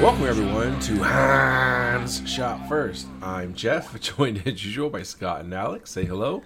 Welcome 0.00 0.24
everyone 0.24 0.80
to 0.80 1.02
Hans 1.02 2.28
Shot 2.28 2.68
First. 2.68 3.06
I'm 3.22 3.54
Jeff, 3.54 3.98
joined 4.16 4.42
as 4.46 4.64
usual 4.64 4.90
by 4.90 5.02
Scott 5.02 5.40
and 5.42 5.54
Alex. 5.54 5.92
Say 5.92 6.04
hello. 6.04 6.42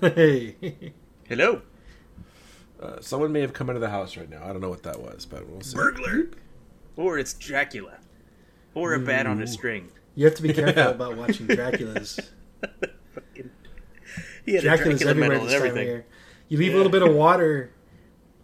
Hey. 0.00 0.92
Hello. 1.24 1.62
Uh, 2.80 3.00
someone 3.00 3.32
may 3.32 3.40
have 3.40 3.52
come 3.52 3.70
into 3.70 3.80
the 3.80 3.88
house 3.90 4.16
right 4.16 4.28
now. 4.28 4.44
I 4.44 4.48
don't 4.48 4.60
know 4.60 4.68
what 4.68 4.82
that 4.84 5.00
was, 5.00 5.26
but 5.26 5.48
we'll 5.48 5.62
see. 5.62 5.74
burglar, 5.74 6.28
or 6.96 7.18
it's 7.18 7.32
Dracula, 7.34 7.98
or 8.74 8.94
a 8.94 9.00
bat 9.00 9.26
on 9.26 9.42
a 9.42 9.46
string. 9.46 9.88
You 10.14 10.26
have 10.26 10.34
to 10.36 10.42
be 10.42 10.52
careful 10.52 10.82
about 10.90 11.16
watching 11.16 11.46
Dracula's. 11.46 12.20
He 14.44 14.54
had 14.54 14.62
Dracula's 14.62 15.00
Dracula 15.00 15.10
everywhere 15.10 15.38
this 15.40 15.54
and 15.54 15.62
time 15.62 15.78
of 15.78 15.82
year. 15.82 16.06
You 16.48 16.58
leave 16.58 16.74
a 16.74 16.76
little 16.76 16.92
bit 16.92 17.02
of 17.02 17.14
water, 17.14 17.72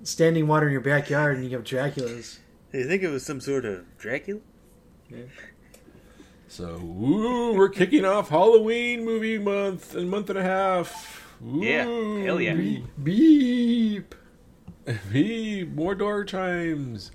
standing 0.03 0.47
water 0.49 0.67
in 0.67 0.73
your 0.73 0.81
backyard, 0.81 1.37
and 1.37 1.45
you 1.45 1.51
have 1.57 1.65
Dracula's. 1.65 2.41
You 2.73 2.87
think 2.87 3.03
it 3.03 3.09
was 3.09 3.25
some 3.25 3.41
sort 3.41 3.65
of 3.65 3.85
Dracula? 3.99 4.41
So, 6.47 6.79
woo, 6.79 7.55
we're 7.55 7.69
kicking 7.69 8.05
off 8.05 8.29
Halloween 8.29 9.05
movie 9.05 9.39
month 9.39 9.95
and 9.95 10.09
month 10.09 10.31
and 10.31 10.39
a 10.39 10.43
half. 10.43 11.35
Woo. 11.41 11.65
Yeah, 11.65 11.85
hell 12.25 12.41
yeah. 12.41 12.55
Beep. 12.55 12.85
beep. 13.03 14.15
Beep. 15.13 15.73
More 15.73 15.95
door 15.95 16.25
chimes. 16.25 17.11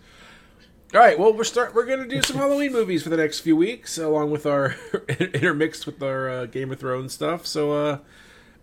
All 0.94 1.00
right, 1.00 1.18
well, 1.18 1.34
we're 1.34 1.44
start. 1.44 1.74
We're 1.74 1.86
gonna 1.86 2.08
do 2.08 2.22
some 2.22 2.38
Halloween 2.38 2.72
movies 2.72 3.04
for 3.04 3.10
the 3.10 3.18
next 3.18 3.42
few 3.42 3.56
weeks, 3.56 3.98
along 3.98 4.32
with 4.32 4.46
our 4.46 4.76
intermixed 5.20 5.86
with 5.86 6.02
our 6.02 6.30
uh, 6.30 6.46
Game 6.46 6.72
of 6.72 6.80
Thrones 6.80 7.14
stuff. 7.14 7.46
So, 7.46 7.74
uh, 7.74 7.98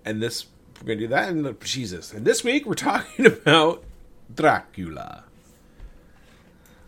and 0.05 0.23
this 0.23 0.47
we're 0.81 0.89
gonna 0.89 1.01
do 1.01 1.09
that, 1.09 1.29
and 1.29 1.47
uh, 1.47 1.53
Jesus, 1.63 2.13
and 2.13 2.25
this 2.25 2.43
week 2.43 2.65
we're 2.65 2.75
talking 2.75 3.27
about 3.45 3.85
Dracula. 4.35 5.25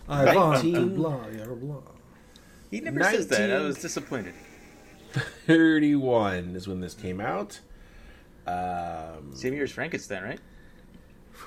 I 0.08 0.34
want 0.34 0.60
to 0.62 0.66
19. 0.70 0.96
blah, 0.96 1.26
yeah, 1.36 1.44
blah. 1.46 1.76
He 2.70 2.80
never 2.80 3.02
says 3.04 3.28
that. 3.28 3.50
I 3.50 3.60
was 3.60 3.78
disappointed. 3.78 4.34
Thirty-one 5.46 6.56
is 6.56 6.66
when 6.66 6.80
this 6.80 6.94
came 6.94 7.20
out. 7.20 7.60
Um, 8.46 9.34
Same 9.34 9.54
year 9.54 9.62
as 9.64 9.70
Frankenstein, 9.72 10.22
right? 10.22 10.40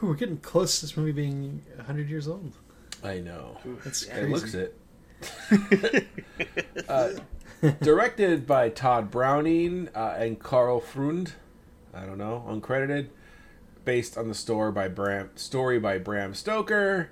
We're 0.02 0.14
getting 0.16 0.38
close 0.38 0.80
to 0.80 0.86
this 0.86 0.96
movie 0.98 1.12
being 1.12 1.64
100 1.76 2.10
years 2.10 2.28
old. 2.28 2.54
I 3.04 3.20
know. 3.20 3.58
That's 3.84 4.06
Yeah, 4.08 4.18
It 4.18 4.30
crazy. 4.30 4.34
looks 4.34 4.54
it. 4.54 6.08
uh, 6.90 7.10
directed 7.82 8.46
by 8.48 8.70
Tod 8.70 9.10
Browning 9.12 9.90
uh, 9.96 10.16
and 10.18 10.40
Karl 10.40 10.80
Freund. 10.80 11.34
I 11.94 12.06
don't 12.06 12.18
know, 12.18 12.46
uncredited. 12.48 13.10
Based 13.86 14.18
on 14.18 14.28
the 14.28 14.36
story 14.36 14.72
by 14.72 14.88
Bram, 14.88 15.30
story 15.36 15.80
by 15.80 15.98
Bram 15.98 16.34
Stoker. 16.34 17.10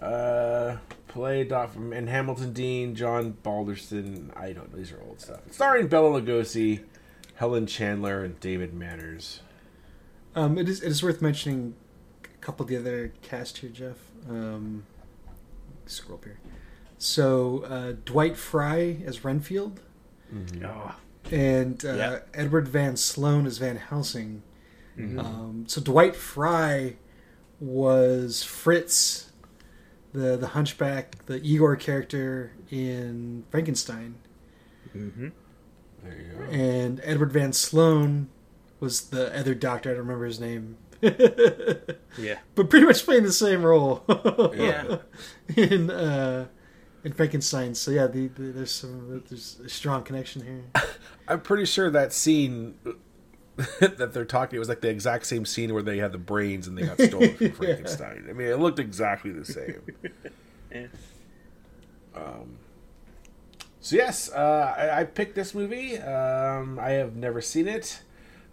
Uh, 0.00 0.76
play 1.08 1.44
dot 1.44 1.72
from 1.72 1.92
and 1.92 2.08
Hamilton 2.08 2.52
Deane, 2.52 2.94
John 2.94 3.36
Balderston. 3.42 4.30
I 4.36 4.52
don't 4.52 4.72
know. 4.72 4.78
These 4.78 4.92
are 4.92 5.00
old 5.02 5.20
stuff. 5.20 5.40
Starring 5.50 5.88
Bela 5.88 6.20
Lugosi, 6.20 6.84
Helen 7.34 7.66
Chandler, 7.66 8.24
and 8.24 8.38
David 8.40 8.72
Manners. 8.72 9.40
Um, 10.34 10.56
it 10.58 10.68
is 10.68 10.80
it 10.82 10.88
is 10.90 11.02
worth 11.02 11.20
mentioning 11.20 11.74
a 12.24 12.28
couple 12.38 12.62
of 12.64 12.68
the 12.70 12.76
other 12.76 13.12
cast 13.22 13.58
here, 13.58 13.70
Jeff. 13.70 13.96
Um, 14.28 14.84
scroll 15.86 16.18
up 16.18 16.24
here. 16.24 16.38
So 16.98 17.64
uh, 17.64 17.92
Dwight 18.04 18.36
Frye 18.36 18.98
as 19.04 19.24
Renfield, 19.24 19.80
Oh, 20.64 20.94
and 21.30 21.84
uh, 21.84 21.92
Yeah. 21.94 22.18
Edward 22.34 22.68
Van 22.68 22.96
Sloan 22.96 23.46
as 23.46 23.58
Van 23.58 23.76
Helsing. 23.76 24.42
Mm-hmm. 24.98 25.18
Um, 25.18 25.64
so 25.66 25.80
Dwight 25.80 26.14
Frye 26.14 26.96
was 27.58 28.42
Fritz, 28.42 29.29
the 30.12 30.36
the 30.36 30.48
Hunchback, 30.48 31.26
the 31.26 31.40
Igor 31.42 31.76
character 31.76 32.52
in 32.70 33.44
Frankenstein, 33.50 34.16
mm-hmm. 34.94 35.28
There 36.02 36.16
you 36.16 36.32
go. 36.38 36.44
and 36.44 37.00
Edward 37.04 37.32
Van 37.32 37.52
Sloan 37.52 38.28
was 38.80 39.10
the 39.10 39.36
other 39.38 39.54
doctor. 39.54 39.90
I 39.90 39.92
don't 39.92 40.02
remember 40.02 40.26
his 40.26 40.40
name. 40.40 40.78
yeah. 41.02 42.38
but 42.54 42.68
pretty 42.68 42.84
much 42.84 43.04
playing 43.04 43.22
the 43.22 43.32
same 43.32 43.62
role. 43.62 44.04
Yeah. 44.54 44.98
in 45.56 45.90
uh, 45.90 46.46
in 47.04 47.12
Frankenstein. 47.12 47.74
So 47.74 47.90
yeah, 47.90 48.06
the, 48.06 48.28
the, 48.28 48.42
there's 48.52 48.72
some 48.72 49.22
there's 49.28 49.60
a 49.64 49.68
strong 49.68 50.02
connection 50.02 50.42
here. 50.44 50.64
I'm 51.28 51.40
pretty 51.40 51.64
sure 51.64 51.90
that 51.90 52.12
scene 52.12 52.74
that 53.80 54.12
they're 54.12 54.24
talking 54.24 54.56
it 54.56 54.58
was 54.58 54.68
like 54.68 54.80
the 54.80 54.88
exact 54.88 55.26
same 55.26 55.44
scene 55.44 55.72
where 55.72 55.82
they 55.82 55.98
had 55.98 56.12
the 56.12 56.18
brains 56.18 56.66
and 56.66 56.76
they 56.76 56.82
got 56.82 57.00
stolen 57.00 57.36
from 57.36 57.50
Frankenstein. 57.52 58.26
I 58.28 58.32
mean, 58.32 58.48
it 58.48 58.58
looked 58.58 58.78
exactly 58.78 59.32
the 59.32 59.44
same. 59.44 59.80
Yeah. 60.72 60.86
Um, 62.14 62.58
so 63.80 63.96
yes, 63.96 64.30
uh, 64.30 64.74
I, 64.78 65.00
I 65.00 65.04
picked 65.04 65.34
this 65.34 65.52
movie. 65.52 65.98
Um, 65.98 66.78
I 66.78 66.90
have 66.90 67.16
never 67.16 67.40
seen 67.40 67.66
it. 67.66 68.02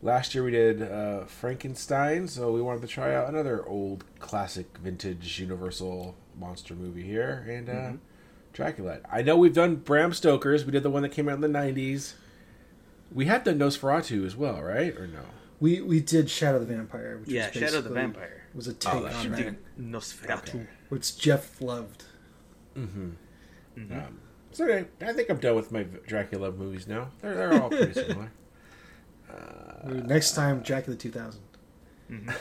Last 0.02 0.34
year 0.34 0.44
we 0.44 0.50
did 0.50 0.82
uh, 0.82 1.26
Frankenstein, 1.26 2.28
so 2.28 2.52
we 2.52 2.62
wanted 2.62 2.82
to 2.82 2.88
try 2.88 3.14
out 3.14 3.30
another 3.30 3.64
old 3.68 4.04
classic 4.20 4.66
vintage 4.80 5.40
Universal 5.40 6.16
monster 6.40 6.74
movie 6.74 7.04
here, 7.04 7.46
and 7.48 7.70
uh, 7.70 7.92
Dracula. 8.54 9.00
I 9.12 9.22
know 9.22 9.38
we've 9.38 9.54
done 9.54 9.76
Bram 9.76 10.14
Stoker's. 10.14 10.66
We 10.66 10.72
did 10.72 10.82
the 10.82 10.90
one 10.90 11.04
that 11.04 11.10
came 11.10 11.30
out 11.30 11.36
in 11.36 11.42
the 11.42 11.48
'90s. 11.48 12.14
We 13.12 13.26
had 13.26 13.44
done 13.44 13.60
Nosferatu 13.60 14.26
as 14.26 14.36
well, 14.36 14.62
right? 14.62 14.96
Or 14.98 15.08
no? 15.08 15.22
We 15.60 15.82
we 15.82 16.00
did 16.02 16.30
Shadow 16.30 16.60
the 16.60 16.66
Vampire. 16.66 17.18
Which 17.20 17.30
Yeah, 17.30 17.48
was 17.50 17.56
Shadow 17.58 17.82
the 17.82 17.90
Vampire. 17.90 18.44
was 18.54 18.68
a 18.68 18.74
take 18.74 18.94
Oh, 18.94 19.06
on 19.08 19.32
right. 19.32 19.46
that, 19.46 19.80
Nosferatu. 19.82 20.68
which 20.90 21.18
Jeff 21.18 21.62
loved. 21.62 22.04
Um, 22.76 23.18
so 24.52 24.66
okay, 24.66 24.88
I 25.02 25.14
think 25.14 25.30
I'm 25.30 25.38
done 25.38 25.56
with 25.56 25.72
my 25.72 25.84
Dracula 25.84 26.52
movies 26.52 26.88
now. 26.88 27.10
They're, 27.22 27.36
they're 27.36 27.62
all 27.62 27.70
pretty 27.70 27.94
similar. 28.02 28.32
Next 29.86 30.34
time, 30.34 30.62
Dracula 30.62 30.98
2000. 30.98 31.40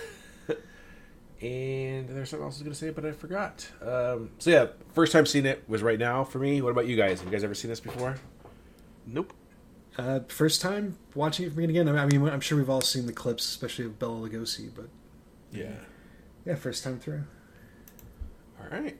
And 1.43 2.09
there's 2.09 2.31
something 2.31 2.47
else 2.47 2.55
I 2.55 2.59
was 2.61 2.63
going 2.63 2.73
to 2.73 2.79
say, 2.79 2.89
but 2.91 3.05
I 3.05 3.13
forgot. 3.13 3.69
Um, 3.83 4.31
so 4.39 4.49
yeah, 4.49 4.67
first 4.95 5.13
time 5.13 5.27
seeing 5.27 5.45
it 5.45 5.63
was 5.69 5.83
right 5.83 5.99
now 5.99 6.25
for 6.25 6.39
me. 6.39 6.63
What 6.63 6.71
about 6.71 6.87
you 6.87 6.97
guys? 6.97 7.19
Have 7.21 7.27
you 7.29 7.33
guys 7.33 7.45
ever 7.45 7.55
seen 7.55 7.69
this 7.69 7.79
before? 7.79 8.17
Nope. 9.07 9.35
Uh, 9.99 10.21
first 10.29 10.61
time 10.61 10.97
watching 11.15 11.47
it 11.47 11.49
from 11.55 11.59
me 11.59 11.65
again. 11.65 11.89
I 11.89 12.07
mean, 12.07 12.23
I'm 12.29 12.41
sure 12.41 12.59
we've 12.59 12.69
all 12.69 12.83
seen 12.83 13.07
the 13.07 13.13
clips, 13.13 13.45
especially 13.49 13.87
of 13.87 13.99
Bela 13.99 14.29
Lugosi. 14.29 14.71
But 14.75 14.89
Yeah. 15.53 15.77
yeah, 16.45 16.55
first 16.55 16.85
time 16.85 16.99
through. 16.99 17.25
All 18.61 18.69
right. 18.71 18.97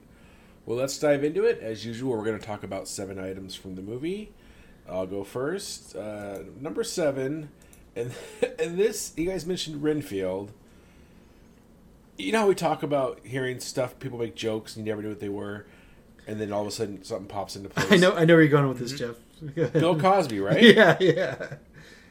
Well, 0.65 0.77
let's 0.77 0.97
dive 0.99 1.23
into 1.23 1.43
it. 1.45 1.59
As 1.61 1.85
usual, 1.85 2.17
we're 2.17 2.25
going 2.25 2.39
to 2.39 2.45
talk 2.45 2.63
about 2.63 2.87
seven 2.87 3.19
items 3.19 3.55
from 3.55 3.75
the 3.75 3.81
movie. 3.81 4.33
I'll 4.89 5.07
go 5.07 5.23
first. 5.23 5.95
Uh, 5.95 6.39
number 6.59 6.83
seven, 6.83 7.49
and 7.95 8.11
and 8.59 8.77
this 8.77 9.13
you 9.17 9.25
guys 9.29 9.45
mentioned 9.45 9.83
Renfield. 9.83 10.51
You 12.17 12.31
know 12.31 12.39
how 12.39 12.47
we 12.47 12.55
talk 12.55 12.81
about 12.81 13.19
hearing 13.23 13.59
stuff, 13.59 13.99
people 13.99 14.17
make 14.17 14.35
jokes, 14.35 14.75
and 14.75 14.85
you 14.85 14.91
never 14.91 15.03
knew 15.03 15.09
what 15.09 15.19
they 15.19 15.29
were, 15.29 15.67
and 16.27 16.39
then 16.39 16.51
all 16.51 16.61
of 16.61 16.67
a 16.67 16.71
sudden 16.71 17.03
something 17.03 17.27
pops 17.27 17.55
into 17.55 17.69
place. 17.69 17.91
I 17.91 17.97
know 17.97 18.15
I 18.15 18.25
know 18.25 18.35
where 18.35 18.43
you're 18.43 18.51
going 18.51 18.67
with 18.67 18.79
this, 18.79 18.93
Jeff. 18.93 19.15
Bill 19.73 19.99
Cosby, 19.99 20.39
right? 20.39 20.61
yeah, 20.75 20.97
yeah. 20.99 21.47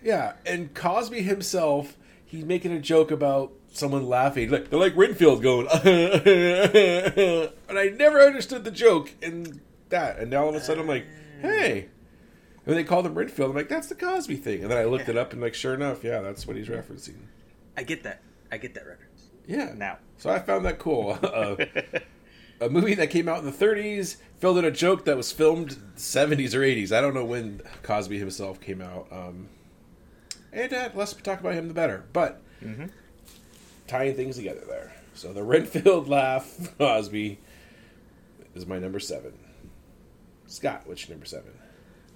Yeah, 0.02 0.34
and 0.44 0.72
Cosby 0.74 1.22
himself, 1.22 1.96
he's 2.24 2.44
making 2.44 2.72
a 2.72 2.80
joke 2.80 3.10
about 3.10 3.52
someone 3.72 4.06
laughing. 4.06 4.50
Like 4.50 4.70
they're 4.70 4.78
like 4.78 4.96
Renfield 4.96 5.42
going, 5.42 5.66
and 5.68 7.78
I 7.78 7.92
never 7.96 8.20
understood 8.20 8.64
the 8.64 8.70
joke 8.70 9.12
in 9.20 9.60
that. 9.88 10.18
And 10.18 10.30
now 10.30 10.44
all 10.44 10.50
of 10.50 10.54
a 10.54 10.60
sudden 10.60 10.82
I'm 10.82 10.88
like, 10.88 11.06
hey. 11.40 11.88
And 12.64 12.76
they 12.76 12.82
called 12.82 13.06
him 13.06 13.14
Renfield, 13.14 13.50
I'm 13.50 13.56
like, 13.56 13.68
that's 13.68 13.86
the 13.86 13.94
Cosby 13.94 14.36
thing. 14.36 14.62
And 14.62 14.72
then 14.72 14.78
I 14.78 14.84
looked 14.84 15.08
it 15.08 15.16
up 15.16 15.32
and 15.32 15.40
like, 15.40 15.54
sure 15.54 15.74
enough, 15.74 16.02
yeah, 16.02 16.20
that's 16.20 16.48
what 16.48 16.56
he's 16.56 16.66
referencing. 16.66 17.14
I 17.76 17.84
get 17.84 18.02
that. 18.02 18.22
I 18.50 18.58
get 18.58 18.74
that 18.74 18.86
reference. 18.86 19.28
Yeah. 19.46 19.72
Now. 19.76 19.98
So 20.18 20.30
I 20.30 20.40
found 20.40 20.66
that 20.66 20.80
cool. 20.80 21.16
Uh, 21.22 21.56
a 22.60 22.68
movie 22.68 22.94
that 22.94 23.10
came 23.10 23.28
out 23.28 23.38
in 23.38 23.44
the 23.44 23.52
30s 23.52 24.16
filled 24.38 24.58
in 24.58 24.64
a 24.64 24.70
joke 24.70 25.04
that 25.04 25.16
was 25.16 25.32
filmed 25.32 25.76
70s 25.96 26.54
or 26.54 26.60
80s. 26.60 26.92
I 26.92 27.00
don't 27.00 27.14
know 27.14 27.24
when 27.24 27.62
Cosby 27.82 28.18
himself 28.18 28.60
came 28.60 28.80
out. 28.80 29.06
Um, 29.10 29.48
and 30.52 30.72
uh, 30.72 30.90
less 30.94 31.14
we 31.14 31.22
talk 31.22 31.40
about 31.40 31.54
him, 31.54 31.68
the 31.68 31.74
better. 31.74 32.04
But 32.12 32.42
tying 33.86 34.14
things 34.14 34.36
together 34.36 34.62
there. 34.66 34.94
So 35.14 35.32
the 35.32 35.42
Renfield 35.42 36.08
laugh, 36.08 36.56
Cosby, 36.78 37.38
is 38.54 38.66
my 38.66 38.78
number 38.78 39.00
seven. 39.00 39.32
Scott, 40.46 40.82
what's 40.84 41.06
your 41.06 41.14
number 41.16 41.26
seven? 41.26 41.52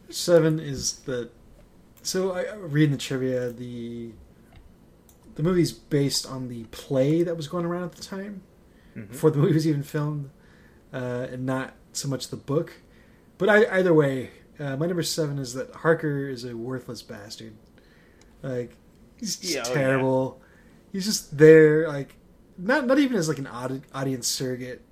Seven 0.08 0.58
is 0.58 1.00
the 1.00 1.30
so 2.02 2.32
I, 2.32 2.42
read 2.54 2.72
reading 2.72 2.90
the 2.92 2.98
trivia, 2.98 3.50
the 3.50 4.12
the 5.34 5.42
movie's 5.42 5.72
based 5.72 6.26
on 6.26 6.48
the 6.48 6.64
play 6.64 7.22
that 7.22 7.36
was 7.36 7.48
going 7.48 7.64
around 7.64 7.84
at 7.84 7.92
the 7.92 8.02
time 8.02 8.42
Mhm. 8.96 9.08
before 9.10 9.30
the 9.30 9.38
movie 9.38 9.54
was 9.54 9.66
even 9.66 9.82
filmed, 9.82 10.30
uh, 10.92 11.26
and 11.30 11.46
not 11.46 11.74
so 11.92 12.08
much 12.08 12.28
the 12.28 12.36
book. 12.36 12.72
But 13.38 13.48
I, 13.48 13.78
either 13.78 13.94
way, 13.94 14.30
uh, 14.58 14.76
my 14.76 14.86
number 14.86 15.02
seven 15.02 15.38
is 15.38 15.54
that 15.54 15.72
Harker 15.76 16.28
is 16.28 16.44
a 16.44 16.56
worthless 16.56 17.02
bastard. 17.02 17.52
Like 18.42 18.76
he's 19.18 19.36
just 19.36 19.54
Yeah, 19.54 19.62
oh, 19.66 19.68
yeah. 19.70 19.74
terrible. 19.74 20.42
He's 20.92 21.04
just 21.04 21.38
there, 21.38 21.86
like 21.88 22.16
not 22.58 22.86
not 22.86 22.98
even 22.98 23.16
as 23.16 23.28
like 23.28 23.38
an 23.38 23.46
audi- 23.46 23.82
audience 23.94 24.26
surrogate. 24.26 24.82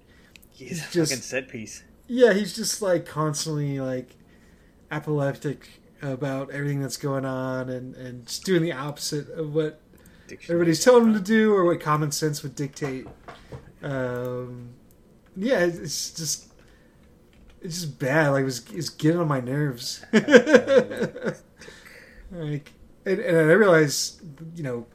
He's 0.50 0.70
He's 0.70 0.78
a 0.88 0.90
just- 0.92 1.12
fucking 1.12 1.22
set 1.22 1.48
piece. 1.48 1.82
Yeah, 2.06 2.32
he's 2.32 2.54
just 2.54 2.80
like 2.80 3.04
constantly 3.04 3.80
like 3.80 4.16
apoplectic 4.90 5.80
about 6.00 6.50
everything 6.50 6.80
that's 6.80 6.96
going 6.96 7.24
on 7.24 7.68
and, 7.68 7.94
and 7.96 8.26
just 8.26 8.44
doing 8.44 8.62
the 8.62 8.72
opposite 8.72 9.28
of 9.30 9.54
what 9.54 9.80
Dictionary. 10.28 10.56
everybody's 10.56 10.82
telling 10.84 11.08
him 11.08 11.14
to 11.14 11.20
do 11.20 11.52
or 11.52 11.64
what 11.64 11.80
common 11.80 12.12
sense 12.12 12.42
would 12.42 12.54
dictate. 12.54 13.06
Um, 13.82 14.70
yeah, 15.36 15.58
it's- 15.60 15.78
it's 15.78 16.10
just 16.12 16.46
it's 17.60 17.80
just 17.80 17.98
bad. 17.98 18.28
Like 18.30 18.42
it 18.42 18.46
was 18.46 18.64
it's 18.72 18.88
getting 18.90 19.20
on 19.20 19.26
my 19.28 19.40
nerves. 19.40 20.04
like, 20.12 20.24
and, 23.04 23.18
and 23.20 23.36
I 23.36 23.52
realized, 23.54 24.20
you 24.56 24.62
know, 24.62 24.86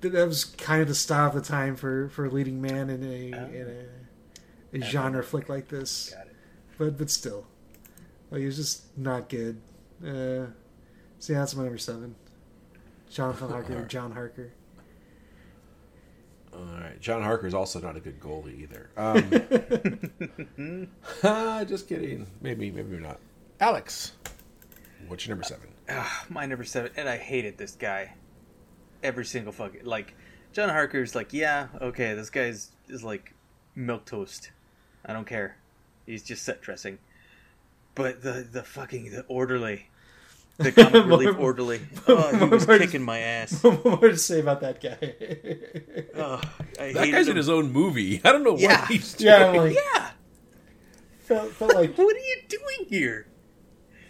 that 0.00 0.10
that 0.12 0.26
was 0.26 0.44
kind 0.44 0.82
of 0.82 0.88
the 0.88 0.94
style 0.94 1.28
of 1.28 1.34
the 1.34 1.40
time 1.40 1.76
for 1.76 2.08
for 2.10 2.26
a 2.26 2.30
leading 2.30 2.60
man 2.60 2.90
in 2.90 3.02
a 3.04 3.32
Oh. 3.34 3.46
in 3.46 3.86
a, 4.74 4.78
a 4.78 4.80
genre 4.84 5.22
flick 5.22 5.48
like 5.48 5.68
this 5.68 6.14
but 6.78 6.98
but 6.98 7.08
still, 7.10 7.46
like 8.30 8.42
it 8.42 8.46
was 8.46 8.56
just 8.56 8.96
not 8.98 9.28
good. 9.28 9.60
Uh, 10.04 10.46
so 11.18 11.32
yeah, 11.32 11.38
that's 11.40 11.54
my 11.56 11.62
number 11.62 11.78
seven. 11.78 12.14
Jonathan 13.08 13.48
Harker, 13.48 13.84
John 13.88 14.12
Harker. 14.12 14.52
All 16.56 16.64
right. 16.80 16.98
John 17.00 17.22
Harker's 17.22 17.54
also 17.54 17.80
not 17.80 17.96
a 17.96 18.00
good 18.00 18.18
goalie 18.18 18.60
either. 18.62 18.90
Um, 18.96 19.30
just 21.66 21.88
kidding. 21.88 22.26
Maybe, 22.40 22.70
maybe 22.70 22.90
you're 22.92 23.00
not. 23.00 23.18
Alex, 23.60 24.12
what's 25.08 25.26
your 25.26 25.34
number 25.36 25.44
seven? 25.44 25.68
Ah, 25.88 26.24
my 26.28 26.46
number 26.46 26.64
seven, 26.64 26.92
and 26.96 27.08
I 27.08 27.16
hated 27.18 27.58
this 27.58 27.72
guy. 27.72 28.14
Every 29.02 29.24
single 29.24 29.52
fucking 29.52 29.84
like, 29.84 30.14
John 30.52 30.68
Harker's 30.68 31.14
like, 31.14 31.32
yeah, 31.32 31.68
okay, 31.80 32.14
this 32.14 32.30
guy's 32.30 32.70
is 32.88 33.04
like 33.04 33.34
milk 33.74 34.06
toast. 34.06 34.50
I 35.04 35.12
don't 35.12 35.26
care. 35.26 35.56
He's 36.06 36.22
just 36.22 36.42
set 36.42 36.62
dressing. 36.62 36.98
But 37.94 38.22
the 38.22 38.46
the 38.50 38.62
fucking 38.62 39.10
the 39.10 39.24
orderly, 39.28 39.88
the 40.58 40.72
comic 40.72 41.04
relief 41.06 41.32
More- 41.34 41.46
orderly. 41.46 41.80
Oh, 42.08 42.34
he 42.36 42.44
was 42.46 42.66
more- 42.66 42.78
kicking 42.78 43.02
my 43.02 43.18
ass. 43.18 43.62
What 43.62 43.84
more 43.84 43.98
to 44.08 44.16
say 44.16 44.40
about 44.40 44.60
that 44.60 44.80
guy. 44.80 44.96
Oh, 46.16 46.40
I 46.80 46.92
That 46.92 47.04
hated 47.04 47.12
guy's 47.12 47.26
him. 47.26 47.32
in 47.32 47.36
his 47.36 47.48
own 47.48 47.72
movie. 47.72 48.20
I 48.24 48.32
don't 48.32 48.42
know 48.44 48.54
what 48.54 48.88
he's 48.88 49.12
doing. 49.14 49.32
yeah, 49.32 49.46
I'm 49.48 49.56
like, 49.56 49.74
Yeah, 49.76 50.10
felt, 51.20 51.50
felt 51.52 51.74
like 51.74 51.96
what 51.98 52.16
are 52.16 52.18
you 52.18 52.36
doing 52.48 52.88
here? 52.88 53.26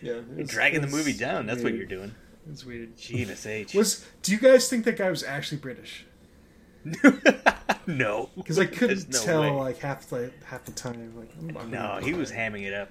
yeah, 0.03 0.13
it 0.13 0.25
You're 0.29 0.37
was- 0.43 0.49
dragging 0.51 0.81
the 0.83 0.89
it 0.89 0.93
movie 0.93 1.11
was 1.13 1.19
down. 1.19 1.47
That's 1.47 1.63
what 1.63 1.73
weird. 1.73 1.91
you're 1.91 1.99
doing. 2.01 2.15
It's 2.49 2.65
weird. 2.65 2.97
Genius 2.97 3.45
age. 3.47 3.75
Was 3.75 4.07
do 4.23 4.31
you 4.33 4.39
guys 4.39 4.69
think 4.69 4.85
that 4.85 4.97
guy 4.97 5.11
was 5.11 5.25
actually 5.25 5.59
British? 5.59 6.07
no, 7.87 8.31
Because 8.37 8.59
I 8.59 8.67
couldn't 8.67 8.89
There's 8.89 9.09
no 9.09 9.23
tell 9.25 9.41
way. 9.43 9.51
like 9.51 9.79
half 9.79 10.09
the 10.09 10.31
half 10.45 10.65
the 10.65 10.73
time. 10.73 11.13
Like 11.17 11.31
I'm- 11.37 11.57
I'm 11.59 11.71
No, 11.71 11.99
he 12.03 12.13
was 12.15 12.31
hamming 12.31 12.63
it 12.63 12.73
up. 12.75 12.89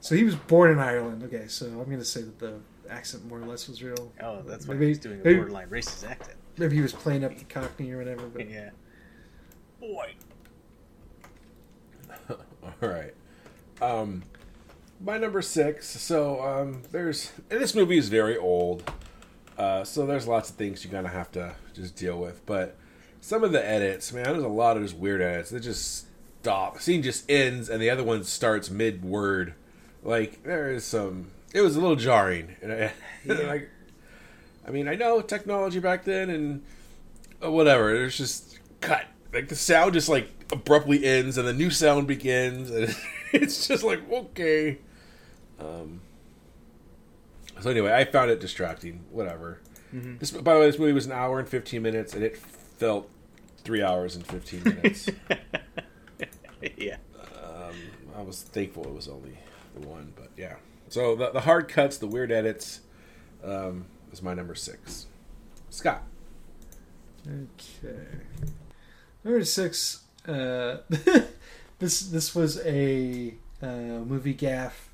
So 0.00 0.14
he 0.14 0.24
was 0.24 0.34
born 0.36 0.70
in 0.72 0.78
Ireland. 0.78 1.22
Okay, 1.24 1.46
so 1.48 1.66
I'm 1.66 1.84
going 1.86 1.98
to 1.98 2.04
say 2.04 2.20
that 2.22 2.38
the 2.38 2.60
accent 2.90 3.24
more 3.26 3.38
or 3.40 3.46
less 3.46 3.68
was 3.68 3.82
real. 3.82 4.12
Oh, 4.22 4.42
that's 4.42 4.66
why 4.66 4.74
Maybe- 4.74 4.86
he 4.86 4.90
was 4.90 4.98
doing 4.98 5.20
a 5.20 5.24
maybe- 5.24 5.36
borderline 5.36 5.68
racist 5.68 6.08
accent. 6.08 6.36
Maybe 6.56 6.76
he 6.76 6.82
was 6.82 6.92
playing 6.92 7.24
up 7.24 7.36
the 7.38 7.44
Cockney 7.44 7.92
or 7.92 7.98
whatever. 7.98 8.26
But 8.26 8.48
Yeah. 8.50 8.70
Boy. 9.80 10.14
All 12.30 12.88
right. 12.88 13.14
Um, 13.80 14.22
my 15.00 15.18
number 15.18 15.40
six. 15.42 15.86
So 15.88 16.42
um, 16.42 16.82
there's 16.90 17.32
and 17.50 17.60
this 17.60 17.74
movie 17.74 17.98
is 17.98 18.08
very 18.08 18.36
old. 18.36 18.90
Uh, 19.56 19.84
so 19.84 20.06
there's 20.06 20.26
lots 20.26 20.50
of 20.50 20.56
things 20.56 20.84
you're 20.84 20.92
gonna 20.92 21.08
have 21.08 21.30
to 21.32 21.54
just 21.74 21.96
deal 21.96 22.18
with. 22.18 22.44
But 22.46 22.76
some 23.20 23.44
of 23.44 23.52
the 23.52 23.64
edits, 23.64 24.12
man, 24.12 24.24
there's 24.24 24.42
a 24.42 24.48
lot 24.48 24.76
of 24.76 24.82
just 24.82 24.96
weird 24.96 25.20
edits. 25.20 25.50
They 25.50 25.60
just 25.60 26.06
stop. 26.40 26.80
Scene 26.80 27.02
just 27.02 27.28
ends, 27.30 27.68
and 27.68 27.80
the 27.82 27.90
other 27.90 28.04
one 28.04 28.24
starts 28.24 28.70
mid 28.70 29.04
word. 29.04 29.54
Like 30.02 30.42
there 30.42 30.70
is 30.72 30.84
some. 30.84 31.30
It 31.52 31.60
was 31.60 31.76
a 31.76 31.80
little 31.80 31.96
jarring, 31.96 32.56
and 32.62 32.72
I, 32.72 32.92
like, 33.26 33.70
I 34.66 34.70
mean, 34.70 34.88
I 34.88 34.94
know 34.94 35.20
technology 35.20 35.80
back 35.80 36.04
then, 36.04 36.30
and 36.30 36.62
uh, 37.42 37.50
whatever. 37.50 37.92
There's 37.94 38.16
just 38.16 38.58
cut. 38.80 39.06
Like 39.32 39.48
the 39.48 39.56
sound 39.56 39.92
just 39.92 40.08
like 40.08 40.30
abruptly 40.52 41.04
ends, 41.04 41.38
and 41.38 41.46
the 41.46 41.52
new 41.52 41.70
sound 41.70 42.06
begins, 42.06 42.70
and 42.70 42.94
it's 43.32 43.66
just 43.66 43.82
like 43.84 44.10
okay. 44.10 44.78
Um. 45.58 46.00
So 47.60 47.70
anyway, 47.70 47.92
I 47.92 48.04
found 48.04 48.30
it 48.30 48.40
distracting. 48.40 49.04
Whatever. 49.10 49.60
This, 49.90 50.30
by 50.30 50.52
the 50.52 50.60
way, 50.60 50.66
this 50.66 50.78
movie 50.78 50.92
was 50.92 51.06
an 51.06 51.12
hour 51.12 51.38
and 51.38 51.48
fifteen 51.48 51.82
minutes, 51.82 52.12
and 52.12 52.22
it 52.22 52.36
felt 52.36 53.08
three 53.64 53.82
hours 53.82 54.16
and 54.16 54.26
fifteen 54.26 54.62
minutes. 54.64 55.08
yeah. 56.76 56.96
I 58.18 58.22
was 58.22 58.42
thankful 58.42 58.84
it 58.84 58.92
was 58.92 59.06
only 59.06 59.38
the 59.78 59.86
one, 59.86 60.12
but 60.16 60.30
yeah. 60.36 60.56
So 60.88 61.14
the, 61.14 61.30
the 61.30 61.40
hard 61.40 61.68
cuts, 61.68 61.98
the 61.98 62.06
weird 62.06 62.32
edits, 62.32 62.80
um, 63.44 63.86
is 64.12 64.22
my 64.22 64.34
number 64.34 64.54
six. 64.54 65.06
Scott. 65.70 66.02
Okay. 67.26 68.06
Number 69.24 69.44
six. 69.44 70.04
Uh, 70.26 70.78
this 71.78 72.00
this 72.00 72.34
was 72.34 72.58
a 72.64 73.34
uh, 73.62 73.66
movie 73.66 74.34
gaff 74.34 74.90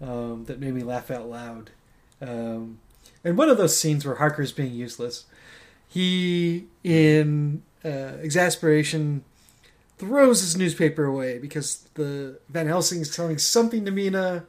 um, 0.00 0.44
that 0.46 0.60
made 0.60 0.74
me 0.74 0.82
laugh 0.82 1.10
out 1.10 1.28
loud. 1.28 1.70
Um, 2.20 2.80
and 3.24 3.36
one 3.36 3.48
of 3.48 3.56
those 3.56 3.76
scenes 3.76 4.04
where 4.04 4.16
Harker's 4.16 4.52
being 4.52 4.74
useless, 4.74 5.24
he 5.88 6.66
in 6.84 7.62
uh, 7.84 8.18
exasperation 8.20 9.24
throws 9.98 10.40
his 10.40 10.56
newspaper 10.56 11.04
away 11.04 11.38
because 11.38 11.88
the 11.94 12.38
Van 12.48 12.66
Helsing 12.66 13.00
is 13.00 13.14
telling 13.14 13.38
something 13.38 13.84
to 13.84 13.90
Mina 13.90 14.44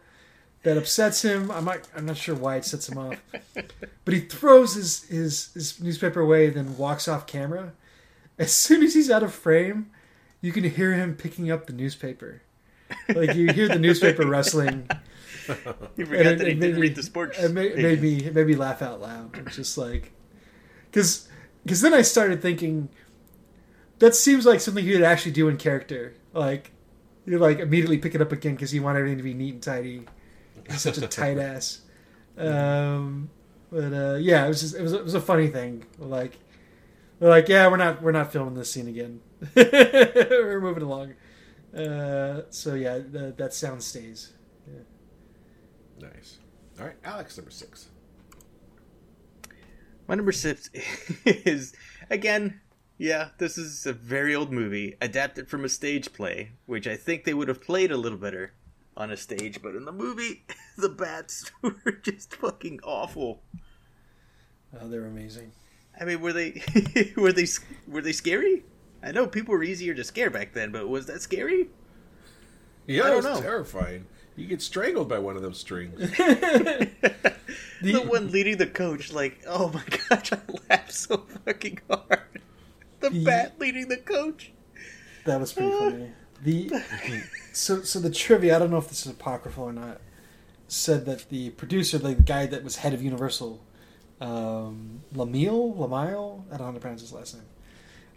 that 0.63 0.77
upsets 0.77 1.21
him. 1.23 1.51
I'm 1.51 1.65
not 1.65 1.87
I'm 1.95 2.05
not 2.05 2.17
sure 2.17 2.35
why 2.35 2.57
it 2.57 2.65
sets 2.65 2.89
him 2.89 2.97
off. 2.97 3.15
But 4.05 4.13
he 4.15 4.19
throws 4.19 4.75
his, 4.75 5.03
his, 5.05 5.53
his 5.53 5.79
newspaper 5.79 6.19
away, 6.19 6.49
then 6.49 6.75
walks 6.77 7.07
off 7.07 7.25
camera. 7.25 7.71
As 8.37 8.51
soon 8.51 8.83
as 8.83 8.93
he's 8.93 9.09
out 9.09 9.23
of 9.23 9.33
frame, 9.33 9.91
you 10.41 10.51
can 10.51 10.65
hear 10.65 10.91
him 10.93 11.15
picking 11.15 11.49
up 11.49 11.67
the 11.67 11.71
newspaper. 11.73 12.41
Like 13.07 13.33
you 13.33 13.53
hear 13.53 13.69
the 13.69 13.79
newspaper 13.79 14.25
rustling. 14.27 14.89
You 15.97 16.05
forgot 16.05 16.25
it- 16.25 16.37
that 16.37 16.47
he 16.47 16.53
it 16.53 16.59
didn't 16.59 16.59
made 16.59 16.75
me- 16.75 16.81
read 16.81 16.95
the 16.95 17.03
sports. 17.03 17.37
It 17.37 17.51
made, 17.53 17.75
made 17.77 18.01
me 18.01 18.15
it 18.25 18.33
made 18.33 18.47
me 18.47 18.55
laugh 18.55 18.81
out 18.81 19.01
loud. 19.01 19.37
It's 19.45 19.55
just 19.57 19.77
like 19.77 20.11
because 20.89 21.27
because 21.63 21.81
then 21.81 21.93
I 21.93 22.01
started 22.01 22.41
thinking 22.41 22.87
that 23.99 24.15
seems 24.15 24.45
like 24.45 24.59
something 24.61 24.83
he 24.85 24.93
would 24.93 25.03
actually 25.03 25.31
do 25.33 25.49
in 25.49 25.57
character. 25.57 26.13
Like 26.33 26.71
you're 27.25 27.39
like 27.39 27.59
immediately 27.59 27.97
pick 27.97 28.15
it 28.15 28.21
up 28.21 28.31
again 28.31 28.55
because 28.55 28.73
you 28.73 28.81
want 28.83 28.97
everything 28.97 29.17
to 29.17 29.23
be 29.23 29.33
neat 29.33 29.53
and 29.55 29.63
tidy. 29.63 30.05
He's 30.69 30.81
such 30.81 30.97
a 30.97 31.07
tight 31.07 31.37
ass. 31.51 31.81
Um, 32.37 33.29
but 33.71 33.93
uh, 33.93 34.15
yeah, 34.15 34.45
it 34.45 34.49
was 34.49 34.61
just 34.61 34.75
it 34.75 34.81
was 34.81 34.93
it 34.93 35.03
was 35.03 35.13
a 35.13 35.21
funny 35.21 35.47
thing. 35.47 35.85
Like 35.99 36.37
we're 37.19 37.29
like 37.29 37.47
yeah, 37.49 37.67
we're 37.67 37.77
not 37.77 38.01
we're 38.01 38.11
not 38.11 38.31
filming 38.31 38.55
this 38.55 38.71
scene 38.71 38.87
again. 38.87 39.21
we're 39.55 40.61
moving 40.61 40.83
along. 40.83 41.13
Uh, 41.75 42.43
so 42.49 42.75
yeah, 42.75 42.99
the, 42.99 43.33
that 43.37 43.53
sound 43.53 43.83
stays. 43.83 44.33
Nice. 45.99 46.37
All 46.79 46.87
right, 46.87 46.95
Alex, 47.03 47.37
number 47.37 47.51
six. 47.51 47.87
My 50.07 50.15
number 50.15 50.31
six 50.31 50.69
is 51.25 51.73
again, 52.09 52.59
yeah, 52.97 53.29
this 53.37 53.57
is 53.57 53.85
a 53.85 53.93
very 53.93 54.35
old 54.35 54.51
movie 54.51 54.95
adapted 54.99 55.47
from 55.47 55.63
a 55.63 55.69
stage 55.69 56.11
play, 56.13 56.51
which 56.65 56.87
I 56.87 56.95
think 56.95 57.23
they 57.23 57.33
would 57.33 57.47
have 57.47 57.61
played 57.61 57.91
a 57.91 57.97
little 57.97 58.17
better 58.17 58.53
on 58.95 59.11
a 59.11 59.17
stage, 59.17 59.61
but 59.61 59.75
in 59.75 59.85
the 59.85 59.91
movie, 59.91 60.43
the 60.77 60.89
bats 60.89 61.51
were 61.61 61.91
just 62.01 62.35
fucking 62.35 62.79
awful. 62.83 63.41
Oh, 64.79 64.87
they're 64.87 65.05
amazing. 65.05 65.51
I 65.99 66.05
mean, 66.05 66.21
were 66.21 66.33
they 66.33 66.61
were 67.17 67.31
they 67.33 67.45
were 67.87 68.01
they 68.01 68.13
scary? 68.13 68.63
I 69.03 69.11
know 69.11 69.27
people 69.27 69.53
were 69.53 69.63
easier 69.63 69.93
to 69.93 70.03
scare 70.03 70.29
back 70.29 70.53
then, 70.53 70.71
but 70.71 70.87
was 70.87 71.05
that 71.07 71.21
scary? 71.21 71.67
Yeah, 72.87 73.03
I 73.03 73.07
don't 73.07 73.15
was 73.17 73.25
know. 73.25 73.41
terrifying. 73.41 74.05
You 74.35 74.47
get 74.47 74.61
strangled 74.61 75.07
by 75.09 75.19
one 75.19 75.35
of 75.35 75.41
those 75.43 75.59
strings. 75.59 75.99
the 76.17 76.87
one 78.07 78.31
leading 78.31 78.57
the 78.57 78.65
coach, 78.65 79.11
like, 79.13 79.43
oh 79.47 79.69
my 79.69 79.83
gosh, 80.09 80.33
I 80.33 80.39
laughed 80.69 80.93
so 80.93 81.17
fucking 81.45 81.79
hard. 81.89 82.41
The 82.99 83.09
The- 83.11 83.23
bat 83.23 83.55
leading 83.59 83.89
the 83.89 83.97
coach. 83.97 84.51
That 85.25 85.39
was 85.39 85.53
pretty 85.53 85.71
uh, 85.71 85.79
funny. 85.79 86.11
The 86.43 86.71
so 87.53 87.81
so 87.83 87.99
the 87.99 88.09
trivia. 88.09 88.55
I 88.55 88.59
don't 88.59 88.71
know 88.71 88.77
if 88.77 88.89
this 88.89 89.05
is 89.05 89.11
apocryphal 89.11 89.63
or 89.65 89.73
not. 89.73 90.01
Said 90.67 91.05
that 91.05 91.29
the 91.29 91.51
producer, 91.51 91.97
the 91.97 92.15
guy 92.15 92.45
that 92.47 92.63
was 92.63 92.77
head 92.77 92.93
of 92.93 93.03
Universal, 93.03 93.63
um, 94.19 95.01
Lamille, 95.13 95.77
Lamile, 95.77 96.43
I 96.47 96.57
don't 96.57 96.59
know 96.59 96.65
how 96.65 96.71
to 96.71 96.79
pronounce 96.79 97.01
his 97.01 97.13
last 97.13 97.35
name. 97.35 97.43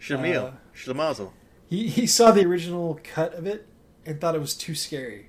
Shamil, 0.01 0.47
Uh, 0.47 0.51
Shlemazel. 0.75 1.31
He 1.69 1.87
he 1.87 2.07
saw 2.07 2.31
the 2.31 2.45
original 2.45 2.99
cut 3.03 3.33
of 3.33 3.45
it 3.45 3.67
and 4.05 4.19
thought 4.19 4.35
it 4.35 4.41
was 4.41 4.55
too 4.55 4.73
scary, 4.73 5.27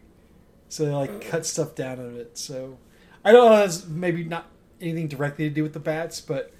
so 0.68 0.84
they 0.84 0.90
like 0.92 1.20
cut 1.20 1.44
stuff 1.44 1.74
down 1.74 1.98
of 1.98 2.16
it. 2.16 2.38
So 2.38 2.78
I 3.24 3.32
don't 3.32 3.50
know, 3.50 3.56
that's 3.56 3.86
maybe 3.86 4.24
not 4.24 4.46
anything 4.80 5.08
directly 5.08 5.48
to 5.48 5.54
do 5.54 5.62
with 5.62 5.72
the 5.72 5.80
bats, 5.80 6.20
but 6.20 6.52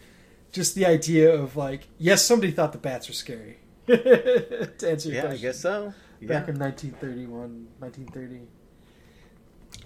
just 0.52 0.75
the 0.75 0.85
idea 0.87 1.33
of 1.33 1.57
like, 1.57 1.88
yes, 1.99 2.25
somebody 2.25 2.52
thought 2.52 2.73
the 2.73 2.78
bats 2.78 3.09
were 3.09 3.14
scary. 3.14 3.59
to 3.87 4.90
answer 4.90 5.09
your 5.11 5.25
Yeah, 5.25 5.30
I 5.30 5.37
guess 5.37 5.61
so. 5.61 5.95
Back 6.27 6.49
in 6.49 6.59
1931, 6.59 7.69
1930. 7.79 8.41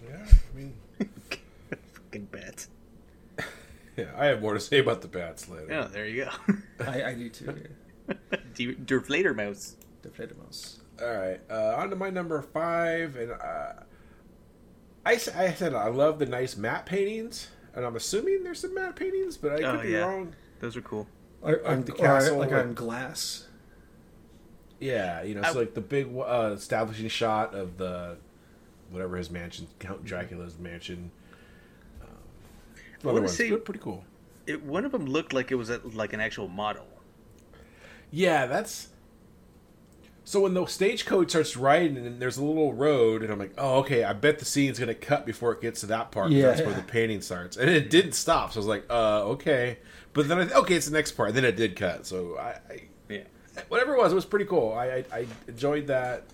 Yeah, 0.08 0.24
I 0.24 0.56
mean, 0.56 0.74
Fucking 1.92 2.24
bats. 2.26 2.68
yeah, 3.96 4.06
I 4.16 4.26
have 4.26 4.40
more 4.40 4.54
to 4.54 4.60
say 4.60 4.78
about 4.78 5.02
the 5.02 5.08
bats 5.08 5.48
later. 5.48 5.66
Yeah, 5.70 5.88
there 5.92 6.06
you 6.06 6.24
go. 6.24 6.54
I, 6.86 7.04
I 7.04 7.14
do 7.14 7.28
too. 7.28 7.54
Yeah. 8.08 8.16
Der- 8.54 8.72
Der 8.84 9.00
Fledermaus. 9.00 9.74
The 10.02 10.08
Fledermaus. 10.08 10.78
All 11.02 11.12
right, 11.14 11.40
uh, 11.50 11.74
on 11.76 11.90
to 11.90 11.96
my 11.96 12.10
number 12.10 12.40
five, 12.42 13.16
and 13.16 13.32
uh, 13.32 13.72
I, 15.04 15.14
s- 15.14 15.28
I 15.28 15.52
said 15.52 15.74
I 15.74 15.88
love 15.88 16.18
the 16.18 16.26
nice 16.26 16.56
matte 16.56 16.86
paintings, 16.86 17.48
and 17.74 17.84
I'm 17.84 17.96
assuming 17.96 18.42
there's 18.44 18.60
some 18.60 18.74
matte 18.74 18.94
paintings, 18.96 19.36
but 19.36 19.52
I 19.52 19.56
could 19.56 19.64
Oh, 19.64 19.82
be 19.82 19.88
yeah. 19.90 19.98
wrong. 20.04 20.34
Those 20.60 20.76
are 20.76 20.82
cool. 20.82 21.08
Or, 21.40 21.66
on, 21.66 21.82
the 21.84 21.92
or 21.92 21.96
castle, 21.96 22.38
like 22.38 22.50
like- 22.52 22.60
on 22.64 22.74
glass. 22.74 23.48
Yeah, 24.82 25.22
you 25.22 25.34
know, 25.34 25.42
I- 25.44 25.52
so 25.52 25.58
like 25.60 25.74
the 25.74 25.80
big 25.80 26.08
uh, 26.16 26.52
establishing 26.54 27.08
shot 27.08 27.54
of 27.54 27.78
the 27.78 28.16
whatever 28.90 29.16
his 29.16 29.30
mansion, 29.30 29.66
Count 29.78 30.04
Dracula's 30.04 30.58
mansion. 30.58 31.10
Um, 32.02 32.08
I 32.76 32.80
other 33.00 33.06
wanna 33.06 33.20
ones, 33.20 33.36
say- 33.36 33.50
pretty 33.56 33.80
cool. 33.80 34.04
It, 34.46 34.62
one 34.64 34.84
of 34.84 34.90
them 34.92 35.06
looked 35.06 35.32
like 35.32 35.52
it 35.52 35.54
was 35.54 35.70
a, 35.70 35.80
like 35.94 36.12
an 36.12 36.20
actual 36.20 36.48
model. 36.48 36.86
Yeah, 38.10 38.46
that's. 38.46 38.88
So 40.24 40.40
when 40.40 40.54
the 40.54 40.66
stagecoach 40.66 41.30
starts 41.30 41.56
riding 41.56 41.96
and 41.96 42.20
there's 42.20 42.36
a 42.36 42.44
little 42.44 42.72
road, 42.72 43.22
and 43.22 43.32
I'm 43.32 43.38
like, 43.40 43.54
oh, 43.58 43.78
okay, 43.80 44.04
I 44.04 44.12
bet 44.12 44.38
the 44.38 44.44
scene's 44.44 44.78
gonna 44.78 44.94
cut 44.94 45.26
before 45.26 45.52
it 45.52 45.60
gets 45.60 45.80
to 45.80 45.86
that 45.86 46.10
part. 46.12 46.30
Yeah. 46.30 46.48
that's 46.48 46.60
where 46.62 46.74
the 46.74 46.82
painting 46.82 47.20
starts, 47.22 47.56
and 47.56 47.68
it 47.70 47.88
didn't 47.90 48.12
stop. 48.12 48.52
So 48.52 48.58
I 48.58 48.60
was 48.60 48.66
like, 48.66 48.84
uh, 48.90 49.22
okay, 49.30 49.78
but 50.12 50.28
then 50.28 50.38
I 50.38 50.52
okay, 50.52 50.74
it's 50.74 50.86
the 50.86 50.92
next 50.92 51.12
part. 51.12 51.28
And 51.30 51.36
Then 51.38 51.44
it 51.44 51.56
did 51.56 51.76
cut. 51.76 52.04
So 52.06 52.36
I, 52.38 52.50
I 52.68 52.72
Yeah. 52.72 52.80
Whatever 53.68 53.94
it 53.94 53.98
was, 53.98 54.12
it 54.12 54.14
was 54.14 54.24
pretty 54.24 54.46
cool. 54.46 54.72
I 54.72 54.86
I, 54.86 55.04
I 55.12 55.26
enjoyed 55.48 55.86
that 55.88 56.24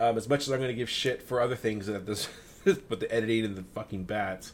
um, 0.00 0.16
as 0.16 0.28
much 0.28 0.42
as 0.42 0.50
I'm 0.50 0.58
going 0.58 0.70
to 0.70 0.74
give 0.74 0.90
shit 0.90 1.22
for 1.22 1.40
other 1.40 1.56
things 1.56 1.86
that 1.86 2.06
this, 2.06 2.28
but 2.88 3.00
the 3.00 3.12
editing 3.12 3.44
and 3.44 3.56
the 3.56 3.64
fucking 3.74 4.04
bats, 4.04 4.52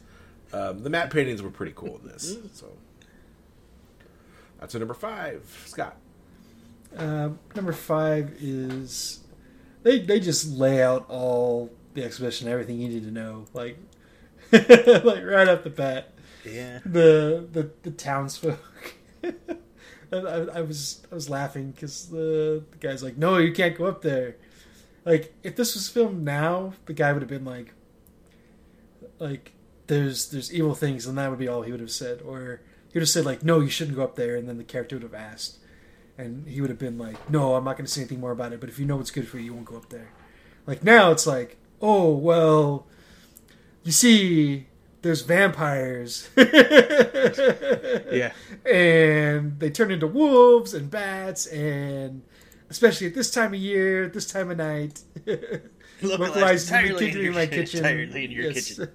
um, 0.53 0.83
the 0.83 0.89
matte 0.89 1.09
paintings 1.09 1.41
were 1.41 1.49
pretty 1.49 1.73
cool 1.75 1.99
in 2.01 2.07
this. 2.07 2.37
So 2.53 2.67
that's 4.59 4.75
a 4.75 4.79
number 4.79 4.93
five, 4.93 5.43
Scott. 5.65 5.97
Um, 6.95 7.39
number 7.55 7.73
five 7.73 8.35
is 8.39 9.19
they 9.81 9.99
they 9.99 10.19
just 10.19 10.47
lay 10.47 10.81
out 10.81 11.05
all 11.09 11.71
the 11.93 12.03
exhibition, 12.03 12.47
everything 12.47 12.79
you 12.79 12.89
need 12.89 13.03
to 13.03 13.11
know, 13.11 13.45
like 13.53 13.77
like 14.51 15.25
right 15.25 15.47
off 15.47 15.63
the 15.63 15.73
bat. 15.75 16.13
Yeah. 16.45 16.79
The 16.85 17.47
the 17.51 17.71
the 17.81 17.91
townsfolk. 17.91 18.59
I, 20.17 20.59
I, 20.59 20.61
was 20.61 21.05
I 21.11 21.15
was 21.15 21.29
laughing 21.29 21.71
because 21.71 22.07
the, 22.07 22.63
the 22.71 22.77
guy's 22.77 23.03
like, 23.03 23.17
"No, 23.17 23.37
you 23.37 23.51
can't 23.51 23.77
go 23.77 23.85
up 23.85 24.01
there." 24.01 24.35
Like, 25.05 25.33
if 25.43 25.55
this 25.55 25.73
was 25.73 25.89
filmed 25.89 26.23
now, 26.23 26.73
the 26.85 26.93
guy 26.93 27.11
would 27.11 27.21
have 27.21 27.29
been 27.29 27.45
like, 27.45 27.73
"Like, 29.19 29.53
there's 29.87 30.29
there's 30.29 30.53
evil 30.53 30.75
things," 30.75 31.05
and 31.05 31.17
that 31.17 31.29
would 31.29 31.39
be 31.39 31.47
all 31.47 31.61
he 31.61 31.71
would 31.71 31.81
have 31.81 31.91
said. 31.91 32.21
Or 32.21 32.61
he 32.89 32.97
would 32.97 33.03
have 33.03 33.09
said 33.09 33.25
like, 33.25 33.43
"No, 33.43 33.59
you 33.59 33.69
shouldn't 33.69 33.97
go 33.97 34.03
up 34.03 34.15
there," 34.15 34.35
and 34.35 34.47
then 34.47 34.57
the 34.57 34.63
character 34.63 34.95
would 34.95 35.03
have 35.03 35.13
asked, 35.13 35.57
and 36.17 36.47
he 36.47 36.61
would 36.61 36.69
have 36.69 36.79
been 36.79 36.97
like, 36.97 37.29
"No, 37.29 37.55
I'm 37.55 37.63
not 37.63 37.77
going 37.77 37.85
to 37.85 37.91
say 37.91 38.01
anything 38.01 38.19
more 38.19 38.31
about 38.31 38.53
it. 38.53 38.59
But 38.59 38.69
if 38.69 38.79
you 38.79 38.85
know 38.85 38.97
what's 38.97 39.11
good 39.11 39.27
for 39.27 39.37
you, 39.37 39.45
you 39.45 39.53
won't 39.53 39.65
go 39.65 39.77
up 39.77 39.89
there." 39.89 40.11
Like 40.65 40.83
now, 40.83 41.11
it's 41.11 41.27
like, 41.27 41.57
"Oh 41.81 42.11
well, 42.11 42.87
you 43.83 43.91
see." 43.91 44.67
There's 45.03 45.21
vampires. 45.21 46.27
Yeah. 48.11 48.31
and 48.65 49.59
they 49.59 49.69
turn 49.69 49.91
into 49.91 50.07
wolves 50.07 50.73
and 50.73 50.89
bats 50.89 51.45
and 51.47 52.21
especially 52.69 53.07
at 53.07 53.13
this 53.15 53.29
time 53.31 53.53
of 53.53 53.59
year 53.59 54.07
this 54.07 54.31
time 54.31 54.49
of 54.51 54.57
night 54.57 55.01
Localized 55.25 56.01
localized 56.01 56.67
entirely 56.69 57.09
in 57.11 57.17
your, 57.17 57.25
in 57.27 57.33
my 57.33 57.45
kitchen. 57.47 57.79
Entirely 57.85 58.25
in 58.25 58.31
your 58.31 58.43
Yes. 58.51 58.77
kitchen. 58.79 58.89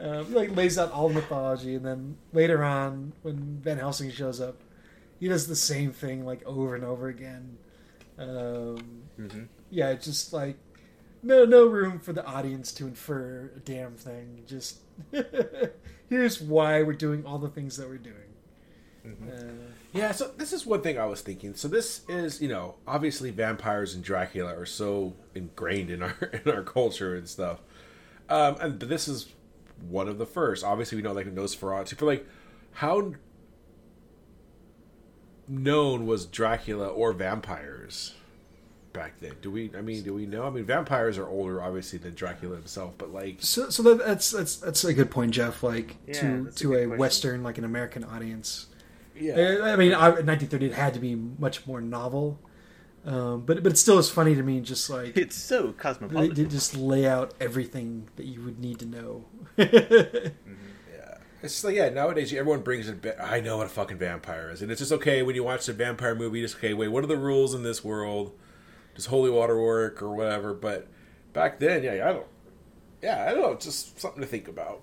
um, 0.00 0.34
like 0.34 0.54
lays 0.56 0.78
out 0.78 0.92
all 0.92 1.08
the 1.08 1.14
mythology 1.16 1.74
and 1.74 1.84
then 1.84 2.16
later 2.32 2.62
on 2.64 3.12
when 3.22 3.58
van 3.62 3.78
helsing 3.78 4.10
shows 4.10 4.40
up 4.40 4.60
he 5.20 5.28
does 5.28 5.46
the 5.46 5.56
same 5.56 5.92
thing 5.92 6.24
like 6.24 6.42
over 6.46 6.74
and 6.74 6.84
over 6.84 7.08
again 7.08 7.56
um, 8.18 8.78
Mhm. 9.20 9.48
yeah 9.70 9.90
it's 9.90 10.04
just 10.06 10.32
like 10.32 10.56
no 11.22 11.44
no 11.44 11.66
room 11.66 11.98
for 11.98 12.12
the 12.12 12.24
audience 12.24 12.72
to 12.72 12.86
infer 12.86 13.50
a 13.56 13.60
damn 13.60 13.94
thing 13.94 14.42
just 14.46 14.78
here's 16.08 16.40
why 16.40 16.82
we're 16.82 16.92
doing 16.92 17.24
all 17.26 17.38
the 17.38 17.48
things 17.48 17.76
that 17.76 17.88
we're 17.88 17.96
doing 17.96 18.14
uh, 19.06 19.42
Yeah, 19.92 20.12
so 20.12 20.32
this 20.36 20.52
is 20.52 20.66
one 20.66 20.82
thing 20.82 20.98
I 20.98 21.06
was 21.06 21.20
thinking. 21.20 21.54
So 21.54 21.68
this 21.68 22.02
is, 22.08 22.40
you 22.42 22.48
know, 22.48 22.74
obviously 22.86 23.30
vampires 23.30 23.94
and 23.94 24.02
Dracula 24.02 24.58
are 24.58 24.66
so 24.66 25.14
ingrained 25.34 25.90
in 25.90 26.02
our 26.02 26.16
in 26.44 26.50
our 26.50 26.62
culture 26.62 27.14
and 27.14 27.28
stuff. 27.28 27.60
Um, 28.28 28.56
and 28.60 28.78
but 28.78 28.88
this 28.88 29.08
is 29.08 29.32
one 29.88 30.08
of 30.08 30.18
the 30.18 30.26
first. 30.26 30.64
Obviously, 30.64 30.96
we 30.96 31.02
know 31.02 31.12
like 31.12 31.32
Nosferatu, 31.32 31.96
but 31.98 32.06
like 32.06 32.26
how 32.72 33.12
known 35.48 36.06
was 36.06 36.26
Dracula 36.26 36.88
or 36.88 37.12
vampires 37.12 38.14
back 38.96 39.20
then? 39.20 39.34
Do 39.42 39.50
we? 39.50 39.70
I 39.76 39.80
mean, 39.82 40.02
do 40.02 40.14
we 40.14 40.26
know? 40.26 40.44
I 40.46 40.50
mean, 40.50 40.64
vampires 40.64 41.18
are 41.18 41.28
older, 41.28 41.62
obviously, 41.62 41.98
than 41.98 42.14
Dracula 42.14 42.56
himself, 42.56 42.94
but 42.98 43.12
like, 43.12 43.36
So, 43.40 43.70
so 43.70 43.82
that, 43.84 43.98
that's 43.98 44.30
that's 44.30 44.56
that's 44.56 44.82
a 44.84 44.94
good 44.94 45.10
point, 45.10 45.32
Jeff. 45.32 45.62
Like 45.62 45.96
Yeah, 46.06 46.14
to 46.20 46.44
that's 46.44 46.60
a 46.60 46.64
to 46.64 46.74
a. 46.74 46.86
Western, 46.86 47.42
like 47.42 47.58
an 47.58 47.64
American 47.64 48.02
audience. 48.04 48.66
yeah, 49.18 49.34
I 49.62 49.72
I 49.72 49.76
mean, 49.76 49.92
I, 49.94 50.08
in 50.18 50.26
1930, 50.26 50.66
it 50.66 50.72
had 50.72 50.94
to 50.94 51.00
be 51.00 51.14
much 51.14 51.66
more 51.66 51.80
novel, 51.80 52.38
um, 53.04 53.42
but 53.46 53.62
but 53.62 53.72
it 53.72 53.76
still 53.76 53.98
is 53.98 54.10
funny 54.10 54.34
to 54.34 54.42
me. 54.42 54.60
Just 54.60 54.90
like 54.90 55.16
It's 55.16 55.36
so 55.36 55.72
cosmopolitan. 55.72 56.34
they 56.34 56.44
just 56.44 56.76
lay 56.76 57.06
out 57.06 57.34
everything 57.40 58.08
that 58.16 58.26
you 58.26 58.42
would 58.42 58.58
need 58.58 58.78
to 58.80 58.86
know. 58.86 59.24
Yeah. 59.56 61.18
It's 61.42 61.62
like 61.62 61.76
yeah. 61.76 61.90
Nowadays, 61.90 62.32
everyone 62.32 62.62
brings 62.62 62.88
it. 62.88 63.02
ba- 63.02 63.22
I 63.22 63.40
know 63.40 63.58
what 63.58 63.66
a 63.66 63.70
fucking 63.70 63.98
vampire 63.98 64.50
is, 64.50 64.62
and 64.62 64.70
it's 64.70 64.80
just 64.80 64.92
okay 64.92 65.22
when 65.22 65.34
you 65.34 65.44
watch 65.44 65.68
a 65.68 65.72
vampire 65.72 66.14
movie. 66.14 66.40
Just 66.42 66.56
okay, 66.56 66.74
wait, 66.74 66.88
what 66.88 67.04
are 67.04 67.08
the 67.08 67.16
rules 67.16 67.54
in 67.54 67.62
this 67.62 67.84
world? 67.84 68.32
Does 68.96 69.06
holy 69.06 69.30
water 69.30 69.60
work 69.60 70.02
or 70.02 70.10
whatever? 70.10 70.54
But 70.54 70.88
back 71.34 71.60
then, 71.60 71.84
yeah, 71.84 72.08
I 72.08 72.12
don't. 72.12 72.26
Yeah, 73.02 73.26
I 73.28 73.32
don't 73.32 73.42
know. 73.42 73.52
It's 73.52 73.66
just 73.66 74.00
something 74.00 74.22
to 74.22 74.26
think 74.26 74.48
about. 74.48 74.80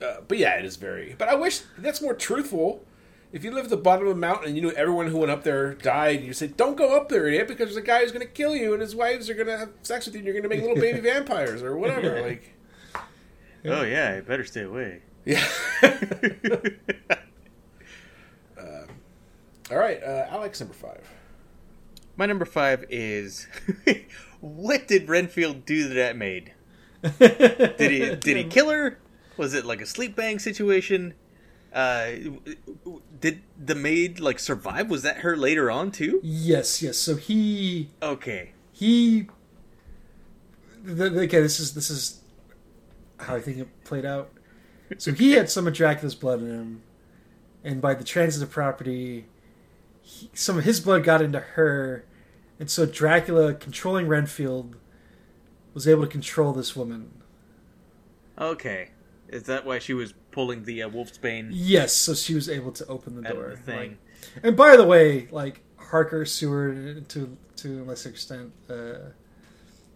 Uh, 0.00 0.20
but 0.26 0.38
yeah, 0.38 0.54
it 0.58 0.64
is 0.64 0.76
very. 0.76 1.14
But 1.18 1.28
I 1.28 1.34
wish 1.34 1.62
that's 1.76 2.00
more 2.00 2.14
truthful. 2.14 2.84
If 3.32 3.44
you 3.44 3.50
live 3.50 3.64
at 3.64 3.70
the 3.70 3.76
bottom 3.76 4.06
of 4.06 4.12
a 4.12 4.18
mountain 4.18 4.48
and 4.48 4.56
you 4.56 4.62
knew 4.62 4.70
everyone 4.72 5.08
who 5.08 5.18
went 5.18 5.32
up 5.32 5.42
there 5.42 5.74
died, 5.74 6.18
and 6.18 6.26
you 6.26 6.32
say, 6.32 6.46
"Don't 6.46 6.76
go 6.76 6.96
up 6.96 7.08
there, 7.08 7.26
idiot," 7.26 7.48
because 7.48 7.66
there's 7.66 7.76
a 7.76 7.82
guy 7.82 8.00
who's 8.00 8.12
going 8.12 8.26
to 8.26 8.32
kill 8.32 8.54
you, 8.54 8.72
and 8.74 8.80
his 8.80 8.94
wives 8.94 9.28
are 9.28 9.34
going 9.34 9.48
to 9.48 9.58
have 9.58 9.70
sex 9.82 10.06
with 10.06 10.14
you, 10.14 10.20
and 10.20 10.26
you're 10.26 10.34
going 10.34 10.44
to 10.44 10.48
make 10.48 10.60
little 10.60 10.76
baby 10.76 11.00
vampires 11.08 11.62
or 11.62 11.76
whatever. 11.76 12.22
Like, 12.22 12.54
oh 13.64 13.82
yeah, 13.82 14.14
I 14.16 14.20
better 14.20 14.44
stay 14.44 14.62
away. 14.62 15.02
yeah. 15.24 15.48
All 19.72 19.78
right, 19.78 20.02
uh, 20.02 20.26
Alex, 20.28 20.60
number 20.60 20.74
five. 20.74 21.08
My 22.16 22.26
number 22.26 22.44
five 22.44 22.84
is 22.90 23.46
what 24.40 24.86
did 24.88 25.08
Renfield 25.08 25.64
do 25.64 25.88
to 25.88 25.94
that 25.94 26.16
maid? 26.16 26.52
Did 27.18 27.90
he 27.90 28.14
did 28.14 28.36
he 28.36 28.44
kill 28.44 28.70
her? 28.70 29.00
Was 29.36 29.54
it 29.54 29.64
like 29.64 29.80
a 29.80 29.86
sleep 29.86 30.14
bang 30.14 30.38
situation? 30.38 31.14
Uh, 31.72 32.10
did 33.18 33.42
the 33.58 33.74
maid 33.74 34.20
like 34.20 34.38
survive? 34.38 34.88
Was 34.88 35.02
that 35.02 35.18
her 35.18 35.36
later 35.36 35.68
on 35.68 35.90
too? 35.90 36.20
yes, 36.22 36.80
yes. 36.80 36.98
So 36.98 37.16
he 37.16 37.90
Okay. 38.00 38.52
he. 38.70 39.26
The, 40.84 41.06
okay, 41.22 41.40
this 41.40 41.58
is 41.58 41.74
this 41.74 41.90
is 41.90 42.20
how 43.18 43.34
I 43.34 43.40
think 43.40 43.58
it 43.58 43.84
played 43.84 44.04
out. 44.04 44.30
So 44.98 45.12
he 45.12 45.32
had 45.32 45.50
some 45.50 45.66
of 45.66 45.72
Dracula's 45.74 46.14
blood 46.14 46.40
in 46.40 46.50
him, 46.50 46.82
and 47.64 47.80
by 47.80 47.94
the 47.94 48.04
transitive 48.04 48.50
property, 48.50 49.26
he, 50.02 50.30
some 50.34 50.58
of 50.58 50.64
his 50.64 50.80
blood 50.80 51.04
got 51.04 51.22
into 51.22 51.40
her, 51.40 52.04
and 52.60 52.70
so 52.70 52.84
Dracula, 52.86 53.54
controlling 53.54 54.06
Renfield, 54.08 54.76
was 55.74 55.88
able 55.88 56.02
to 56.02 56.08
control 56.08 56.52
this 56.52 56.76
woman. 56.76 57.10
Okay. 58.38 58.90
Is 59.28 59.44
that 59.44 59.64
why 59.64 59.78
she 59.78 59.94
was 59.94 60.12
pulling 60.30 60.64
the 60.64 60.82
uh, 60.82 60.88
wolf's 60.88 61.16
bane 61.18 61.48
Yes, 61.52 61.92
so 61.94 62.14
she 62.14 62.34
was 62.34 62.48
able 62.48 62.72
to 62.72 62.86
open 62.86 63.16
the 63.16 63.22
door. 63.22 63.50
the 63.50 63.56
thing? 63.56 63.78
Like- 63.90 64.44
and 64.44 64.56
by 64.56 64.76
the 64.76 64.84
way, 64.84 65.28
like 65.30 65.60
Harker, 65.76 66.24
Seward, 66.24 67.08
to 67.10 67.36
to 67.56 67.82
a 67.82 67.84
lesser 67.84 68.08
extent, 68.10 68.52
uh, 68.68 69.10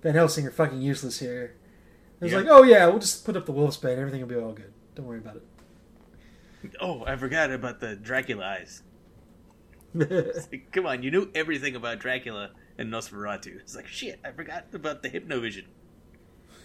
Van 0.03 0.15
Helsing 0.15 0.47
are 0.47 0.51
fucking 0.51 0.81
useless 0.81 1.19
here. 1.19 1.55
It's 2.21 2.33
Yeah. 2.33 2.39
like, 2.39 2.47
oh 2.49 2.63
yeah, 2.63 2.87
we'll 2.87 2.99
just 2.99 3.25
put 3.25 3.37
up 3.37 3.47
the 3.47 3.53
wolf's 3.53 3.77
bane, 3.77 3.99
everything 3.99 4.21
will 4.21 4.29
be 4.29 4.35
all 4.37 4.53
good. 4.53 4.73
Don't 4.95 5.07
worry 5.07 5.19
about 5.19 5.37
it. 5.37 5.43
Oh, 6.81 7.05
I 7.07 7.17
forgot 7.17 7.51
about 7.53 7.81
the 7.81 7.95
Dracula 7.97 8.45
eyes. 8.45 8.83
It's 10.11 10.49
like, 10.51 10.71
come 10.73 10.87
on, 10.87 11.03
you 11.03 11.11
knew 11.11 11.31
everything 11.35 11.77
about 11.77 11.99
Dracula 11.99 12.51
and 12.79 12.93
Nosferatu. 12.93 13.59
It's 13.61 13.75
like 13.77 13.87
shit. 13.87 14.21
I 14.25 14.31
forgot 14.33 14.67
about 14.73 15.03
the 15.03 15.11
hypnovision. 15.11 15.65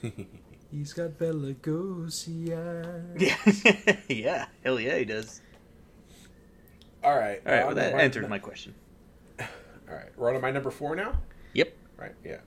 He's 0.71 0.93
got 0.93 1.17
Bela 1.17 1.53
Lugosi 1.53 2.51
eyes. 2.55 3.17
Yeah, 3.67 3.97
yeah, 4.07 4.45
hell 4.63 4.79
yeah, 4.79 4.97
he 4.97 5.05
does. 5.05 5.41
All 7.03 7.17
right. 7.17 7.41
All 7.45 7.51
right, 7.51 7.61
uh, 7.61 7.65
well, 7.67 7.75
that 7.75 7.93
my- 7.93 8.01
answers 8.01 8.27
my 8.29 8.39
question. 8.39 8.73
All 9.39 9.47
right, 9.97 10.09
we're 10.15 10.29
on 10.29 10.35
to 10.35 10.39
my 10.39 10.51
number 10.51 10.71
four 10.71 10.95
now. 10.95 11.19
Yep. 11.53 11.75
Right. 11.97 12.15
Yeah. 12.23 12.37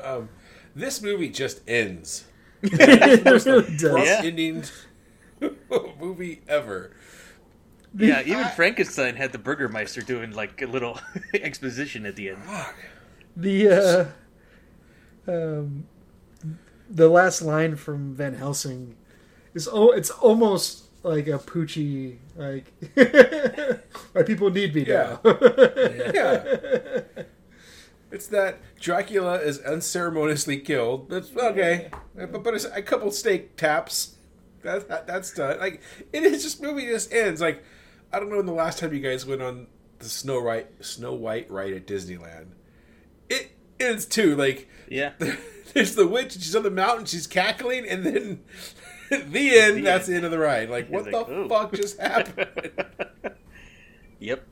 Um, 0.00 0.28
this 0.76 1.02
movie 1.02 1.28
just 1.28 1.60
ends. 1.68 2.24
it 2.62 3.44
really 3.44 3.76
does. 3.76 4.06
Yeah. 4.06 4.20
ending 4.22 4.64
movie 6.00 6.42
ever. 6.46 6.92
Yeah, 7.96 8.22
even 8.26 8.44
Frankenstein 8.56 9.16
had 9.16 9.32
the 9.32 9.38
Burgermeister 9.38 10.00
doing 10.02 10.32
like 10.32 10.60
a 10.62 10.66
little 10.66 10.98
exposition 11.34 12.06
at 12.06 12.16
the 12.16 12.30
end. 12.30 12.42
Fuck. 12.44 12.74
The 13.36 13.68
uh, 15.26 15.30
um, 15.30 15.84
the 16.90 17.08
last 17.08 17.42
line 17.42 17.76
from 17.76 18.14
Van 18.14 18.34
Helsing 18.34 18.96
is 19.54 19.68
oh, 19.70 19.90
it's 19.90 20.10
almost 20.10 20.84
like 21.02 21.26
a 21.26 21.38
Poochie 21.38 22.18
like 22.36 22.72
my 24.14 24.22
people 24.22 24.50
need 24.50 24.74
me 24.74 24.84
Yeah. 24.86 25.18
now. 25.24 25.34
Yeah. 26.14 27.00
It's 28.10 28.26
that 28.26 28.58
Dracula 28.78 29.36
is 29.40 29.58
unceremoniously 29.60 30.58
killed. 30.58 31.08
That's 31.08 31.34
okay, 31.34 31.88
but 32.14 32.42
but 32.44 32.64
a 32.76 32.82
couple 32.82 33.10
stake 33.10 33.56
taps. 33.56 34.16
That, 34.62 34.86
that 34.88 35.06
that's 35.06 35.32
done. 35.32 35.58
Like 35.58 35.80
it 36.12 36.22
is 36.22 36.42
just 36.42 36.60
movie 36.62 36.86
just 36.86 37.10
ends. 37.12 37.40
Like 37.40 37.64
I 38.12 38.18
don't 38.18 38.28
know 38.30 38.36
when 38.36 38.46
the 38.46 38.52
last 38.52 38.78
time 38.78 38.92
you 38.92 39.00
guys 39.00 39.24
went 39.26 39.42
on 39.42 39.66
the 39.98 40.08
Snow 40.08 40.40
White 40.42 40.84
Snow 40.84 41.14
White 41.14 41.50
ride 41.50 41.72
at 41.72 41.86
Disneyland. 41.86 42.48
It 43.28 43.52
is 43.78 44.06
too. 44.06 44.36
Like 44.36 44.68
Yeah. 44.88 45.12
there's 45.74 45.94
the 45.94 46.06
witch. 46.06 46.32
She's 46.34 46.54
on 46.56 46.62
the 46.62 46.70
mountain. 46.70 47.06
She's 47.06 47.26
cackling, 47.26 47.86
and 47.88 48.04
then 48.04 48.44
the 49.10 49.58
end. 49.58 49.78
The 49.78 49.80
that's 49.82 50.06
end. 50.08 50.12
the 50.12 50.16
end 50.16 50.24
of 50.26 50.30
the 50.30 50.38
ride. 50.38 50.68
Like 50.70 50.88
what 50.88 51.04
like, 51.10 51.26
the 51.26 51.32
"Ooh." 51.32 51.48
fuck 51.48 51.72
just 51.72 51.98
happened? 52.00 52.48
Yep. 54.18 54.46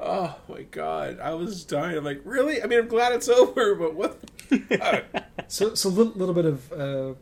Oh 0.00 0.36
my 0.48 0.62
god, 0.62 1.18
I 1.20 1.32
was 1.34 1.64
dying. 1.64 1.96
I'm 1.96 2.04
like, 2.04 2.20
really? 2.24 2.62
I 2.62 2.66
mean, 2.66 2.80
I'm 2.80 2.88
glad 2.88 3.12
it's 3.12 3.28
over, 3.28 3.74
but 3.74 3.94
what? 3.94 4.18
The 4.50 4.58
fuck? 4.58 5.24
So, 5.48 5.74
so 5.74 5.88
a 5.88 5.90
little, 5.90 6.12
little 6.14 6.34
bit 6.34 6.44
of 6.44 6.72
uh, 6.72 7.14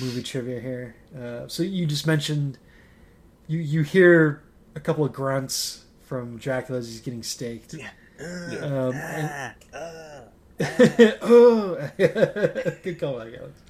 movie 0.00 0.22
trivia 0.22 0.60
here. 0.60 0.96
Uh, 1.16 1.48
so 1.48 1.62
you 1.62 1.86
just 1.86 2.06
mentioned 2.06 2.58
you 3.46 3.58
you 3.58 3.82
hear 3.82 4.42
a 4.78 4.80
couple 4.80 5.04
of 5.04 5.12
grunts 5.12 5.84
from 6.02 6.38
Dracula 6.38 6.78
as 6.78 6.88
he's 6.88 7.00
getting 7.00 7.22
staked. 7.22 7.74
Yeah. 7.74 7.90
Um, 8.62 8.94
and- 8.94 9.54
oh, 11.22 11.90
good 11.98 12.98
call, 12.98 13.18
back, 13.18 13.32
Alex. 13.38 13.62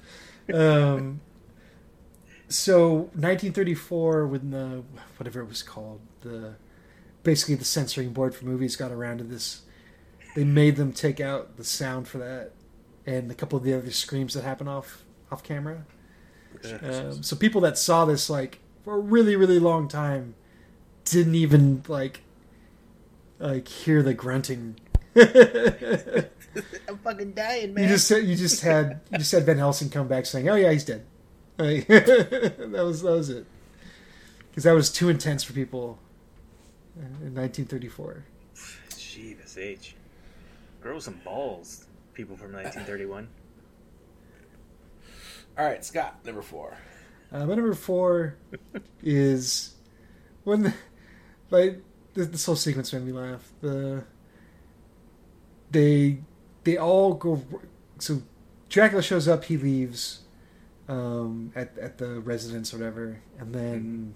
Um, 0.51 1.21
so 2.47 2.93
1934, 3.13 4.25
when 4.27 4.49
the 4.51 4.83
whatever 5.17 5.41
it 5.41 5.47
was 5.47 5.61
called, 5.61 5.99
the 6.21 6.55
basically 7.21 7.55
the 7.55 7.65
censoring 7.65 8.11
board 8.11 8.33
for 8.33 8.45
movies 8.45 8.75
got 8.75 8.91
around 8.91 9.19
to 9.19 9.23
this, 9.23 9.61
they 10.35 10.43
made 10.43 10.77
them 10.77 10.93
take 10.93 11.19
out 11.19 11.57
the 11.57 11.63
sound 11.63 12.07
for 12.07 12.17
that 12.17 12.51
and 13.05 13.29
a 13.29 13.35
couple 13.35 13.57
of 13.57 13.63
the 13.63 13.73
other 13.73 13.91
screams 13.91 14.33
that 14.33 14.43
happen 14.43 14.67
off 14.67 15.03
off 15.31 15.43
camera. 15.43 15.85
Um, 16.81 17.21
so 17.21 17.35
people 17.35 17.61
that 17.61 17.77
saw 17.77 18.05
this 18.05 18.29
like 18.31 18.59
for 18.83 18.95
a 18.95 18.99
really 18.99 19.35
really 19.35 19.59
long 19.59 19.87
time 19.87 20.33
didn't 21.11 21.35
even 21.35 21.83
like 21.87 22.21
like 23.39 23.67
hear 23.67 24.03
the 24.03 24.13
grunting. 24.13 24.79
I'm 25.15 26.97
fucking 27.03 27.33
dying, 27.33 27.73
man. 27.73 27.83
You 27.83 27.89
just 27.89 28.09
you 28.11 28.35
just 28.35 28.61
had 28.61 29.01
you 29.11 29.17
just 29.17 29.31
had 29.31 29.45
Van 29.45 29.57
Helsing 29.57 29.89
come 29.89 30.07
back 30.07 30.25
saying, 30.25 30.49
"Oh 30.49 30.55
yeah, 30.55 30.71
he's 30.71 30.85
dead." 30.85 31.05
Like, 31.57 31.87
that 31.87 32.83
was 32.83 33.01
that 33.01 33.11
was 33.11 33.29
it. 33.29 33.45
Because 34.49 34.63
that 34.63 34.73
was 34.73 34.91
too 34.91 35.09
intense 35.09 35.43
for 35.43 35.53
people 35.53 35.99
in 36.95 37.35
1934. 37.35 38.25
Jesus 38.97 39.57
H. 39.57 39.95
Grow 40.81 40.99
some 40.99 41.19
balls, 41.23 41.85
people 42.13 42.35
from 42.35 42.53
1931. 42.53 43.27
All 45.57 45.65
right, 45.65 45.83
Scott, 45.83 46.19
number 46.25 46.41
four. 46.41 46.77
Uh, 47.31 47.45
my 47.45 47.55
number 47.55 47.73
four 47.73 48.35
is 49.03 49.75
when 50.43 50.63
the, 50.63 50.73
like 51.49 51.81
this, 52.13 52.45
whole 52.45 52.55
sequence 52.55 52.93
made 52.93 53.03
me 53.03 53.11
laugh. 53.11 53.51
The 53.61 54.03
they 55.71 56.19
they 56.63 56.77
all 56.77 57.13
go 57.13 57.43
so 57.99 58.21
Dracula 58.69 59.01
shows 59.01 59.27
up, 59.27 59.45
he 59.45 59.57
leaves 59.57 60.21
um, 60.87 61.51
at 61.55 61.77
at 61.77 61.97
the 61.97 62.19
residence 62.19 62.73
or 62.73 62.77
whatever, 62.77 63.21
and 63.39 63.53
then 63.53 64.15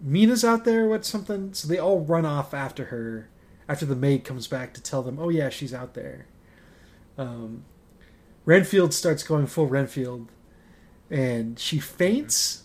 Mina's 0.00 0.44
out 0.44 0.64
there 0.64 0.88
with 0.88 1.04
something. 1.04 1.54
So 1.54 1.68
they 1.68 1.78
all 1.78 2.00
run 2.00 2.24
off 2.24 2.54
after 2.54 2.86
her 2.86 3.28
after 3.68 3.86
the 3.86 3.96
maid 3.96 4.24
comes 4.24 4.46
back 4.46 4.74
to 4.74 4.82
tell 4.82 5.02
them, 5.02 5.18
"Oh 5.18 5.28
yeah, 5.28 5.48
she's 5.48 5.74
out 5.74 5.94
there." 5.94 6.26
Um, 7.18 7.64
Renfield 8.44 8.92
starts 8.92 9.22
going 9.22 9.46
full 9.46 9.66
Renfield 9.66 10.28
and 11.12 11.58
she 11.58 11.78
faints. 11.78 12.64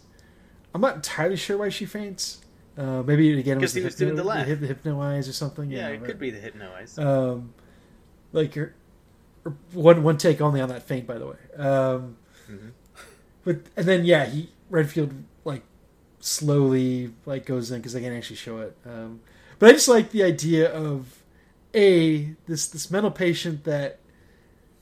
I'm 0.73 0.81
not 0.81 0.95
entirely 0.95 1.35
sure 1.35 1.57
why 1.57 1.69
she 1.69 1.85
faints. 1.85 2.39
Uh, 2.77 3.01
maybe 3.03 3.39
again 3.39 3.59
was 3.59 3.73
Because 3.73 3.73
he 3.73 3.79
the, 3.81 3.85
was 3.85 3.95
doing 3.95 4.15
the 4.15 4.23
laugh. 4.23 4.45
the 4.47 4.67
hypno 4.67 5.01
eyes 5.01 5.27
or 5.27 5.33
something. 5.33 5.71
Yeah, 5.71 5.87
you 5.89 5.95
it 5.95 5.99
know, 6.01 6.05
could 6.05 6.19
be 6.19 6.29
the 6.29 6.39
hypno 6.39 6.71
eyes. 6.75 6.97
Um, 6.99 7.53
like 8.33 8.53
her, 8.53 8.75
her- 9.43 9.55
one 9.73 10.03
one 10.03 10.17
take 10.17 10.41
only 10.41 10.61
on 10.61 10.69
that 10.69 10.83
faint, 10.83 11.07
by 11.07 11.17
the 11.17 11.25
way. 11.27 11.37
Um, 11.57 12.17
Mhm. 12.49 12.71
But 13.43 13.57
and 13.75 13.85
then 13.87 14.05
yeah, 14.05 14.25
he 14.25 14.49
Redfield 14.69 15.11
like 15.43 15.63
slowly 16.19 17.13
like 17.25 17.45
goes 17.45 17.71
in 17.71 17.79
because 17.79 17.93
they 17.93 18.01
can't 18.01 18.15
actually 18.15 18.35
show 18.35 18.59
it. 18.59 18.75
Um, 18.85 19.21
but 19.59 19.69
I 19.69 19.73
just 19.73 19.87
like 19.87 20.11
the 20.11 20.23
idea 20.23 20.71
of 20.71 21.23
a 21.73 22.35
this 22.47 22.67
this 22.67 22.91
mental 22.91 23.11
patient 23.11 23.63
that 23.63 23.99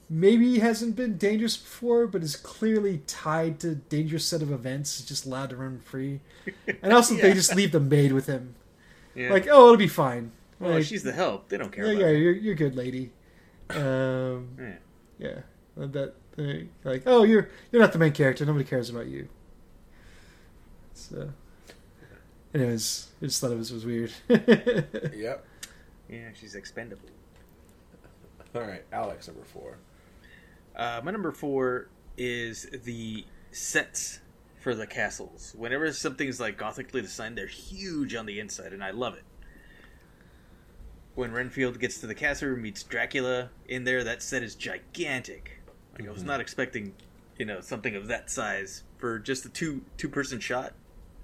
maybe 0.09 0.59
hasn't 0.59 0.95
been 0.95 1.17
dangerous 1.17 1.57
before, 1.57 2.07
but 2.07 2.21
is 2.23 2.35
clearly 2.35 3.01
tied 3.07 3.59
to 3.61 3.75
dangerous 3.75 4.25
set 4.25 4.41
of 4.41 4.51
events, 4.51 4.99
is 4.99 5.05
just 5.05 5.25
allowed 5.25 5.49
to 5.51 5.55
run 5.57 5.79
free. 5.79 6.21
And 6.81 6.93
also 6.93 7.15
they 7.15 7.33
just 7.41 7.55
leave 7.55 7.71
the 7.71 7.79
maid 7.79 8.11
with 8.13 8.27
him, 8.27 8.55
Yeah. 9.15 9.31
like 9.31 9.47
oh 9.49 9.65
it'll 9.65 9.77
be 9.77 9.87
fine. 9.87 10.31
well, 10.59 10.73
Like, 10.75 10.83
she's 10.85 11.03
the 11.03 11.11
help. 11.13 11.49
They 11.49 11.57
don't 11.57 11.71
care 11.71 11.85
yeah, 11.85 11.91
about 11.91 11.99
yeah, 12.01 12.07
her. 12.07 12.13
you're 12.17 12.33
you're 12.33 12.55
good, 12.55 12.75
lady. 12.75 13.11
Um, 13.71 14.49
Yeah. 15.17 15.39
yeah, 15.77 15.85
that 15.87 16.13
like 16.83 17.03
oh 17.05 17.23
you're 17.23 17.49
you're 17.71 17.81
not 17.81 17.91
the 17.93 17.99
main 17.99 18.11
character. 18.11 18.45
Nobody 18.45 18.65
cares 18.65 18.89
about 18.89 19.07
you. 19.07 19.27
So, 20.93 21.29
anyways, 22.53 23.07
I 23.21 23.25
just 23.25 23.41
thought 23.41 23.51
it 23.51 23.57
was 23.57 23.71
was 23.73 23.85
weird. 23.85 24.11
Yep. 24.29 25.45
Yeah, 26.09 26.29
she's 26.39 26.53
expendable. 26.55 27.09
All 28.53 28.61
right, 28.61 28.83
Alex, 28.93 29.27
number 29.27 29.43
four. 29.43 29.77
Uh, 30.75 31.01
my 31.03 31.11
number 31.11 31.31
four 31.31 31.87
is 32.17 32.67
the 32.83 33.25
sets 33.51 34.19
for 34.59 34.75
the 34.75 34.87
castles. 34.87 35.53
Whenever 35.57 35.91
something's 35.93 36.39
like 36.39 36.57
gothically 36.57 37.01
designed, 37.01 37.37
they're 37.37 37.47
huge 37.47 38.15
on 38.15 38.25
the 38.25 38.39
inside, 38.39 38.73
and 38.73 38.83
I 38.83 38.91
love 38.91 39.15
it. 39.15 39.23
When 41.13 41.31
Renfield 41.31 41.79
gets 41.79 41.99
to 41.99 42.07
the 42.07 42.15
castle 42.15 42.55
meets 42.57 42.83
Dracula 42.83 43.49
in 43.69 43.85
there, 43.85 44.03
that 44.03 44.21
set 44.21 44.43
is 44.43 44.53
gigantic. 44.55 45.61
Like 45.97 46.09
I 46.09 46.11
was 46.11 46.23
not 46.23 46.41
expecting, 46.41 46.93
you 47.37 47.45
know, 47.45 47.61
something 47.61 47.95
of 47.95 48.07
that 48.07 48.29
size 48.29 48.83
for 48.97 49.17
just 49.19 49.45
a 49.45 49.49
two 49.49 49.81
two 49.95 50.09
person 50.09 50.39
shot. 50.41 50.73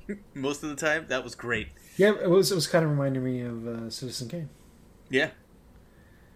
Most 0.33 0.63
of 0.63 0.69
the 0.69 0.77
time, 0.77 1.07
that 1.09 1.23
was 1.25 1.35
great. 1.35 1.69
yeah, 1.97 2.13
it 2.21 2.29
was 2.29 2.53
it 2.53 2.55
was 2.55 2.67
kind 2.67 2.85
of 2.85 2.91
reminding 2.91 3.23
me 3.23 3.41
of 3.41 3.67
uh, 3.67 3.89
Citizen 3.89 4.29
Kane. 4.29 4.49
Yeah, 5.09 5.31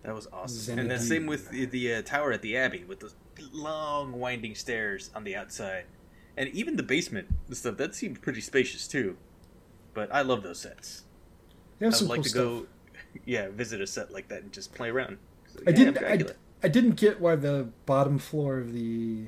that 0.06 0.16
was 0.16 0.28
awesome. 0.32 0.80
And 0.80 0.90
then 0.92 1.00
Xanadu. 1.00 1.08
same 1.22 1.26
with 1.28 1.50
the, 1.50 1.66
the 1.66 1.96
uh, 1.96 2.02
tower 2.04 2.32
at 2.32 2.42
the 2.42 2.56
Abbey 2.58 2.84
with 2.88 3.00
those 3.00 3.16
long 3.52 4.14
winding 4.20 4.56
stairs 4.56 5.10
on 5.16 5.24
the 5.24 5.36
outside, 5.36 5.86
and 6.38 6.50
even 6.50 6.76
the 6.76 6.84
basement 6.84 7.28
and 7.48 7.58
stuff 7.58 7.78
that 7.78 7.96
seemed 7.96 8.22
pretty 8.22 8.42
spacious 8.42 8.88
too. 8.88 9.18
But 9.94 10.14
I 10.14 10.22
love 10.22 10.44
those 10.44 10.60
sets. 10.60 11.04
Yeah, 11.80 11.88
I 11.88 11.92
would 11.92 12.02
like 12.02 12.18
cool 12.18 12.24
to 12.24 12.30
stuff. 12.30 12.44
go, 12.44 12.66
yeah, 13.26 13.50
visit 13.50 13.82
a 13.82 13.88
set 13.88 14.12
like 14.12 14.28
that 14.30 14.44
and 14.44 14.52
just 14.52 14.74
play 14.74 14.90
around. 14.90 15.18
So, 15.48 15.60
I 15.66 15.70
yeah, 15.72 15.76
didn't. 15.76 15.98
I, 16.04 16.34
I 16.64 16.68
didn't 16.68 16.96
get 16.96 17.20
why 17.22 17.36
the 17.36 17.70
bottom 17.86 18.18
floor 18.18 18.58
of 18.58 18.74
the 18.74 19.26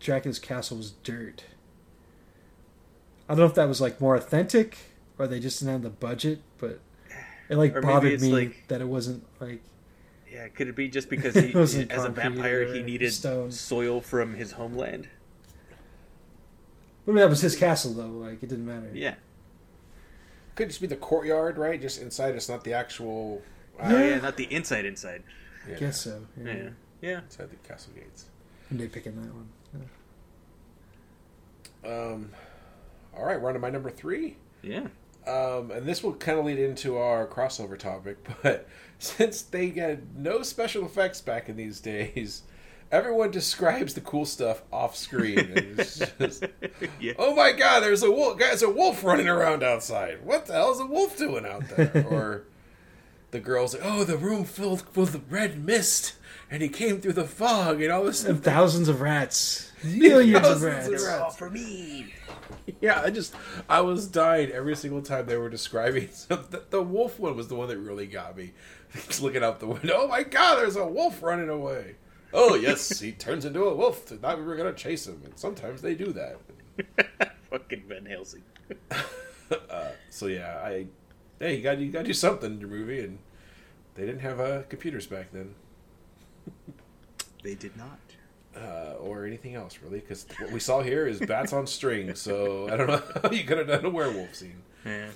Dracula's 0.00 0.38
castle 0.38 0.76
was 0.78 0.90
dirt. 1.02 1.44
I 3.28 3.32
don't 3.32 3.40
know 3.40 3.46
if 3.46 3.54
that 3.54 3.68
was 3.68 3.80
like 3.80 4.00
more 4.00 4.14
authentic 4.16 4.78
or 5.18 5.26
they 5.26 5.40
just 5.40 5.58
didn't 5.60 5.72
have 5.72 5.82
the 5.82 5.90
budget, 5.90 6.40
but 6.58 6.80
it 7.48 7.56
like 7.56 7.74
Or 7.74 7.80
bothered 7.82 8.20
me 8.20 8.32
like- 8.32 8.68
that 8.68 8.80
it 8.80 8.88
wasn't 8.88 9.24
like 9.40 9.62
Yeah, 10.30 10.48
could 10.48 10.68
it 10.68 10.76
be 10.76 10.88
just 10.88 11.08
because 11.08 11.34
he, 11.36 11.54
as 11.54 12.04
a 12.04 12.08
vampire, 12.10 12.64
he 12.72 12.82
needed 12.82 13.12
stone. 13.12 13.50
soil 13.52 14.00
from 14.00 14.34
his 14.34 14.52
homeland? 14.52 15.08
I 17.06 17.10
mean, 17.10 17.16
that 17.18 17.28
was 17.28 17.40
his 17.40 17.54
castle 17.56 17.92
though. 17.94 18.08
Like 18.08 18.42
it 18.42 18.48
didn't 18.48 18.66
matter. 18.66 18.90
Yeah, 18.92 19.14
could 20.56 20.68
just 20.68 20.80
be 20.80 20.86
the 20.88 20.96
courtyard, 20.96 21.56
right? 21.58 21.80
Just 21.80 22.00
inside. 22.02 22.34
It's 22.34 22.48
not 22.48 22.64
the 22.64 22.72
actual. 22.72 23.42
Oh 23.80 23.88
yeah, 23.98 24.18
not 24.18 24.36
the 24.36 24.52
inside 24.52 24.84
inside. 24.84 25.22
yeah, 25.68 25.76
Guess 25.78 26.00
so. 26.00 26.22
Yeah. 26.42 26.52
Yeah, 26.52 26.68
yeah. 27.00 27.20
Inside 27.20 27.50
the 27.50 27.68
castle 27.68 27.92
gates. 27.94 28.26
I'm 28.70 28.78
nitpicking 28.78 29.14
that 29.14 29.32
one. 29.34 29.48
Yeah. 31.84 31.88
Um, 31.88 32.30
all 33.16 33.24
right, 33.24 33.40
we're 33.40 33.48
on 33.48 33.54
to 33.54 33.60
my 33.60 33.70
number 33.70 33.90
three. 33.90 34.36
Yeah. 34.62 34.88
Um, 35.26 35.72
and 35.72 35.86
this 35.86 36.02
will 36.02 36.14
kind 36.14 36.38
of 36.38 36.44
lead 36.44 36.58
into 36.58 36.98
our 36.98 37.26
crossover 37.26 37.78
topic, 37.78 38.16
but 38.42 38.68
since 38.98 39.42
they 39.42 39.70
had 39.70 40.16
no 40.16 40.42
special 40.42 40.84
effects 40.84 41.20
back 41.20 41.48
in 41.48 41.56
these 41.56 41.80
days, 41.80 42.42
everyone 42.90 43.30
describes 43.30 43.94
the 43.94 44.00
cool 44.00 44.24
stuff 44.24 44.62
off 44.72 44.96
screen. 44.96 45.74
Just, 45.76 46.44
yeah. 47.00 47.12
oh 47.18 47.34
my 47.34 47.52
god, 47.52 47.80
there's 47.80 48.02
a 48.02 48.10
wolf! 48.10 48.38
Guys, 48.38 48.62
a 48.62 48.70
wolf 48.70 49.04
running 49.04 49.28
around 49.28 49.62
outside. 49.62 50.24
What 50.24 50.46
the 50.46 50.54
hell 50.54 50.72
is 50.72 50.80
a 50.80 50.86
wolf 50.86 51.16
doing 51.16 51.44
out 51.44 51.68
there? 51.70 52.06
or 52.10 52.44
the 53.32 53.40
girls, 53.40 53.74
like, 53.74 53.82
oh, 53.84 54.04
the 54.04 54.16
room 54.16 54.44
filled 54.44 54.84
with 54.96 55.24
red 55.28 55.64
mist, 55.64 56.14
and 56.50 56.62
he 56.62 56.68
came 56.68 57.00
through 57.00 57.14
the 57.14 57.24
fog, 57.24 57.82
and 57.82 57.92
all 57.92 58.04
this. 58.04 58.24
And 58.24 58.42
thousands 58.42 58.88
of 58.88 59.00
rats, 59.00 59.72
millions 59.94 60.46
of 60.46 60.62
rats. 60.62 60.86
of 60.86 60.94
It's 60.94 61.04
rats. 61.06 61.20
all 61.22 61.30
for 61.30 61.50
me. 61.50 62.12
Yeah, 62.80 63.00
I 63.02 63.10
just 63.10 63.34
I 63.68 63.80
was 63.80 64.06
dying 64.08 64.50
every 64.50 64.76
single 64.76 65.02
time 65.02 65.26
they 65.26 65.36
were 65.36 65.48
describing. 65.50 66.08
So 66.12 66.36
the, 66.36 66.62
the 66.70 66.82
wolf 66.82 67.18
one 67.18 67.36
was 67.36 67.48
the 67.48 67.54
one 67.54 67.68
that 67.68 67.78
really 67.78 68.06
got 68.06 68.36
me. 68.36 68.52
Just 68.92 69.22
looking 69.22 69.42
out 69.44 69.60
the 69.60 69.66
window. 69.66 69.94
Oh 69.96 70.08
my 70.08 70.22
god, 70.22 70.56
there's 70.56 70.76
a 70.76 70.86
wolf 70.86 71.22
running 71.22 71.48
away. 71.48 71.96
Oh 72.32 72.54
yes, 72.54 72.98
he 73.00 73.12
turns 73.12 73.44
into 73.44 73.64
a 73.64 73.74
wolf. 73.74 74.00
Thought 74.04 74.38
we 74.38 74.44
were 74.44 74.56
gonna 74.56 74.72
chase 74.72 75.06
him, 75.06 75.20
and 75.24 75.38
sometimes 75.38 75.82
they 75.82 75.94
do 75.94 76.12
that. 76.12 76.38
Fucking 77.50 77.84
Van 77.88 78.06
Helsing. 78.06 78.42
Uh, 79.70 79.88
so 80.10 80.26
yeah, 80.26 80.60
I 80.62 80.86
hey, 81.38 81.56
you 81.56 81.62
got 81.62 81.78
you 81.78 81.90
got 81.90 82.00
to 82.00 82.04
do 82.06 82.12
something 82.12 82.54
in 82.54 82.60
your 82.60 82.68
movie, 82.68 83.00
and 83.00 83.18
they 83.94 84.04
didn't 84.04 84.20
have 84.20 84.40
uh, 84.40 84.62
computers 84.68 85.06
back 85.06 85.32
then, 85.32 85.54
They 87.42 87.54
did 87.54 87.76
not. 87.76 87.98
Uh, 88.56 88.94
or 89.00 89.26
anything 89.26 89.54
else 89.54 89.78
really, 89.82 90.00
because 90.00 90.26
what 90.38 90.50
we 90.50 90.60
saw 90.60 90.82
here 90.82 91.06
is 91.06 91.20
bats 91.20 91.52
on 91.52 91.66
strings. 91.66 92.20
So 92.20 92.68
I 92.70 92.76
don't 92.76 92.86
know 92.88 93.02
how 93.22 93.30
you 93.30 93.44
could 93.44 93.58
have 93.58 93.66
done 93.68 93.84
a 93.84 93.90
werewolf 93.90 94.34
scene. 94.34 94.62
Yeah. 94.84 95.08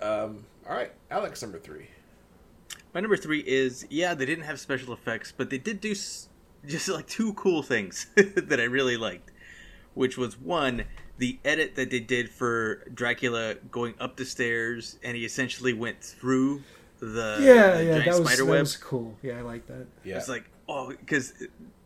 Um, 0.00 0.44
all 0.68 0.74
right, 0.76 0.92
Alex, 1.10 1.42
number 1.42 1.58
three. 1.58 1.88
My 2.94 3.00
number 3.00 3.16
three 3.16 3.40
is 3.40 3.86
yeah, 3.90 4.14
they 4.14 4.26
didn't 4.26 4.44
have 4.44 4.58
special 4.60 4.92
effects, 4.92 5.32
but 5.36 5.50
they 5.50 5.58
did 5.58 5.80
do 5.80 5.92
s- 5.92 6.28
just 6.66 6.88
like 6.88 7.06
two 7.06 7.32
cool 7.34 7.62
things 7.62 8.06
that 8.16 8.58
I 8.60 8.64
really 8.64 8.96
liked, 8.96 9.30
which 9.94 10.16
was 10.16 10.38
one 10.38 10.84
the 11.18 11.38
edit 11.44 11.74
that 11.74 11.90
they 11.90 11.98
did 12.00 12.30
for 12.30 12.84
Dracula 12.94 13.56
going 13.72 13.94
up 13.98 14.16
the 14.16 14.24
stairs, 14.24 14.98
and 15.02 15.16
he 15.16 15.24
essentially 15.24 15.72
went 15.72 16.00
through 16.00 16.62
the 17.00 17.38
Yeah, 17.40 17.76
the 17.78 17.84
yeah, 17.84 17.90
giant 17.98 18.04
that 18.04 18.20
was, 18.20 18.28
spider 18.32 18.44
that 18.52 18.60
was 18.60 18.76
cool. 18.76 19.16
Yeah, 19.22 19.38
I 19.38 19.40
like 19.42 19.66
that. 19.66 19.86
Yeah, 20.04 20.16
It's 20.16 20.28
like 20.28 20.44
oh, 20.68 20.88
because 20.88 21.32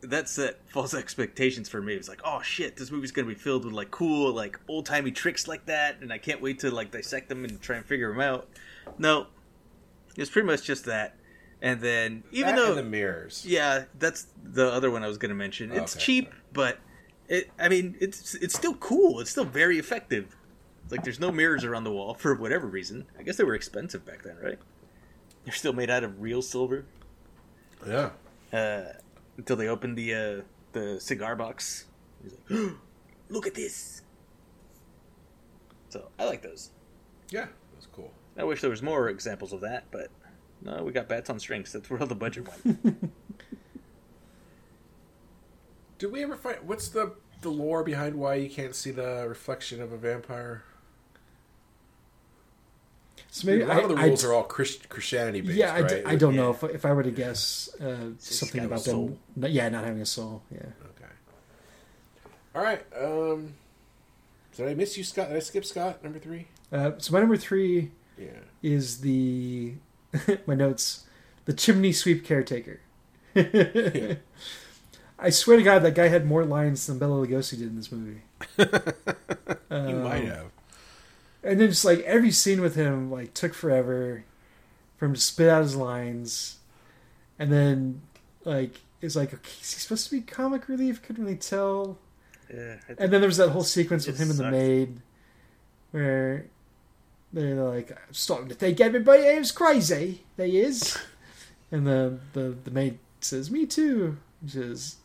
that 0.01 0.27
set 0.27 0.59
false 0.69 0.93
expectations 0.93 1.69
for 1.69 1.81
me. 1.81 1.93
It 1.93 1.97
was 1.99 2.09
like 2.09 2.21
oh 2.25 2.41
shit, 2.41 2.75
this 2.77 2.91
movie's 2.91 3.11
gonna 3.11 3.27
be 3.27 3.35
filled 3.35 3.65
with 3.65 3.73
like 3.73 3.91
cool 3.91 4.33
like 4.33 4.59
old 4.67 4.85
timey 4.85 5.11
tricks 5.11 5.47
like 5.47 5.65
that, 5.67 6.01
and 6.01 6.11
I 6.11 6.17
can't 6.17 6.41
wait 6.41 6.59
to 6.59 6.71
like 6.71 6.91
dissect 6.91 7.29
them 7.29 7.43
and 7.45 7.61
try 7.61 7.77
and 7.77 7.85
figure 7.85 8.09
them 8.11 8.21
out. 8.21 8.47
No, 8.97 9.27
it's 10.17 10.29
pretty 10.29 10.45
much 10.45 10.63
just 10.63 10.85
that. 10.85 11.15
And 11.61 11.79
then 11.79 12.23
even 12.31 12.55
That 12.57 12.61
though 12.61 12.75
the 12.75 12.83
mirrors. 12.83 13.45
yeah, 13.47 13.85
that's 13.97 14.27
the 14.43 14.69
other 14.69 14.91
one 14.91 15.01
I 15.01 15.07
was 15.07 15.17
going 15.17 15.29
to 15.29 15.35
mention. 15.35 15.71
It's 15.71 15.95
Okay, 15.95 16.03
cheap, 16.05 16.33
but 16.51 16.77
it. 17.29 17.49
I 17.57 17.69
mean, 17.69 17.95
it's 18.01 18.35
it's 18.35 18.53
still 18.53 18.73
cool. 18.73 19.21
It's 19.21 19.29
still 19.31 19.45
very 19.45 19.79
effective. 19.79 20.35
It's 20.83 20.91
like 20.91 21.05
there's 21.05 21.21
no 21.21 21.31
mirrors 21.31 21.63
around 21.63 21.85
the 21.85 21.91
wall 21.93 22.15
for 22.15 22.35
whatever 22.35 22.67
reason. 22.67 23.05
I 23.17 23.23
guess 23.23 23.37
they 23.37 23.45
were 23.45 23.55
expensive 23.55 24.05
back 24.05 24.23
then, 24.23 24.35
right? 24.43 24.59
They're 25.45 25.53
still 25.53 25.71
made 25.71 25.89
out 25.89 26.03
of 26.03 26.21
real 26.21 26.41
silver. 26.41 26.83
Yeah. 27.87 28.09
Uh, 28.53 28.83
until 29.37 29.55
they 29.55 29.67
opened 29.67 29.97
the 29.97 30.13
uh, 30.13 30.41
the 30.73 30.99
cigar 31.01 31.35
box. 31.35 31.85
He's 32.21 32.33
like, 32.49 32.73
"Look 33.29 33.47
at 33.47 33.55
this." 33.55 34.03
So 35.89 36.09
I 36.19 36.25
like 36.25 36.41
those. 36.41 36.71
Yeah, 37.29 37.47
that's 37.73 37.87
cool. 37.87 38.11
I 38.37 38.43
wish 38.43 38.61
there 38.61 38.69
was 38.69 38.81
more 38.81 39.09
examples 39.09 39.53
of 39.53 39.61
that, 39.61 39.85
but 39.91 40.09
no, 40.61 40.83
we 40.83 40.91
got 40.91 41.09
bats 41.09 41.29
on 41.29 41.39
strings. 41.39 41.71
That's 41.71 41.89
where 41.89 41.99
all 41.99 42.07
the 42.07 42.15
budget 42.15 42.47
went. 42.47 43.11
Did 45.97 46.11
we 46.11 46.23
ever 46.23 46.35
find 46.35 46.57
what's 46.67 46.89
the 46.89 47.13
the 47.41 47.49
lore 47.49 47.83
behind 47.83 48.15
why 48.15 48.35
you 48.35 48.49
can't 48.49 48.75
see 48.75 48.91
the 48.91 49.25
reflection 49.27 49.81
of 49.81 49.91
a 49.91 49.97
vampire? 49.97 50.63
So 53.35 53.47
maybe 53.47 53.63
a 53.63 53.67
lot 53.67 53.77
I, 53.77 53.81
of 53.81 53.89
the 53.89 53.95
I- 53.95 54.05
rules 54.05 54.23
are 54.23 54.31
all 54.31 54.43
Christ, 54.43 54.89
Christianity 54.89 55.41
based. 55.41 55.57
yeah, 55.57 55.73
I, 55.73 55.81
d- 55.81 55.95
right? 55.95 56.03
I 56.05 56.15
don't 56.15 56.35
know 56.35 56.51
if 56.51 56.63
if 56.65 56.85
I 56.85 56.93
were 56.93 57.01
to 57.01 57.09
guess 57.09 57.67
uh, 57.81 58.11
something 58.19 58.63
about 58.63 58.83
them. 58.83 58.93
soul. 58.93 59.17
no- 59.35 59.47
yeah, 59.47 59.69
not 59.69 59.83
having 59.85 60.01
a 60.01 60.05
soul. 60.05 60.43
Yeah. 60.51 60.59
Okay. 60.59 61.11
All 62.53 62.61
right. 62.61 62.85
Um, 62.95 63.55
did 64.55 64.69
I 64.69 64.75
miss 64.75 64.95
you, 64.99 65.03
Scott? 65.03 65.29
Did 65.29 65.37
I 65.37 65.39
skip 65.39 65.65
Scott 65.65 66.03
number 66.03 66.19
three? 66.19 66.45
Uh, 66.71 66.91
so 66.99 67.11
my 67.11 67.21
number 67.21 67.35
three 67.37 67.89
Yeah. 68.19 68.27
is 68.61 69.01
the 69.01 69.73
my 70.45 70.53
notes 70.53 71.05
the 71.45 71.53
chimney 71.53 71.91
sweep 71.91 72.23
caretaker. 72.23 72.81
I 73.35 75.29
swear 75.31 75.57
to 75.57 75.63
God, 75.63 75.79
that 75.79 75.95
guy 75.95 76.07
had 76.09 76.25
more 76.27 76.45
lines 76.45 76.85
than 76.85 76.99
Bela 76.99 77.25
Lugosi 77.25 77.57
did 77.57 77.69
in 77.69 77.77
this 77.77 77.91
movie. 77.91 78.21
You 78.59 79.79
Um, 79.79 80.03
might 80.03 80.25
have. 80.25 80.51
And 81.43 81.59
then 81.59 81.69
just 81.69 81.85
like 81.85 81.99
every 82.01 82.31
scene 82.31 82.61
with 82.61 82.75
him 82.75 83.11
like 83.11 83.33
took 83.33 83.53
forever 83.53 84.23
for 84.97 85.05
him 85.05 85.13
to 85.13 85.19
spit 85.19 85.49
out 85.49 85.61
his 85.63 85.75
lines, 85.75 86.57
and 87.37 87.51
then 87.51 88.01
like 88.45 88.81
it's 89.01 89.15
like 89.15 89.33
okay, 89.33 89.51
is 89.61 89.73
he 89.73 89.79
supposed 89.79 90.05
to 90.09 90.11
be 90.15 90.21
comic 90.21 90.67
relief? 90.69 91.01
Couldn't 91.01 91.25
really 91.25 91.37
tell. 91.37 91.97
yeah, 92.53 92.77
And 92.87 93.11
then 93.11 93.21
there 93.21 93.27
was 93.27 93.37
that 93.37 93.49
whole 93.49 93.63
sequence 93.63 94.07
with 94.07 94.19
It 94.19 94.23
him 94.23 94.29
and 94.29 94.39
the 94.39 94.51
maid, 94.51 95.01
where 95.91 96.45
they're 97.33 97.55
like, 97.55 97.91
"I'm 97.91 98.13
starting 98.13 98.47
to 98.49 98.55
think 98.55 98.79
everybody 98.79 99.23
is 99.23 99.51
crazy." 99.51 100.23
They 100.37 100.51
is, 100.51 100.97
and 101.71 101.85
the 101.85 102.19
the 102.31 102.55
the 102.63 102.71
maid 102.71 102.99
says, 103.19 103.51
"Me 103.51 103.65
too," 103.65 104.17
which 104.41 104.55
is, 104.55 104.95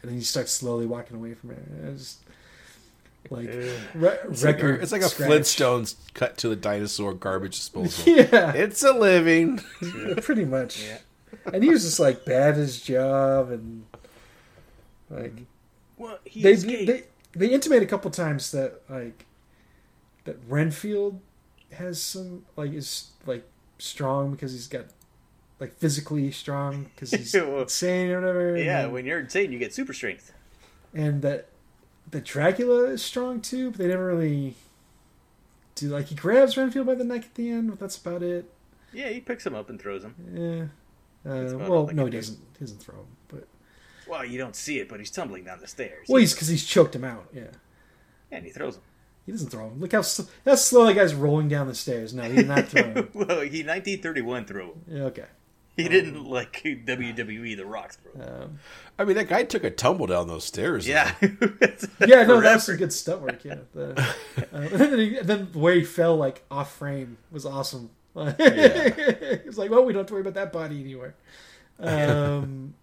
and 0.00 0.10
then 0.10 0.16
he 0.16 0.24
starts 0.24 0.52
slowly 0.52 0.86
walking 0.86 1.16
away 1.16 1.34
from 1.34 1.50
her. 1.50 1.56
And 1.56 1.94
it's 1.94 2.02
just 2.04 2.18
like 3.30 3.46
re- 3.94 4.16
It's 4.28 4.42
like, 4.44 4.56
record. 4.56 4.80
a, 4.80 4.82
it's 4.82 4.92
like 4.92 5.02
a 5.02 5.08
scratch. 5.08 5.30
Flintstones 5.30 5.94
cut 6.14 6.36
to 6.38 6.48
the 6.48 6.56
dinosaur 6.56 7.14
garbage 7.14 7.56
disposal. 7.56 8.04
Yeah, 8.16 8.52
It's 8.52 8.82
a 8.82 8.92
living. 8.92 9.58
pretty 10.22 10.44
much. 10.44 10.82
Yeah. 10.84 10.98
And 11.52 11.62
he 11.64 11.70
was 11.70 11.82
just 11.84 11.98
like 12.00 12.24
bad 12.24 12.50
at 12.52 12.56
his 12.56 12.80
job, 12.80 13.50
and 13.50 13.84
like 15.10 15.32
Well, 15.96 16.18
he 16.24 16.42
they, 16.42 16.52
escaped. 16.52 16.86
they 16.86 17.04
they 17.34 17.52
intimate 17.52 17.82
a 17.82 17.86
couple 17.86 18.10
times 18.10 18.50
that 18.52 18.80
like 18.88 19.24
that 20.24 20.36
Renfield 20.48 21.20
has 21.72 22.00
some 22.00 22.44
like 22.56 22.72
is 22.72 23.10
like 23.26 23.44
strong 23.78 24.32
because 24.32 24.52
he's 24.52 24.68
got 24.68 24.86
like 25.58 25.74
physically 25.78 26.30
strong 26.30 26.84
because 26.94 27.10
he's 27.10 27.34
Well, 27.34 27.62
insane 27.62 28.10
or 28.10 28.20
whatever. 28.20 28.56
yeah, 28.58 28.82
then- 28.82 28.92
when 28.92 29.06
you're 29.06 29.20
insane, 29.20 29.52
you 29.52 29.58
get 29.58 29.74
super 29.74 29.92
strength. 29.94 30.32
and 30.94 31.22
that 31.22 31.48
that 32.12 32.24
Dracula 32.24 32.84
is 32.84 33.02
strong 33.02 33.40
too, 33.40 33.70
but 33.70 33.78
they 33.78 33.88
never 33.88 34.06
really 34.06 34.54
do 35.74 35.88
like 35.88 36.06
he 36.06 36.14
grabs 36.14 36.56
Renfield 36.56 36.86
by 36.86 36.94
the 36.94 37.04
neck 37.04 37.24
at 37.24 37.34
the 37.34 37.50
end, 37.50 37.70
but 37.70 37.78
that's 37.80 37.96
about 37.98 38.22
it. 38.22 38.44
Yeah, 38.92 39.08
he 39.08 39.20
picks 39.20 39.44
him 39.46 39.54
up 39.54 39.68
and 39.70 39.80
throws 39.80 40.04
him. 40.04 40.14
Yeah. 41.24 41.30
Uh, 41.30 41.56
well, 41.56 41.88
no, 41.92 42.04
he 42.06 42.10
doesn't. 42.10 42.38
He 42.58 42.64
doesn't 42.64 42.78
throw 42.82 42.96
him, 42.96 43.06
but 43.28 43.46
Well, 44.08 44.24
you 44.24 44.38
don't 44.38 44.56
see 44.56 44.78
it, 44.80 44.88
but 44.88 44.98
he's 45.00 45.10
tumbling 45.10 45.44
down 45.44 45.60
the 45.60 45.66
stairs. 45.68 46.06
well, 46.08 46.20
he's 46.20 46.34
because 46.34 46.48
he's 46.48 46.64
choked 46.66 46.94
him 46.94 47.04
out. 47.04 47.26
Yeah, 47.32 47.44
and 48.30 48.44
he 48.44 48.50
throws 48.50 48.76
him. 48.76 48.82
he 49.24 49.32
doesn't 49.32 49.48
throw 49.50 49.68
him. 49.68 49.80
Look 49.80 49.92
how 49.92 50.02
sl- 50.02 50.28
how 50.44 50.56
slow 50.56 50.84
that 50.86 50.94
guy's 50.94 51.14
rolling 51.14 51.48
down 51.48 51.68
the 51.68 51.74
stairs. 51.74 52.12
No, 52.12 52.24
he 52.24 52.36
did 52.36 52.48
not 52.48 52.66
throw 52.68 52.82
him. 52.92 53.08
well, 53.14 53.40
he 53.40 53.62
1931 53.64 54.44
threw 54.44 54.62
him. 54.64 54.70
Yeah, 54.88 55.02
okay. 55.04 55.26
He 55.82 55.88
didn't 55.88 56.24
like 56.24 56.62
WWE 56.62 57.56
The 57.56 57.66
Rock's 57.66 57.96
bro. 57.96 58.24
Um, 58.24 58.58
I 58.98 59.04
mean, 59.04 59.16
that 59.16 59.28
guy 59.28 59.44
took 59.44 59.64
a 59.64 59.70
tumble 59.70 60.06
down 60.06 60.28
those 60.28 60.44
stairs. 60.44 60.86
Yeah. 60.86 61.14
yeah, 61.20 62.24
no, 62.24 62.40
that 62.40 62.54
was 62.54 62.64
some 62.64 62.76
good 62.76 62.92
stunt 62.92 63.22
work. 63.22 63.44
Yeah, 63.44 63.58
the, 63.74 63.98
uh, 64.00 64.12
and 64.52 64.70
then, 64.70 64.98
he, 64.98 65.18
then 65.20 65.48
the 65.52 65.58
way 65.58 65.80
he 65.80 65.84
fell 65.84 66.16
like 66.16 66.44
off 66.50 66.76
frame 66.76 67.18
was 67.30 67.46
awesome. 67.46 67.90
it's 68.16 69.56
like, 69.56 69.70
well, 69.70 69.84
we 69.84 69.92
don't 69.92 70.00
have 70.00 70.06
to 70.06 70.12
worry 70.14 70.20
about 70.20 70.34
that 70.34 70.52
body 70.52 70.80
anymore. 70.80 71.14
Um, 71.78 72.74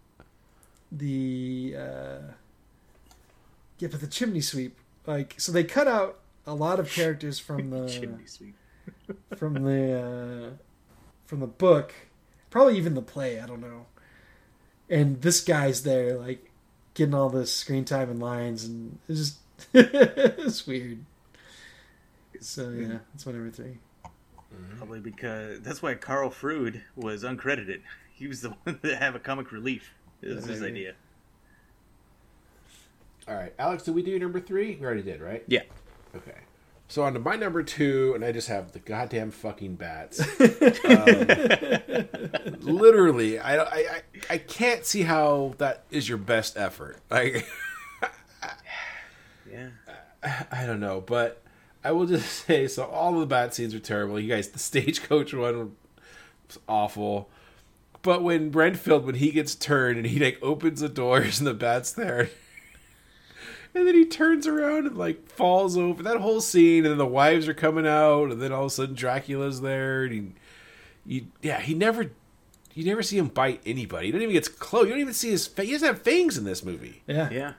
the 0.92 1.76
uh, 1.78 2.18
yeah, 3.78 3.88
but 3.90 4.02
the 4.02 4.08
chimney 4.08 4.42
sweep, 4.42 4.78
like, 5.06 5.36
so 5.38 5.52
they 5.52 5.64
cut 5.64 5.88
out 5.88 6.20
a 6.46 6.54
lot 6.54 6.80
of 6.80 6.92
characters 6.92 7.40
from 7.40 7.70
the 7.70 7.88
Chimney 7.88 8.26
sweep. 8.26 8.56
from 9.36 9.54
the 9.64 10.02
uh, 10.02 10.50
from 11.26 11.40
the 11.40 11.48
book, 11.48 11.94
probably 12.50 12.78
even 12.78 12.96
the 12.96 13.02
play. 13.02 13.40
I 13.40 13.46
don't 13.46 13.62
know. 13.62 13.86
And 14.90 15.22
this 15.22 15.42
guy's 15.42 15.84
there, 15.84 16.18
like 16.18 16.50
getting 16.94 17.14
all 17.14 17.30
this 17.30 17.54
screen 17.54 17.86
time 17.86 18.10
and 18.10 18.20
lines, 18.20 18.66
and 18.66 19.00
it's 19.08 19.20
just 19.20 19.38
it's 19.74 20.66
weird. 20.66 21.06
So 22.40 22.70
yeah, 22.70 23.00
that's 23.14 23.26
my 23.26 23.34
number 23.34 23.52
three. 23.52 23.78
Mm-hmm. 24.04 24.78
Probably 24.78 25.00
because 25.00 25.62
that's 25.62 25.82
why 25.82 25.94
Karl 25.96 26.30
Freund 26.30 26.82
was 26.96 27.24
uncredited. 27.24 27.82
He 28.12 28.28
was 28.28 28.42
the 28.42 28.50
one 28.50 28.78
that 28.82 29.02
have 29.02 29.16
a 29.16 29.20
comic 29.20 29.50
relief. 29.54 29.94
It 30.22 30.36
was 30.36 30.44
his 30.44 30.62
idea. 30.62 30.94
All 33.30 33.36
right, 33.36 33.54
Alex, 33.58 33.84
did 33.84 33.96
we 33.96 34.04
do 34.04 34.20
number 34.20 34.42
three? 34.42 34.76
We 34.76 34.86
already 34.86 35.04
did, 35.04 35.22
right? 35.22 35.42
Yeah. 35.48 35.62
Okay. 36.14 36.36
So 36.90 37.04
on 37.04 37.14
to 37.14 37.20
my 37.20 37.36
number 37.36 37.62
two, 37.62 38.14
and 38.16 38.26
I 38.26 38.32
just 38.32 38.48
have 38.48 38.72
the 38.72 38.80
goddamn 38.80 39.30
fucking 39.30 39.76
bats. 39.76 40.20
um, 40.40 40.48
literally, 42.62 43.38
I, 43.38 43.64
I 43.64 43.78
I 43.78 44.02
I 44.32 44.38
can't 44.40 44.84
see 44.84 45.04
how 45.04 45.54
that 45.60 45.84
is 45.92 46.10
your 46.10 46.18
best 46.18 46.58
effort. 46.58 46.98
Like 47.12 47.48
Yeah. 49.52 49.70
I 50.52 50.66
don't 50.66 50.80
know, 50.80 51.00
but 51.00 51.44
I 51.84 51.92
will 51.92 52.08
just 52.08 52.28
say 52.46 52.68
so. 52.68 52.86
All 52.86 53.20
the 53.20 53.26
bat 53.26 53.54
scenes 53.54 53.76
are 53.76 53.80
terrible. 53.80 54.20
You 54.20 54.30
guys, 54.30 54.50
the 54.50 54.60
stagecoach 54.60 55.34
one 55.34 55.76
was 56.48 56.60
awful. 56.68 57.30
But 58.02 58.24
when 58.24 58.52
Brentfield, 58.52 59.04
when 59.04 59.16
he 59.16 59.32
gets 59.32 59.56
turned 59.56 59.98
and 59.98 60.08
he 60.08 60.20
like 60.20 60.40
opens 60.42 60.80
the 60.80 60.90
doors 60.90 61.40
and 61.40 61.48
the 61.48 61.54
bat's 61.54 61.92
there, 61.92 62.30
and 63.80 63.88
then 63.88 63.96
he 63.96 64.06
turns 64.06 64.46
around 64.48 64.86
and 64.88 64.98
like 64.98 65.28
falls 65.30 65.78
over 65.78 66.04
that 66.04 66.18
whole 66.18 66.42
scene, 66.42 66.86
and 66.86 66.92
then 66.92 66.98
the 66.98 67.06
wives 67.06 67.48
are 67.48 67.54
coming 67.54 67.88
out, 67.88 68.32
and 68.32 68.42
then 68.42 68.52
all 68.52 68.62
of 68.62 68.68
a 68.68 68.70
sudden 68.70 68.96
Dracula's 68.96 69.62
there, 69.62 70.04
and 70.04 70.14
he, 70.14 70.32
you, 71.06 71.28
yeah, 71.42 71.60
he 71.60 71.74
never, 71.74 72.12
you 72.74 72.86
never 72.86 73.02
see 73.04 73.18
him 73.18 73.28
bite 73.28 73.62
anybody. 73.66 74.08
He 74.08 74.12
don't 74.12 74.22
even 74.22 74.34
get 74.34 74.60
close. 74.60 74.84
You 74.86 74.92
don't 74.92 75.00
even 75.00 75.14
see 75.14 75.32
his. 75.32 75.48
Fa- 75.48 75.64
he 75.64 75.72
doesn't 75.72 75.88
have 75.88 76.02
fangs 76.02 76.38
in 76.38 76.44
this 76.44 76.64
movie. 76.64 77.02
Yeah. 77.08 77.30
Yeah. 77.32 77.54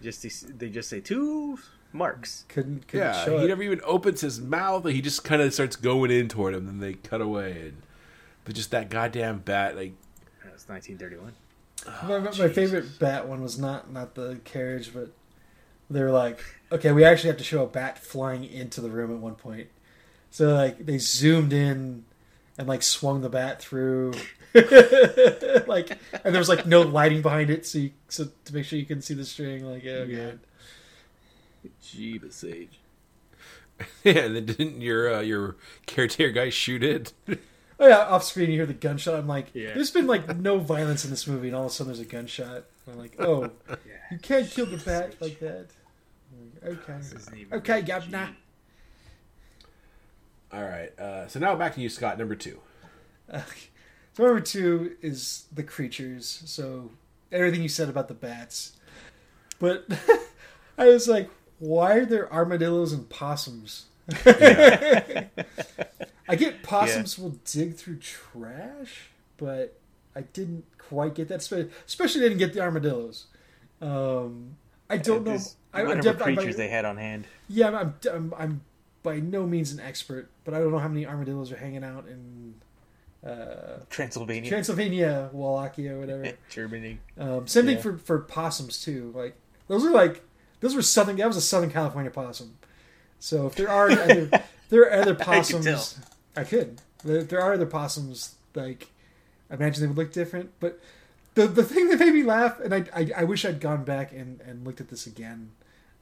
Just 0.00 0.58
they 0.58 0.68
just 0.68 0.88
say 0.88 1.00
two 1.00 1.58
marks. 1.92 2.44
Couldn't, 2.48 2.88
couldn't 2.88 3.06
Yeah, 3.06 3.24
show 3.24 3.38
he 3.38 3.44
it. 3.44 3.48
never 3.48 3.62
even 3.62 3.80
opens 3.84 4.20
his 4.22 4.40
mouth. 4.40 4.84
He 4.86 5.00
just 5.00 5.22
kind 5.24 5.40
of 5.42 5.52
starts 5.54 5.76
going 5.76 6.10
in 6.10 6.28
toward 6.28 6.54
him, 6.54 6.68
and 6.68 6.82
they 6.82 6.94
cut 6.94 7.20
away. 7.20 7.52
And 7.66 7.82
but 8.44 8.54
just 8.54 8.70
that 8.72 8.90
goddamn 8.90 9.38
bat, 9.40 9.76
like 9.76 9.92
That's 10.44 10.68
1931. 10.68 11.34
My, 12.08 12.18
my- 12.18 12.38
my 12.38 12.48
favorite 12.52 12.98
bat 12.98 13.28
one 13.28 13.42
was 13.42 13.58
not 13.58 13.92
not 13.92 14.14
the 14.16 14.40
carriage, 14.44 14.92
but 14.94 15.10
they 15.90 16.02
were 16.02 16.10
like, 16.10 16.40
okay, 16.70 16.92
we 16.92 17.04
actually 17.04 17.28
have 17.28 17.38
to 17.38 17.44
show 17.44 17.62
a 17.62 17.66
bat 17.66 17.98
flying 17.98 18.44
into 18.44 18.80
the 18.80 18.88
room 18.90 19.10
at 19.12 19.18
one 19.18 19.34
point. 19.34 19.68
So 20.30 20.54
like 20.54 20.84
they 20.86 20.98
zoomed 20.98 21.52
in 21.52 22.04
and 22.58 22.68
like 22.68 22.82
swung 22.82 23.20
the 23.20 23.28
bat 23.28 23.60
through, 23.60 24.12
like, 24.54 25.90
and 26.24 26.34
there 26.34 26.38
was 26.38 26.48
like 26.48 26.66
no 26.66 26.82
lighting 26.82 27.22
behind 27.22 27.50
it, 27.50 27.66
so 27.66 27.78
you, 27.78 27.90
so 28.08 28.28
to 28.44 28.54
make 28.54 28.64
sure 28.64 28.78
you 28.78 28.86
can 28.86 29.02
see 29.02 29.14
the 29.14 29.24
string. 29.24 29.64
Like, 29.64 29.84
oh 29.86 30.06
god, 30.06 30.40
Jeebus 31.82 32.32
Sage. 32.32 32.78
yeah. 34.04 34.12
And 34.20 34.36
then 34.36 34.46
didn't 34.46 34.80
your 34.80 35.14
uh, 35.14 35.20
your 35.20 35.56
caretaker 35.86 36.30
guy 36.30 36.50
shoot 36.50 36.82
it? 36.82 37.12
oh 37.28 37.88
yeah, 37.88 37.98
off 37.98 38.24
screen 38.24 38.50
you 38.50 38.56
hear 38.56 38.66
the 38.66 38.74
gunshot. 38.74 39.14
I'm 39.14 39.28
like, 39.28 39.48
Yeah. 39.54 39.74
there's 39.74 39.90
been 39.90 40.06
like 40.06 40.36
no 40.36 40.58
violence 40.58 41.04
in 41.04 41.10
this 41.10 41.26
movie, 41.26 41.48
and 41.48 41.56
all 41.56 41.64
of 41.64 41.70
a 41.70 41.74
sudden 41.74 41.92
there's 41.92 42.06
a 42.06 42.08
gunshot. 42.10 42.64
I'm 42.90 42.98
like, 42.98 43.14
oh, 43.20 43.50
you 44.10 44.18
can't 44.18 44.50
kill 44.50 44.66
the 44.66 44.76
bat 44.78 45.14
like 45.20 45.38
that. 45.40 45.68
Like, 46.62 46.78
okay, 46.88 47.46
okay, 47.52 47.80
G. 47.80 47.86
governor. 47.86 48.30
All 50.52 50.64
right. 50.64 50.98
Uh, 50.98 51.26
so 51.28 51.40
now 51.40 51.54
back 51.54 51.74
to 51.76 51.80
you, 51.80 51.88
Scott. 51.88 52.18
Number 52.18 52.34
two. 52.34 52.58
Uh, 53.30 53.42
so 54.12 54.24
number 54.24 54.40
two 54.40 54.96
is 55.00 55.46
the 55.52 55.62
creatures. 55.62 56.42
So 56.44 56.90
everything 57.30 57.62
you 57.62 57.68
said 57.68 57.88
about 57.88 58.08
the 58.08 58.14
bats, 58.14 58.72
but 59.58 59.86
I 60.78 60.86
was 60.86 61.08
like, 61.08 61.30
why 61.58 61.94
are 61.94 62.06
there 62.06 62.32
armadillos 62.32 62.92
and 62.92 63.08
possums? 63.08 63.86
I 66.28 66.36
get 66.36 66.62
possums 66.62 67.18
will 67.18 67.36
dig 67.44 67.76
through 67.76 67.98
trash, 67.98 69.10
but 69.36 69.78
I 70.14 70.22
didn't 70.22 70.64
quite 70.78 71.14
get 71.14 71.28
that. 71.28 71.40
Especially 71.86 72.20
didn't 72.20 72.38
get 72.38 72.52
the 72.52 72.60
armadillos. 72.60 73.26
Um, 73.80 74.56
I 74.88 74.96
don't 74.98 75.24
know. 75.24 75.32
This- 75.32 75.56
I, 75.74 75.82
whatever 75.84 76.02
def- 76.02 76.22
I'm- 76.22 76.34
creatures 76.36 76.56
they 76.56 76.68
had 76.68 76.84
on 76.84 76.98
hand. 76.98 77.26
yeah, 77.48 77.68
I'm, 77.68 77.94
I'm, 78.12 78.34
I'm 78.36 78.60
by 79.02 79.20
no 79.20 79.46
means 79.46 79.72
an 79.72 79.80
expert, 79.80 80.30
but 80.44 80.52
I 80.52 80.58
don't 80.58 80.70
know 80.70 80.78
how 80.78 80.88
many 80.88 81.06
armadillos 81.06 81.50
are 81.50 81.56
hanging 81.56 81.82
out 81.82 82.06
in 82.06 82.54
uh, 83.26 83.78
Transylvania, 83.88 84.50
Transylvania, 84.50 85.30
Wallachia, 85.32 85.96
whatever. 85.98 86.32
Germany. 86.50 86.98
Um, 87.18 87.46
same 87.46 87.64
thing 87.64 87.78
for 87.78 87.96
for 87.96 88.18
possums 88.18 88.82
too. 88.82 89.12
Like 89.14 89.34
those 89.68 89.84
are 89.84 89.90
like 89.90 90.22
those 90.60 90.74
were 90.74 90.82
southern. 90.82 91.16
That 91.16 91.26
was 91.26 91.38
a 91.38 91.40
Southern 91.40 91.70
California 91.70 92.10
possum. 92.10 92.58
So 93.18 93.46
if 93.46 93.54
there 93.54 93.70
are 93.70 93.90
other, 93.90 94.30
there 94.68 94.82
are 94.82 94.92
other 95.00 95.14
possums. 95.14 95.98
I 96.36 96.44
could. 96.44 96.80
There, 97.02 97.22
there 97.24 97.40
are 97.40 97.54
other 97.54 97.66
possums. 97.66 98.34
Like 98.54 98.88
I 99.52 99.56
imagine 99.56 99.82
they 99.82 99.86
would 99.86 99.98
look 99.98 100.12
different, 100.12 100.50
but 100.58 100.80
the 101.34 101.46
the 101.46 101.62
thing 101.62 101.90
that 101.90 101.98
made 101.98 102.14
me 102.14 102.22
laugh, 102.22 102.58
and 102.58 102.74
I 102.74 102.84
I, 102.94 103.10
I 103.18 103.24
wish 103.24 103.44
I'd 103.44 103.60
gone 103.60 103.84
back 103.84 104.12
and, 104.12 104.40
and 104.40 104.66
looked 104.66 104.80
at 104.80 104.88
this 104.88 105.06
again, 105.06 105.50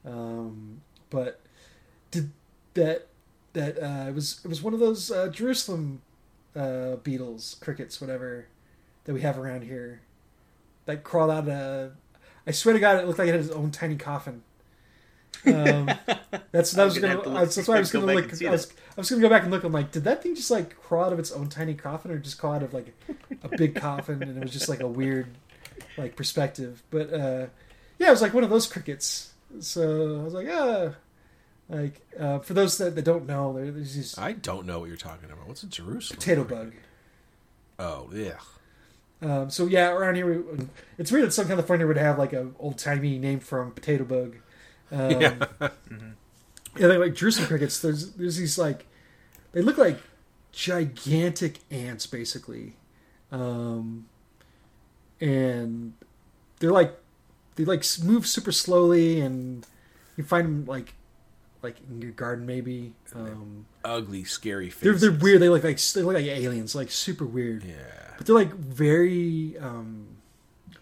um, 0.05 0.81
but 1.09 1.41
did 2.09 2.31
that 2.75 3.07
that 3.53 3.77
uh, 3.77 4.07
it 4.07 4.15
was 4.15 4.39
it 4.43 4.47
was 4.47 4.61
one 4.61 4.73
of 4.73 4.79
those 4.79 5.11
uh, 5.11 5.27
Jerusalem 5.27 6.01
uh, 6.55 6.95
beetles, 6.97 7.57
crickets, 7.59 7.99
whatever 7.99 8.47
that 9.03 9.13
we 9.13 9.21
have 9.21 9.37
around 9.37 9.63
here 9.63 10.01
that 10.85 11.03
crawled 11.03 11.31
out 11.31 11.49
of. 11.49 11.93
I 12.47 12.51
swear 12.51 12.73
to 12.73 12.79
God, 12.79 12.97
it 12.97 13.05
looked 13.05 13.19
like 13.19 13.27
it 13.27 13.33
had 13.33 13.41
its 13.41 13.51
own 13.51 13.71
tiny 13.71 13.97
coffin. 13.97 14.43
Um, 15.45 15.85
that's 16.51 16.71
that 16.71 16.85
was 16.85 16.97
gonna 16.97 17.15
gonna. 17.15 17.23
to 17.23 17.29
that's, 17.29 17.55
that's 17.55 17.67
why 17.67 17.77
I 17.77 17.79
was 17.79 17.91
go 17.91 18.01
gonna 18.01 18.13
look. 18.13 18.43
I 18.43 18.49
was, 18.49 18.73
I 18.97 18.99
was 19.01 19.09
gonna 19.09 19.21
go 19.21 19.29
back 19.29 19.43
and 19.43 19.51
look. 19.51 19.63
I'm 19.63 19.71
like, 19.71 19.91
did 19.91 20.03
that 20.03 20.21
thing 20.21 20.35
just 20.35 20.51
like 20.51 20.75
crawl 20.81 21.05
out 21.05 21.13
of 21.13 21.19
its 21.19 21.31
own 21.31 21.47
tiny 21.49 21.73
coffin, 21.73 22.11
or 22.11 22.17
just 22.17 22.37
crawl 22.37 22.53
out 22.53 22.63
of 22.63 22.73
like 22.73 22.93
a 23.43 23.49
big 23.49 23.75
coffin, 23.75 24.21
and 24.21 24.37
it 24.37 24.41
was 24.43 24.51
just 24.51 24.67
like 24.69 24.81
a 24.81 24.87
weird 24.87 25.27
like 25.97 26.15
perspective? 26.15 26.83
But 26.91 27.13
uh, 27.13 27.45
yeah, 27.99 28.07
it 28.07 28.11
was 28.11 28.21
like 28.21 28.33
one 28.33 28.43
of 28.43 28.49
those 28.49 28.67
crickets. 28.67 29.31
So 29.59 30.19
I 30.19 30.23
was 30.23 30.33
like, 30.33 30.47
ah. 30.51 30.91
Like 31.69 32.01
uh, 32.19 32.39
for 32.39 32.53
those 32.53 32.77
that, 32.79 32.95
that 32.95 33.05
don't 33.05 33.25
know, 33.25 33.53
there's 33.53 33.95
these 33.95 34.17
I 34.17 34.33
don't 34.33 34.65
know 34.65 34.79
what 34.79 34.89
you're 34.89 34.97
talking 34.97 35.31
about. 35.31 35.47
What's 35.47 35.63
a 35.63 35.67
Jerusalem? 35.67 36.19
potato 36.19 36.43
bug. 36.43 36.73
Oh 37.79 38.09
yeah. 38.13 38.39
Um, 39.21 39.49
so 39.49 39.67
yeah, 39.67 39.89
around 39.91 40.15
here, 40.15 40.43
we, 40.43 40.65
it's 40.97 41.11
weird 41.13 41.23
that 41.25 41.31
some 41.31 41.47
California 41.47 41.87
would 41.87 41.97
have 41.97 42.17
like 42.19 42.33
a 42.33 42.49
old 42.59 42.77
timey 42.77 43.17
name 43.19 43.39
from 43.39 43.71
potato 43.71 44.03
bug. 44.03 44.35
Um, 44.93 45.21
Yeah. 45.21 45.45
Yeah, 46.77 46.87
they're 46.87 46.99
like 46.99 47.13
Jerusalem 47.13 47.47
crickets. 47.47 47.79
There's 47.79 48.11
there's 48.13 48.37
these 48.37 48.57
like 48.57 48.85
they 49.51 49.61
look 49.61 49.77
like 49.77 49.97
gigantic 50.51 51.59
ants 51.69 52.05
basically, 52.07 52.73
um, 53.31 54.05
and 55.19 55.93
they're 56.59 56.71
like 56.71 56.97
they 57.55 57.65
like 57.65 57.83
move 58.03 58.27
super 58.27 58.51
slowly, 58.51 59.19
and 59.21 59.65
you 60.17 60.23
find 60.23 60.45
them 60.45 60.65
like 60.65 60.93
like 61.61 61.77
in 61.89 62.01
your 62.01 62.11
garden 62.11 62.45
maybe. 62.45 62.93
Um, 63.15 63.65
Ugly, 63.83 64.23
scary 64.25 64.69
they're 64.69 64.93
they're 64.93 65.11
weird. 65.11 65.41
They 65.41 65.49
look 65.49 65.63
like 65.63 65.79
they 65.79 66.01
look 66.01 66.15
like 66.15 66.25
aliens, 66.25 66.75
like 66.75 66.91
super 66.91 67.25
weird 67.25 67.63
Yeah. 67.63 67.75
but 68.17 68.25
they're 68.25 68.35
like 68.35 68.53
very 68.53 69.57
um 69.59 70.07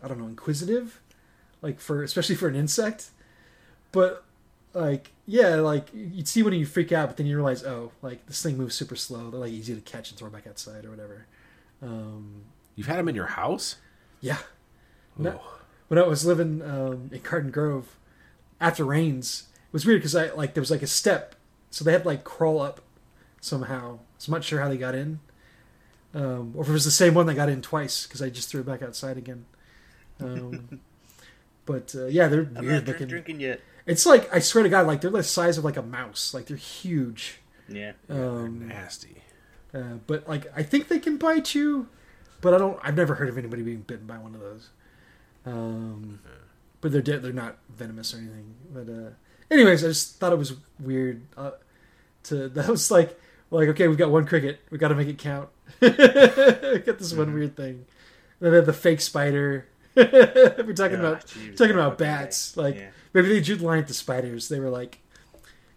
i 0.03 0.07
don't 0.07 0.17
know 0.19 0.27
inquisitive 0.27 1.01
like 1.61 1.77
for 1.79 2.03
especially 2.03 2.35
for 2.35 2.47
an 2.47 2.55
insect 2.55 3.07
but 3.91 4.23
like 4.73 5.11
yeah 5.25 5.55
like 5.55 5.87
you'd 5.93 6.27
see 6.27 6.43
when 6.43 6.53
you 6.53 6.65
freak 6.65 6.91
out 6.91 7.07
but 7.09 7.17
then 7.17 7.25
you 7.25 7.35
realize 7.35 7.63
oh 7.63 7.91
like 8.01 8.25
this 8.27 8.41
thing 8.43 8.57
moves 8.57 8.75
super 8.75 8.95
slow 8.95 9.29
they're 9.31 9.39
like 9.39 9.51
easy 9.51 9.73
to 9.73 9.81
catch 9.81 10.09
and 10.11 10.19
throw 10.19 10.29
back 10.29 10.45
outside 10.47 10.85
or 10.85 10.89
whatever 10.91 11.25
um 11.81 12.43
You've 12.75 12.87
had 12.87 12.97
them 12.99 13.09
in 13.09 13.15
your 13.15 13.25
house? 13.27 13.75
yeah 14.21 14.37
No. 15.17 15.41
Oh. 15.43 15.59
when 15.87 15.97
i 15.97 16.03
was 16.05 16.25
living 16.25 16.61
um 16.61 17.09
in 17.11 17.21
garden 17.21 17.51
grove 17.51 17.97
after 18.61 18.85
rains 18.85 19.47
it 19.67 19.73
was 19.73 19.85
weird 19.85 20.01
because 20.01 20.15
i 20.15 20.29
like 20.33 20.53
there 20.53 20.61
was 20.61 20.71
like 20.71 20.83
a 20.83 20.87
step 20.87 21.35
so 21.71 21.83
they 21.83 21.91
had 21.91 22.03
to 22.03 22.07
like 22.07 22.23
crawl 22.23 22.59
up 22.61 22.81
somehow 23.41 23.99
so 24.17 24.29
i'm 24.29 24.33
not 24.37 24.43
sure 24.43 24.61
how 24.61 24.69
they 24.69 24.77
got 24.77 24.93
in 24.95 25.19
um, 26.13 26.53
or 26.55 26.63
if 26.63 26.69
it 26.69 26.73
was 26.73 26.85
the 26.85 26.91
same 26.91 27.13
one 27.13 27.27
that 27.27 27.35
got 27.35 27.49
in 27.49 27.61
twice 27.61 28.07
because 28.07 28.19
I 28.19 28.31
just 28.31 28.49
threw 28.49 28.61
it 28.61 28.65
back 28.65 28.81
outside 28.81 29.15
again. 29.15 29.45
Um, 30.19 30.79
but 31.67 31.93
uh, 31.95 32.07
yeah, 32.07 32.27
they're 32.27 32.39
I'm 32.41 32.53
not 32.55 32.63
weird 32.63 32.85
drink, 32.85 32.87
looking. 32.87 33.07
drinking 33.07 33.39
yet. 33.41 33.61
It's 33.89 34.05
like 34.05 34.33
I 34.33 34.39
swear 34.39 34.63
to 34.63 34.69
God, 34.69 34.85
like 34.87 35.01
they're 35.01 35.09
the 35.11 35.23
size 35.23 35.57
of 35.57 35.65
like 35.65 35.77
a 35.77 35.81
mouse. 35.81 36.33
Like 36.33 36.45
they're 36.45 36.57
huge. 36.57 37.39
Yeah. 37.67 37.93
Um, 38.09 38.67
Nasty. 38.67 39.21
uh, 39.73 39.97
but 40.07 40.27
like 40.27 40.45
I 40.55 40.63
think 40.63 40.87
they 40.87 40.99
can 40.99 41.17
bite 41.17 41.53
you, 41.55 41.87
but 42.41 42.53
I 42.53 42.57
don't. 42.57 42.79
I've 42.83 42.95
never 42.95 43.15
heard 43.15 43.29
of 43.29 43.37
anybody 43.37 43.63
being 43.63 43.81
bitten 43.81 44.05
by 44.05 44.17
one 44.17 44.35
of 44.35 44.41
those. 44.41 44.69
Um, 45.45 46.19
but 46.81 46.91
they're 46.91 47.01
de- 47.01 47.19
they're 47.19 47.33
not 47.33 47.57
venomous 47.75 48.13
or 48.13 48.17
anything. 48.17 48.53
But 48.73 48.89
uh, 48.89 49.09
anyways, 49.51 49.83
I 49.83 49.87
just 49.89 50.17
thought 50.19 50.33
it 50.33 50.37
was 50.39 50.53
weird. 50.79 51.21
Uh, 51.35 51.51
to 52.23 52.49
that 52.49 52.67
was 52.67 52.91
like 52.91 53.19
like 53.51 53.69
okay, 53.69 53.87
we've 53.87 53.97
got 53.97 54.11
one 54.11 54.25
cricket. 54.25 54.59
We 54.69 54.77
got 54.77 54.89
to 54.89 54.95
make 54.95 55.07
it 55.07 55.17
count. 55.17 55.49
we 55.81 55.89
got 55.89 56.99
this 56.99 57.13
one 57.13 57.33
weird 57.33 57.55
thing. 57.57 57.85
Then 58.39 58.63
the 58.65 58.73
fake 58.73 59.01
spider. 59.01 59.67
We're 59.95 60.05
talking 60.73 60.99
Yeah, 60.99 61.07
about 61.07 61.25
geez, 61.27 61.57
talking 61.57 61.73
about 61.73 61.97
bats. 61.97 62.55
guy. 62.55 62.61
Like 62.61 62.75
Yeah. 62.75 62.89
Maybe 63.13 63.29
they 63.29 63.41
drew 63.41 63.55
the 63.55 63.65
line 63.65 63.79
at 63.79 63.87
the 63.87 63.93
spiders. 63.93 64.49
They 64.49 64.59
were 64.59 64.69
like, 64.69 64.99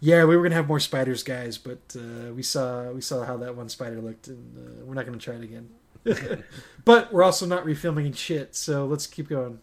yeah, 0.00 0.24
we 0.24 0.36
were 0.36 0.42
gonna 0.42 0.56
have 0.56 0.68
more 0.68 0.80
spiders, 0.80 1.22
guys, 1.22 1.58
but 1.58 1.96
uh, 1.96 2.32
we 2.32 2.42
saw 2.42 2.90
we 2.90 3.00
saw 3.00 3.24
how 3.24 3.36
that 3.38 3.56
one 3.56 3.68
spider 3.68 4.00
looked, 4.00 4.28
and 4.28 4.56
uh, 4.58 4.84
we're 4.84 4.94
not 4.94 5.06
gonna 5.06 5.18
try 5.18 5.34
it 5.34 5.44
again. 5.44 5.70
but 6.84 7.12
we're 7.12 7.22
also 7.22 7.46
not 7.46 7.64
refilming 7.64 8.16
shit, 8.16 8.56
so 8.56 8.84
let's 8.86 9.06
keep 9.06 9.28
going. 9.28 9.60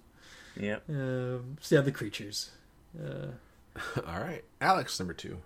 Yeah. 0.55 0.77
Um, 0.87 1.57
so 1.59 1.75
yeah, 1.75 1.81
the 1.81 1.91
creatures. 1.91 2.51
Uh, 2.97 3.31
All 4.07 4.19
right, 4.19 4.43
Alex, 4.61 4.99
number 4.99 5.13
two. 5.13 5.39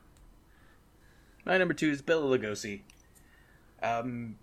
My 1.45 1.57
number 1.57 1.73
two 1.73 1.89
is 1.89 2.01
Bela 2.01 2.37
Lugosi. 2.37 2.81
Um, 3.81 4.37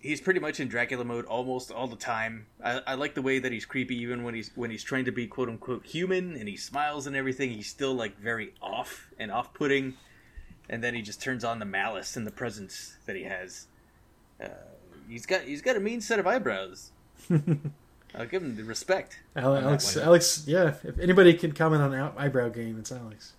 he's 0.00 0.20
pretty 0.20 0.40
much 0.40 0.60
in 0.60 0.68
Dracula 0.68 1.04
mode 1.04 1.24
almost 1.26 1.70
all 1.70 1.86
the 1.86 1.96
time. 1.96 2.46
I, 2.64 2.80
I 2.86 2.94
like 2.94 3.14
the 3.14 3.22
way 3.22 3.38
that 3.38 3.52
he's 3.52 3.64
creepy, 3.64 3.96
even 3.98 4.22
when 4.22 4.34
he's 4.34 4.50
when 4.54 4.70
he's 4.70 4.82
trying 4.82 5.04
to 5.04 5.12
be 5.12 5.26
quote 5.26 5.48
unquote 5.48 5.86
human 5.86 6.36
and 6.36 6.48
he 6.48 6.56
smiles 6.56 7.06
and 7.06 7.14
everything. 7.14 7.50
He's 7.50 7.68
still 7.68 7.94
like 7.94 8.18
very 8.18 8.54
off 8.62 9.10
and 9.18 9.30
off 9.30 9.52
putting, 9.54 9.94
and 10.68 10.82
then 10.82 10.94
he 10.94 11.02
just 11.02 11.22
turns 11.22 11.44
on 11.44 11.58
the 11.58 11.64
malice 11.64 12.16
and 12.16 12.26
the 12.26 12.30
presence 12.32 12.96
that 13.06 13.16
he 13.16 13.24
has. 13.24 13.66
Uh, 14.42 14.48
he's 15.08 15.26
got 15.26 15.42
he's 15.42 15.62
got 15.62 15.76
a 15.76 15.80
mean 15.80 16.00
set 16.00 16.18
of 16.18 16.26
eyebrows. 16.26 16.90
I'll 18.14 18.26
give 18.26 18.42
him 18.42 18.56
the 18.56 18.64
respect. 18.64 19.20
Ale- 19.36 19.54
Alex. 19.56 19.96
Alex, 19.96 20.44
yeah. 20.46 20.74
If 20.82 20.98
anybody 20.98 21.34
can 21.34 21.52
comment 21.52 21.82
on 21.82 21.94
eyebrow 22.16 22.48
game, 22.48 22.76
it's 22.78 22.90
Alex. 22.90 23.34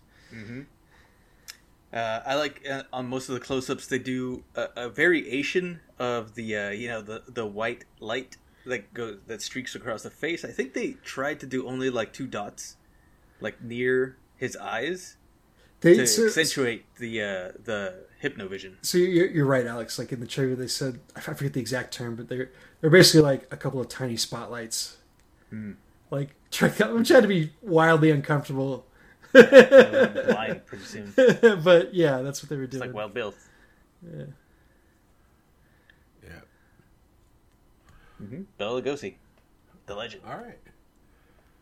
Uh, 1.93 2.21
I 2.25 2.35
like 2.35 2.65
uh, 2.69 2.83
on 2.93 3.07
most 3.07 3.27
of 3.27 3.33
the 3.33 3.41
close-ups 3.41 3.87
they 3.87 3.99
do 3.99 4.43
a, 4.55 4.67
a 4.77 4.89
variation 4.89 5.81
of 5.99 6.35
the 6.35 6.55
uh, 6.55 6.69
you 6.69 6.87
know 6.87 7.01
the 7.01 7.23
the 7.27 7.45
white 7.45 7.83
light 7.99 8.37
that 8.65 8.93
goes 8.93 9.17
that 9.27 9.41
streaks 9.41 9.75
across 9.75 10.03
the 10.03 10.09
face. 10.09 10.45
I 10.45 10.51
think 10.51 10.73
they 10.73 10.91
tried 11.03 11.39
to 11.41 11.45
do 11.45 11.67
only 11.67 11.89
like 11.89 12.13
two 12.13 12.27
dots, 12.27 12.77
like 13.41 13.61
near 13.61 14.15
his 14.37 14.55
eyes, 14.57 15.17
They, 15.81 15.95
to 15.95 16.07
so, 16.07 16.27
accentuate 16.27 16.85
the 16.95 17.21
uh, 17.21 17.51
the 17.63 18.05
hypnovision. 18.23 18.75
so 18.83 18.97
you're, 18.97 19.27
you're 19.27 19.45
right, 19.45 19.65
Alex. 19.65 19.99
Like 19.99 20.11
in 20.11 20.19
the 20.19 20.27
trailer, 20.27 20.55
they 20.55 20.67
said 20.67 20.99
I 21.15 21.19
forget 21.19 21.53
the 21.53 21.59
exact 21.59 21.93
term, 21.93 22.15
but 22.15 22.29
they're 22.29 22.51
they're 22.79 22.89
basically 22.89 23.21
like 23.21 23.47
a 23.51 23.57
couple 23.57 23.81
of 23.81 23.89
tiny 23.89 24.15
spotlights. 24.15 24.97
Like 26.09 26.35
try, 26.51 26.71
I'm 26.79 27.03
trying 27.03 27.23
to 27.23 27.27
be 27.27 27.51
wildly 27.61 28.11
uncomfortable, 28.11 28.85
blind 30.33 30.65
pretty 30.65 30.83
soon. 30.83 31.13
But 31.63 31.93
yeah, 31.93 32.21
that's 32.21 32.43
what 32.43 32.49
they 32.49 32.57
were 32.57 32.67
doing. 32.67 32.81
like 32.81 32.93
well 32.93 33.09
built. 33.09 33.35
Yeah. 34.03 34.25
Bela 38.57 38.81
Lugosi, 38.81 39.15
the 39.85 39.95
legend. 39.95 40.23
All 40.25 40.37
right. 40.37 40.59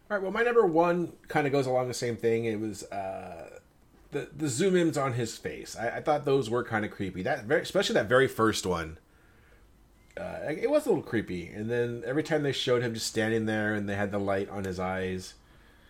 All 0.10 0.18
right. 0.18 0.22
Well, 0.22 0.32
my 0.32 0.44
number 0.44 0.66
one 0.66 1.14
kind 1.28 1.46
of 1.48 1.54
goes 1.54 1.66
along 1.66 1.88
the 1.88 1.94
same 1.94 2.18
thing. 2.18 2.46
It 2.46 2.60
was 2.60 2.84
uh, 2.92 3.60
the 4.12 4.30
the 4.36 4.48
zoom 4.48 4.76
ins 4.76 4.98
on 4.98 5.14
his 5.14 5.38
face. 5.38 5.76
I, 5.80 5.98
I 5.98 6.02
thought 6.02 6.26
those 6.26 6.50
were 6.50 6.64
kind 6.64 6.84
of 6.86 6.92
creepy. 6.92 7.24
That 7.24 7.46
very, 7.46 7.62
especially 7.62 7.94
that 7.96 8.08
very 8.08 8.28
first 8.28 8.66
one. 8.66 8.98
Uh, 10.18 10.40
it 10.50 10.70
was 10.70 10.86
a 10.86 10.90
little 10.90 11.04
creepy, 11.04 11.48
and 11.48 11.70
then 11.70 12.04
every 12.06 12.24
time 12.24 12.44
they 12.44 12.52
showed 12.52 12.82
him 12.82 12.94
just 12.94 13.08
standing 13.08 13.46
there 13.46 13.74
and 13.74 13.88
they 13.88 13.96
had 13.96 14.12
the 14.12 14.20
light 14.20 14.50
on 14.50 14.66
his 14.66 14.78
eyes, 14.78 15.36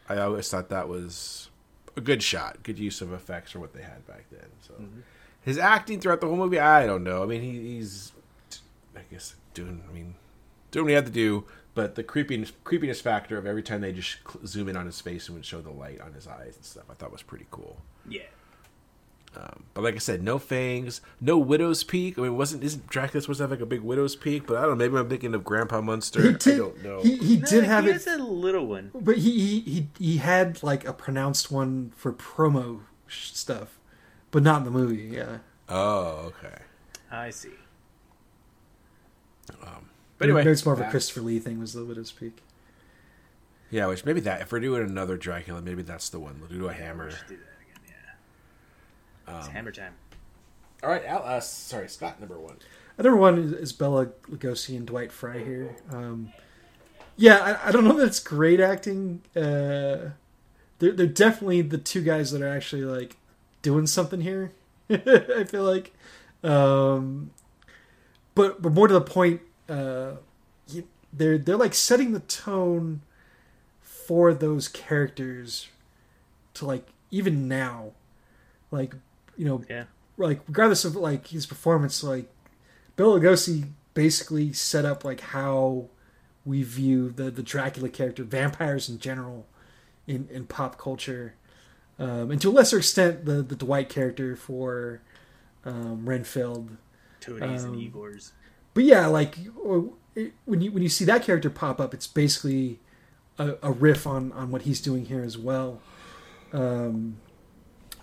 I 0.07 0.17
always 0.17 0.47
thought 0.47 0.69
that 0.69 0.87
was 0.87 1.48
a 1.99 2.01
good 2.01 2.23
shot, 2.23 2.63
good 2.63 2.79
use 2.79 3.01
of 3.01 3.13
effects 3.13 3.51
for 3.51 3.59
what 3.59 3.73
they 3.73 3.83
had 3.83 4.05
back 4.07 4.25
then. 4.31 4.47
So 4.61 4.73
mm-hmm. 4.73 5.01
his 5.41 5.57
acting 5.57 5.99
throughout 5.99 6.21
the 6.21 6.27
whole 6.27 6.37
movie, 6.37 6.59
I 6.59 6.87
don't 6.87 7.03
know. 7.03 7.21
I 7.21 7.25
mean, 7.27 7.41
he, 7.41 7.75
he's, 7.75 8.11
I 8.95 9.01
guess, 9.11 9.35
doing. 9.53 9.83
I 9.87 9.93
mean, 9.93 10.15
doing 10.71 10.85
what 10.85 10.89
he 10.89 10.95
had 10.95 11.05
to 11.05 11.11
do, 11.11 11.45
but 11.75 11.95
the 11.95 12.03
creepiness 12.03 12.51
creepiness 12.63 13.01
factor 13.01 13.37
of 13.37 13.45
every 13.45 13.63
time 13.63 13.81
they 13.81 13.93
just 13.93 14.17
cl- 14.27 14.45
zoom 14.45 14.69
in 14.69 14.75
on 14.75 14.85
his 14.85 14.99
face 14.99 15.27
and 15.27 15.37
would 15.37 15.45
show 15.45 15.61
the 15.61 15.69
light 15.69 16.01
on 16.01 16.13
his 16.13 16.27
eyes 16.27 16.55
and 16.55 16.65
stuff, 16.65 16.85
I 16.89 16.93
thought 16.93 17.11
was 17.11 17.21
pretty 17.21 17.45
cool. 17.51 17.77
Yeah. 18.07 18.23
Um, 19.35 19.63
but 19.73 19.83
like 19.83 19.95
I 19.95 19.99
said, 19.99 20.23
no 20.23 20.39
fangs, 20.39 21.01
no 21.21 21.37
widow's 21.37 21.83
peak. 21.83 22.17
I 22.17 22.23
mean, 22.23 22.35
wasn't 22.35 22.63
isn't 22.63 22.87
Dracula 22.87 23.21
supposed 23.21 23.37
to 23.37 23.43
have 23.43 23.51
like 23.51 23.61
a 23.61 23.65
big 23.65 23.81
widow's 23.81 24.15
peak? 24.15 24.47
But 24.47 24.57
I 24.57 24.61
don't 24.61 24.71
know. 24.71 24.75
Maybe 24.75 24.97
I'm 24.97 25.07
thinking 25.07 25.35
of 25.35 25.43
Grandpa 25.43 25.81
Munster. 25.81 26.21
he 26.21 26.29
I 26.29 26.31
did, 26.33 26.57
don't 26.57 26.83
know. 26.83 27.01
He, 27.01 27.15
he 27.17 27.37
did 27.37 27.63
have 27.63 27.83
he 27.83 27.91
it, 27.91 27.93
has 27.93 28.07
a 28.07 28.17
little 28.17 28.65
one. 28.65 28.91
but 28.93 29.17
he, 29.17 29.31
he 29.31 29.59
he 29.59 29.87
he 29.99 30.17
had 30.17 30.63
like 30.63 30.85
a 30.87 30.93
pronounced 30.93 31.51
one 31.51 31.93
for 31.95 32.11
promo 32.11 32.81
sh- 33.07 33.31
stuff, 33.31 33.77
but 34.31 34.41
not 34.41 34.59
in 34.59 34.65
the 34.65 34.71
movie. 34.71 35.09
Yeah. 35.13 35.37
oh, 35.69 36.33
okay. 36.33 36.57
I 37.11 37.29
see. 37.29 37.49
But 40.19 40.25
anyway, 40.25 40.41
maybe 40.41 40.51
it's 40.51 40.65
more 40.65 40.73
of 40.73 40.81
a 40.81 40.89
Christopher 40.89 41.21
Lee 41.21 41.39
thing. 41.39 41.59
Was 41.59 41.71
the 41.71 41.85
Widow's 41.85 42.11
Peak? 42.11 42.43
Yeah, 43.71 43.87
which 43.87 44.03
maybe 44.03 44.19
that 44.21 44.41
if 44.41 44.51
we're 44.51 44.59
doing 44.59 44.83
another 44.83 45.15
Dracula, 45.15 45.61
maybe 45.61 45.81
that's 45.81 46.09
the 46.09 46.19
one. 46.19 46.41
We'll 46.41 46.49
do 46.49 46.67
a 46.67 46.73
hammer. 46.73 47.11
Just 47.11 47.27
do 47.27 47.37
that 49.29 49.35
again. 49.35 49.35
Yeah. 49.35 49.37
It's 49.39 49.47
hammer 49.47 49.71
time. 49.71 49.93
All 50.83 50.89
right, 50.89 51.05
Al, 51.05 51.23
uh, 51.23 51.39
sorry, 51.41 51.89
Scott, 51.89 52.19
number 52.19 52.39
one. 52.39 52.57
Number 52.97 53.17
one 53.17 53.37
is, 53.37 53.51
is 53.53 53.73
Bela 53.73 54.07
Lugosi 54.29 54.75
and 54.77 54.85
Dwight 54.85 55.11
Frye 55.11 55.39
here. 55.39 55.75
Um, 55.91 56.33
yeah, 57.17 57.59
I, 57.63 57.69
I 57.69 57.71
don't 57.71 57.83
know 57.83 57.97
that 57.97 58.07
it's 58.07 58.19
great 58.19 58.59
acting. 58.59 59.21
Uh, 59.35 60.11
they're 60.79 60.93
they're 60.93 61.05
definitely 61.05 61.61
the 61.61 61.77
two 61.77 62.01
guys 62.01 62.31
that 62.31 62.41
are 62.41 62.47
actually 62.47 62.83
like 62.83 63.17
doing 63.61 63.87
something 63.87 64.21
here. 64.21 64.53
I 64.89 65.43
feel 65.43 65.63
like, 65.63 65.93
um, 66.43 67.31
but 68.35 68.61
but 68.61 68.71
more 68.71 68.87
to 68.87 68.93
the 68.93 69.01
point, 69.01 69.41
uh, 69.67 70.13
you, 70.67 70.87
they're 71.11 71.37
they're 71.37 71.57
like 71.57 71.73
setting 71.73 72.13
the 72.13 72.21
tone 72.21 73.01
for 73.81 74.33
those 74.33 74.67
characters 74.69 75.67
to 76.55 76.65
like 76.65 76.87
even 77.11 77.47
now, 77.47 77.91
like 78.71 78.95
you 79.39 79.45
know 79.45 79.63
Yeah. 79.69 79.85
like 80.17 80.41
regardless 80.47 80.83
of 80.85 80.95
like 80.95 81.27
his 81.27 81.45
performance, 81.47 82.03
like 82.03 82.27
Bela 82.95 83.19
Lugosi 83.19 83.69
basically 83.93 84.51
set 84.53 84.83
up 84.85 85.03
like 85.05 85.21
how 85.21 85.87
we 86.45 86.61
view 86.63 87.09
the 87.09 87.31
the 87.31 87.41
Dracula 87.43 87.89
character, 87.89 88.23
vampires 88.23 88.89
in 88.89 88.99
general, 88.99 89.47
in 90.07 90.27
in 90.29 90.45
pop 90.45 90.77
culture, 90.77 91.33
um, 91.97 92.31
and 92.31 92.41
to 92.41 92.49
a 92.49 92.55
lesser 92.59 92.77
extent 92.77 93.25
the 93.25 93.41
the 93.41 93.55
Dwight 93.55 93.87
character 93.89 94.35
for 94.35 95.01
um, 95.65 96.07
Renfield. 96.07 96.77
Toadies 97.21 97.63
Um, 97.65 97.73
and 97.73 97.81
Igors. 97.93 98.31
But 98.73 98.83
yeah, 98.85 99.07
like 99.07 99.37
it- 100.15 100.33
when 100.45 100.59
you 100.61 100.71
when 100.71 100.83
you 100.83 100.89
see 100.89 101.05
that 101.05 101.23
character 101.23 101.49
pop 101.49 101.79
up, 101.79 101.93
it's 101.93 102.07
basically 102.07 102.79
a, 103.37 103.55
a 103.63 103.71
riff 103.71 104.05
on 104.05 104.31
on 104.33 104.51
what 104.51 104.63
he's 104.63 104.81
doing 104.81 105.05
here 105.05 105.21
as 105.23 105.37
well. 105.37 105.81
Um, 106.53 107.17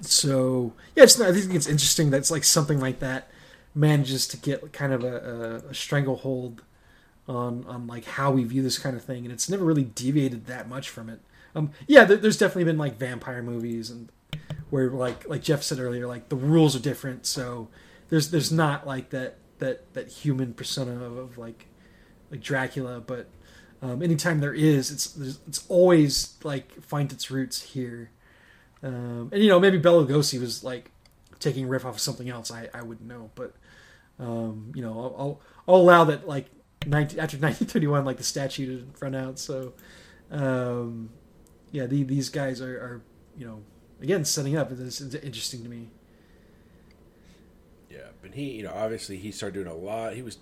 so 0.00 0.72
yeah, 0.94 1.04
it's, 1.04 1.20
I 1.20 1.32
think 1.32 1.54
it's 1.54 1.66
interesting 1.66 2.11
that 2.11 2.18
it's 2.18 2.30
like 2.30 2.44
something 2.44 2.80
like 2.80 3.00
that 3.00 3.30
manages 3.74 4.26
to 4.28 4.37
get 4.37 4.72
kind 4.72 4.92
of 4.92 5.04
a, 5.04 5.62
a, 5.66 5.70
a 5.70 5.74
stranglehold 5.74 6.62
on 7.28 7.64
on 7.66 7.87
like 7.87 8.04
how 8.04 8.30
we 8.30 8.44
view 8.44 8.62
this 8.62 8.78
kind 8.78 8.96
of 8.96 9.04
thing, 9.04 9.24
and 9.24 9.32
it's 9.32 9.48
never 9.48 9.64
really 9.64 9.85
deviated 9.85 10.46
that 10.46 10.68
much 10.68 10.88
from 10.88 11.09
it. 11.09 11.20
Um, 11.54 11.70
yeah, 11.87 12.04
there, 12.04 12.16
there's 12.16 12.38
definitely 12.38 12.64
been 12.64 12.78
like 12.78 12.98
vampire 12.98 13.42
movies 13.42 13.90
and 13.90 14.11
where 14.70 14.90
like 14.90 15.28
like 15.28 15.42
Jeff 15.42 15.62
said 15.62 15.78
earlier, 15.78 16.06
like 16.06 16.28
the 16.28 16.37
rules 16.37 16.76
are 16.76 16.80
different, 16.80 17.26
so 17.26 17.68
there's 18.09 18.30
there's 18.30 18.52
not 18.52 18.87
like 18.87 19.11
that 19.11 19.38
that 19.59 19.92
that 19.94 20.09
human 20.09 20.54
persona 20.54 21.02
of, 21.04 21.16
of 21.16 21.38
like 21.38 21.66
like 22.30 22.40
Dracula, 22.40 23.00
but 23.00 23.28
um, 23.82 24.02
anytime 24.02 24.40
there 24.40 24.54
is, 24.54 24.90
it's 24.90 25.16
it's 25.46 25.64
always 25.68 26.37
like 26.42 26.72
finds 26.82 27.12
its 27.12 27.30
roots 27.30 27.62
here. 27.62 28.11
Um, 28.82 29.30
and 29.32 29.42
you 29.42 29.48
know 29.48 29.59
maybe 29.59 29.78
Bela 29.78 30.05
Lugosi 30.05 30.40
was 30.40 30.62
like 30.62 30.90
taking 31.40 31.64
a 31.64 31.68
riff 31.68 31.84
off 31.84 31.96
of 31.96 32.01
something 32.01 32.28
else. 32.28 32.51
I, 32.51 32.68
I 32.74 32.82
wouldn't 32.82 33.09
know, 33.09 33.30
but 33.34 33.55
um, 34.18 34.72
you 34.74 34.82
know 34.82 34.92
I'll, 34.92 35.14
I'll 35.18 35.40
I'll 35.68 35.80
allow 35.80 36.05
that 36.05 36.26
like 36.28 36.46
19, 36.86 37.18
after 37.18 37.36
1931 37.36 38.05
like 38.05 38.16
the 38.16 38.22
statute 38.22 38.66
didn't 38.66 39.01
run 39.01 39.14
out. 39.14 39.38
So 39.38 39.72
um, 40.30 41.11
yeah, 41.72 41.86
the, 41.86 42.03
these 42.03 42.28
guys 42.28 42.61
are, 42.61 42.76
are 42.76 43.03
you 43.36 43.46
know 43.46 43.62
again 44.01 44.24
setting 44.24 44.57
up. 44.57 44.70
It's, 44.72 45.01
it's 45.01 45.14
interesting 45.14 45.62
to 45.62 45.68
me. 45.68 45.90
Yeah, 47.90 48.09
but 48.20 48.34
he, 48.34 48.53
you 48.53 48.62
know, 48.62 48.72
obviously 48.74 49.16
he 49.16 49.32
started 49.32 49.55
doing 49.55 49.68
a 49.68 49.74
lot. 49.74 50.14
He 50.14 50.22
was 50.22 50.38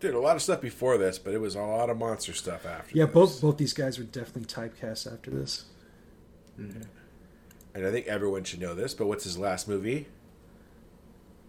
doing 0.00 0.14
a 0.14 0.18
lot 0.18 0.36
of 0.36 0.42
stuff 0.42 0.60
before 0.60 0.98
this, 0.98 1.18
but 1.18 1.32
it 1.32 1.40
was 1.40 1.54
a 1.54 1.60
lot 1.60 1.88
of 1.88 1.96
monster 1.96 2.32
stuff 2.32 2.66
after. 2.66 2.96
Yeah, 2.96 3.04
this. 3.04 3.14
both 3.14 3.40
both 3.40 3.56
these 3.56 3.72
guys 3.72 3.98
were 3.98 4.04
definitely 4.04 4.44
typecast 4.44 5.12
after 5.12 5.30
this. 5.30 5.66
Mm-hmm. 6.60 6.82
And 7.74 7.86
I 7.86 7.90
think 7.90 8.06
everyone 8.06 8.44
should 8.44 8.60
know 8.60 8.74
this. 8.74 8.94
But 8.94 9.06
what's 9.06 9.24
his 9.24 9.38
last 9.38 9.68
movie? 9.68 10.08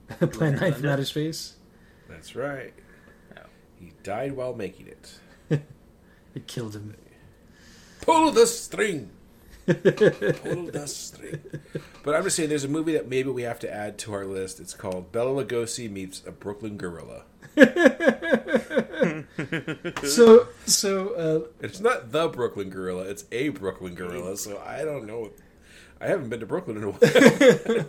Plan 0.07 0.55
Nine 0.55 0.73
from 0.73 0.87
Outer 0.87 1.05
Space. 1.05 1.55
That's 2.09 2.35
right. 2.35 2.73
Oh. 3.37 3.41
He 3.79 3.93
died 4.03 4.33
while 4.33 4.53
making 4.53 4.87
it. 4.87 5.19
It 6.35 6.47
killed 6.47 6.75
him. 6.75 6.95
Pull 8.01 8.31
the 8.31 8.47
string. 8.47 9.11
Pull 9.65 10.65
the 10.67 10.83
string. 10.87 11.39
But 12.03 12.15
I'm 12.15 12.23
just 12.23 12.35
saying, 12.35 12.49
there's 12.49 12.63
a 12.63 12.69
movie 12.69 12.93
that 12.93 13.07
maybe 13.07 13.29
we 13.29 13.43
have 13.43 13.59
to 13.59 13.73
add 13.73 13.97
to 13.99 14.13
our 14.13 14.25
list. 14.25 14.59
It's 14.59 14.73
called 14.73 15.11
Bela 15.11 15.43
Lugosi 15.43 15.89
meets 15.89 16.21
a 16.25 16.31
Brooklyn 16.31 16.77
Gorilla. 16.77 17.23
So 20.03 20.47
so 20.65 21.09
uh, 21.13 21.47
It's 21.59 21.79
not 21.79 22.11
the 22.11 22.27
Brooklyn 22.27 22.69
Gorilla. 22.69 23.03
It's 23.03 23.25
a 23.31 23.49
Brooklyn 23.49 23.95
Gorilla. 23.95 24.37
So 24.37 24.61
I 24.65 24.83
don't 24.83 25.05
know. 25.05 25.31
I 25.99 26.07
haven't 26.07 26.29
been 26.29 26.39
to 26.39 26.45
Brooklyn 26.45 26.77
in 26.77 26.83
a 26.83 26.91
while. 26.91 27.85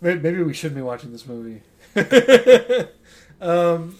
Maybe 0.00 0.42
we 0.42 0.52
shouldn't 0.52 0.76
be 0.76 0.82
watching 0.82 1.12
this 1.12 1.26
movie. 1.26 1.62
um, 3.40 3.96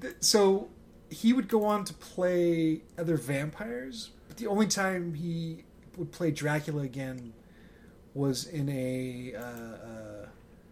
th- 0.00 0.14
so 0.20 0.68
he 1.10 1.32
would 1.32 1.48
go 1.48 1.64
on 1.64 1.84
to 1.84 1.94
play 1.94 2.82
other 2.98 3.16
vampires, 3.16 4.10
but 4.28 4.38
the 4.38 4.46
only 4.46 4.66
time 4.66 5.14
he 5.14 5.64
would 5.96 6.12
play 6.12 6.30
Dracula 6.30 6.82
again 6.82 7.32
was 8.14 8.46
in 8.46 8.68
a 8.68 9.34
uh, 9.34 9.40
uh, 9.42 10.26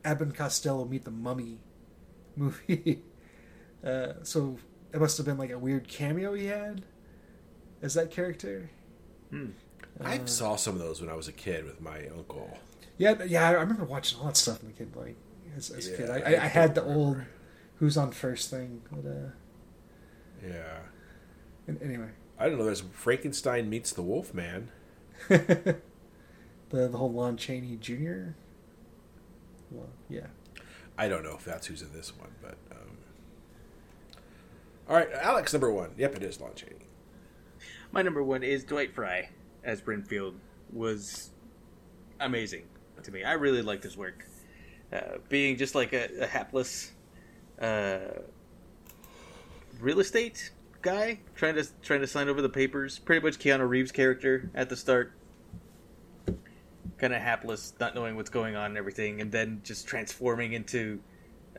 Abbott 0.05 0.29
and 0.29 0.37
Costello 0.37 0.85
Meet 0.85 1.05
the 1.05 1.11
Mummy 1.11 1.59
movie. 2.37 3.03
uh, 3.85 4.14
so 4.23 4.59
it 4.93 5.01
must 5.01 5.16
have 5.16 5.27
been 5.27 5.39
like 5.39 5.51
a 5.51 5.59
weird 5.59 5.89
cameo 5.89 6.35
he 6.35 6.47
had 6.47 6.83
as 7.83 7.95
that 7.95 8.11
character. 8.11 8.71
I 10.03 10.21
saw 10.25 10.57
some 10.57 10.75
of 10.75 10.81
those 10.81 11.01
when 11.01 11.09
I 11.11 11.14
was 11.14 11.29
a 11.29 11.33
kid 11.33 11.64
with 11.64 11.81
my 11.81 12.07
uncle. 12.09 12.59
Yeah, 12.99 13.23
yeah, 13.25 13.49
I 13.49 13.53
remember 13.53 13.85
watching 13.85 14.18
all 14.18 14.27
that 14.27 14.37
stuff 14.37 14.61
as 14.62 14.68
a 14.68 14.73
kid. 14.73 14.95
Like 14.95 15.16
as, 15.57 15.71
as 15.71 15.89
a 15.89 15.97
kid, 15.97 16.11
I, 16.11 16.16
I 16.18 16.35
I, 16.35 16.45
I 16.45 16.49
had 16.49 16.75
the 16.75 16.83
don't 16.83 16.95
old 16.97 17.16
"Who's 17.77 17.97
on 17.97 18.11
First 18.11 18.51
thing. 18.51 18.83
But, 18.91 19.09
uh, 19.09 19.31
Yeah. 20.47 20.79
and 21.66 21.81
anyway, 21.83 22.09
I 22.39 22.49
don't 22.49 22.59
know. 22.59 22.64
There's 22.64 22.81
Frankenstein 22.93 23.71
meets 23.71 23.93
the 23.93 24.03
Wolfman. 24.03 24.71
the 25.29 25.77
the 26.71 26.89
whole 26.97 27.12
Lon 27.12 27.37
Chaney 27.37 27.77
Jr. 27.77 28.35
Well, 29.71 29.89
yeah, 30.09 30.27
I 30.99 31.09
don't 31.09 31.23
know 31.23 31.35
if 31.35 31.45
that's 31.45 31.66
who's 31.66 31.83
in 31.83 31.93
this 31.93 32.16
one, 32.16 32.31
but. 32.43 32.57
Um... 32.73 32.97
All 34.89 34.97
right, 34.97 35.12
Alex, 35.12 35.53
number 35.53 35.71
one. 35.71 35.91
Yep, 35.97 36.16
it 36.16 36.23
is 36.23 36.41
Lon 36.41 36.55
Chaney. 36.55 36.87
My 37.93 38.03
number 38.03 38.23
one 38.23 38.43
is 38.43 38.64
Dwight 38.64 38.95
Frye 38.95 39.29
as 39.64 39.87
Renfield 39.87 40.35
was 40.73 41.31
amazing 42.21 42.64
to 43.03 43.11
me. 43.11 43.25
I 43.25 43.33
really 43.33 43.62
liked 43.62 43.85
his 43.85 43.97
work. 43.97 44.27
Uh, 44.93 45.18
being 45.29 45.57
just 45.57 45.75
like 45.75 45.93
a, 45.93 46.09
a 46.21 46.27
hapless 46.27 46.93
uh, 47.61 47.99
real 49.81 50.01
estate 50.01 50.51
guy 50.83 51.20
trying 51.35 51.55
to 51.55 51.66
trying 51.83 52.01
to 52.01 52.07
sign 52.07 52.28
over 52.28 52.43
the 52.43 52.49
papers. 52.49 52.99
Pretty 52.99 53.24
much 53.24 53.39
Keanu 53.39 53.68
Reeves' 53.68 53.93
character 53.93 54.51
at 54.55 54.68
the 54.68 54.76
start. 54.76 55.12
Kind 56.99 57.14
of 57.14 57.22
hapless, 57.22 57.72
not 57.81 57.95
knowing 57.95 58.16
what's 58.16 58.31
going 58.31 58.57
on 58.57 58.66
and 58.66 58.78
everything, 58.78 59.20
and 59.20 59.33
then 59.33 59.61
just 59.64 59.87
transforming 59.87 60.53
into 60.53 61.01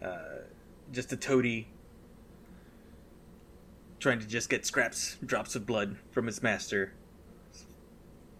uh, 0.01 0.41
just 0.91 1.11
a 1.13 1.17
toady 1.17 1.67
trying 4.01 4.19
to 4.19 4.27
just 4.27 4.49
get 4.49 4.65
scraps, 4.65 5.17
drops 5.23 5.55
of 5.55 5.65
blood 5.65 5.95
from 6.09 6.25
his 6.25 6.41
master. 6.41 6.91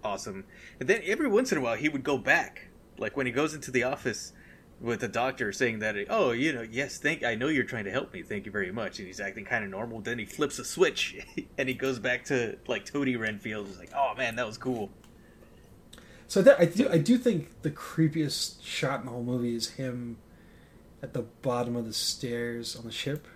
Awesome. 0.03 0.43
And 0.79 0.89
then 0.89 1.01
every 1.05 1.27
once 1.27 1.51
in 1.51 1.59
a 1.59 1.61
while, 1.61 1.75
he 1.75 1.88
would 1.88 2.03
go 2.03 2.17
back. 2.17 2.69
Like 2.97 3.15
when 3.15 3.27
he 3.27 3.32
goes 3.32 3.53
into 3.53 3.71
the 3.71 3.84
office 3.84 4.34
with 4.82 4.99
the 5.01 5.07
doctor 5.07 5.51
saying 5.51 5.79
that, 5.79 5.95
oh, 6.09 6.32
you 6.32 6.51
know, 6.53 6.63
yes, 6.63 6.97
thank, 6.97 7.23
I 7.23 7.36
know 7.36 7.47
you're 7.47 7.63
trying 7.63 7.86
to 7.86 7.91
help 7.91 8.11
me. 8.13 8.23
Thank 8.23 8.45
you 8.47 8.51
very 8.51 8.71
much. 8.71 8.97
And 8.97 9.07
he's 9.07 9.19
acting 9.19 9.45
kind 9.45 9.63
of 9.63 9.69
normal. 9.69 10.01
Then 10.01 10.17
he 10.17 10.25
flips 10.25 10.57
a 10.57 10.65
switch 10.65 11.23
and 11.57 11.69
he 11.69 11.75
goes 11.75 11.99
back 11.99 12.25
to 12.25 12.57
like 12.67 12.86
Toady 12.86 13.15
Renfield. 13.15 13.67
He's 13.67 13.77
like, 13.77 13.91
oh 13.95 14.13
man, 14.17 14.36
that 14.38 14.47
was 14.47 14.57
cool. 14.57 14.89
so 16.27 16.41
that 16.41 16.59
I 16.59 16.65
do 16.65 16.89
I 16.89 16.97
do 16.97 17.17
think 17.17 17.61
the 17.61 17.69
creepiest 17.71 18.63
shot 18.63 19.01
in 19.01 19.05
the 19.05 19.11
whole 19.11 19.23
movie 19.23 19.55
is 19.55 19.71
him 19.71 20.17
at 21.03 21.13
the 21.13 21.21
bottom 21.23 21.75
of 21.75 21.86
the 21.86 21.93
stairs 21.93 22.75
on 22.75 22.86
the 22.86 22.91
ship, 22.91 23.27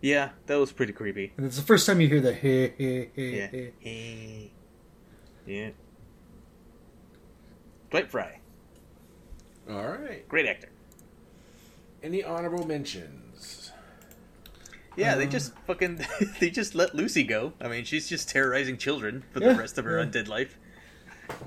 Yeah, 0.00 0.30
that 0.46 0.56
was 0.56 0.72
pretty 0.72 0.92
creepy. 0.92 1.32
and 1.36 1.46
it's 1.46 1.56
the 1.56 1.62
first 1.62 1.86
time 1.86 2.00
you 2.00 2.08
hear 2.08 2.20
the 2.20 2.32
hey 2.34 2.74
hey 2.76 3.10
hey 3.14 3.36
Yeah. 3.36 3.46
hey. 3.48 3.72
Hey. 3.80 4.50
Yeah. 5.46 5.70
Dwight 7.90 8.10
Frye, 8.10 8.39
All 9.68 9.86
right. 9.88 10.26
great 10.28 10.46
actor. 10.46 10.68
Any 12.02 12.24
honorable 12.24 12.66
mentions? 12.66 13.72
Yeah, 14.96 15.14
they 15.16 15.24
Um, 15.24 15.30
just 15.30 15.52
fucking 15.66 16.04
they 16.40 16.50
just 16.50 16.74
let 16.74 16.94
Lucy 16.94 17.22
go. 17.22 17.52
I 17.60 17.68
mean, 17.68 17.84
she's 17.84 18.08
just 18.08 18.28
terrorizing 18.28 18.76
children 18.78 19.22
for 19.32 19.40
Yeah, 19.40 19.52
the 19.52 19.58
rest 19.58 19.78
of 19.78 19.84
her 19.84 19.98
yeah. 19.98 20.06
undead 20.06 20.28
life. 20.28 20.56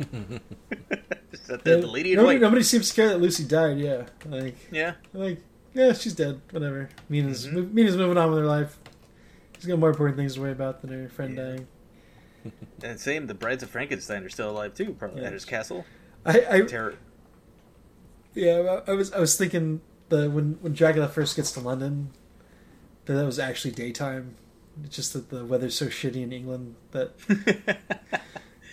Just 1.31 1.47
that 1.47 1.63
the, 1.65 1.77
the 1.81 1.87
lady 1.87 2.15
nobody, 2.15 2.39
nobody 2.39 2.63
seems 2.63 2.87
scared 2.89 3.09
that 3.11 3.17
Lucy 3.19 3.43
died. 3.43 3.79
Yeah, 3.79 4.03
like 4.25 4.55
Yeah, 4.71 4.93
like 5.13 5.41
yeah, 5.73 5.91
she's 5.91 6.13
dead. 6.13 6.39
Whatever. 6.51 6.87
Mina's 7.09 7.47
Mhm. 7.47 7.73
Mina's 7.73 7.97
moving 7.97 8.17
on 8.17 8.29
with 8.29 8.39
her 8.39 8.45
life. 8.45 8.77
She's 9.57 9.65
got 9.65 9.79
more 9.79 9.89
important 9.89 10.17
things 10.17 10.35
to 10.35 10.41
worry 10.41 10.51
about 10.53 10.81
than 10.81 10.91
her 10.91 11.09
friend 11.09 11.35
Yeah. 11.35 11.43
dying. 11.43 11.67
and 12.83 12.97
same. 12.99 13.27
The 13.27 13.33
brides 13.33 13.61
of 13.63 13.69
Frankenstein 13.71 14.23
are 14.23 14.29
still 14.29 14.49
alive 14.51 14.73
too, 14.73 14.93
probably 14.93 15.21
Yeah. 15.21 15.27
at 15.27 15.33
his 15.33 15.43
castle. 15.43 15.83
I, 16.25 16.45
I 16.49 16.61
Terror. 16.61 16.95
Yeah, 18.33 18.79
I 18.87 18.91
was 18.93 19.11
I 19.13 19.19
was 19.19 19.37
thinking 19.37 19.81
the 20.09 20.29
when 20.29 20.57
when 20.61 20.73
Dracula 20.73 21.07
first 21.07 21.35
gets 21.35 21.51
to 21.53 21.59
London, 21.59 22.09
that 23.05 23.13
that 23.13 23.25
was 23.25 23.39
actually 23.39 23.71
daytime. 23.71 24.35
It's 24.83 24.95
just 24.95 25.13
that 25.13 25.29
the 25.29 25.45
weather's 25.45 25.75
so 25.75 25.85
shitty 25.87 26.23
in 26.23 26.33
England 26.33 26.75
that 26.91 27.11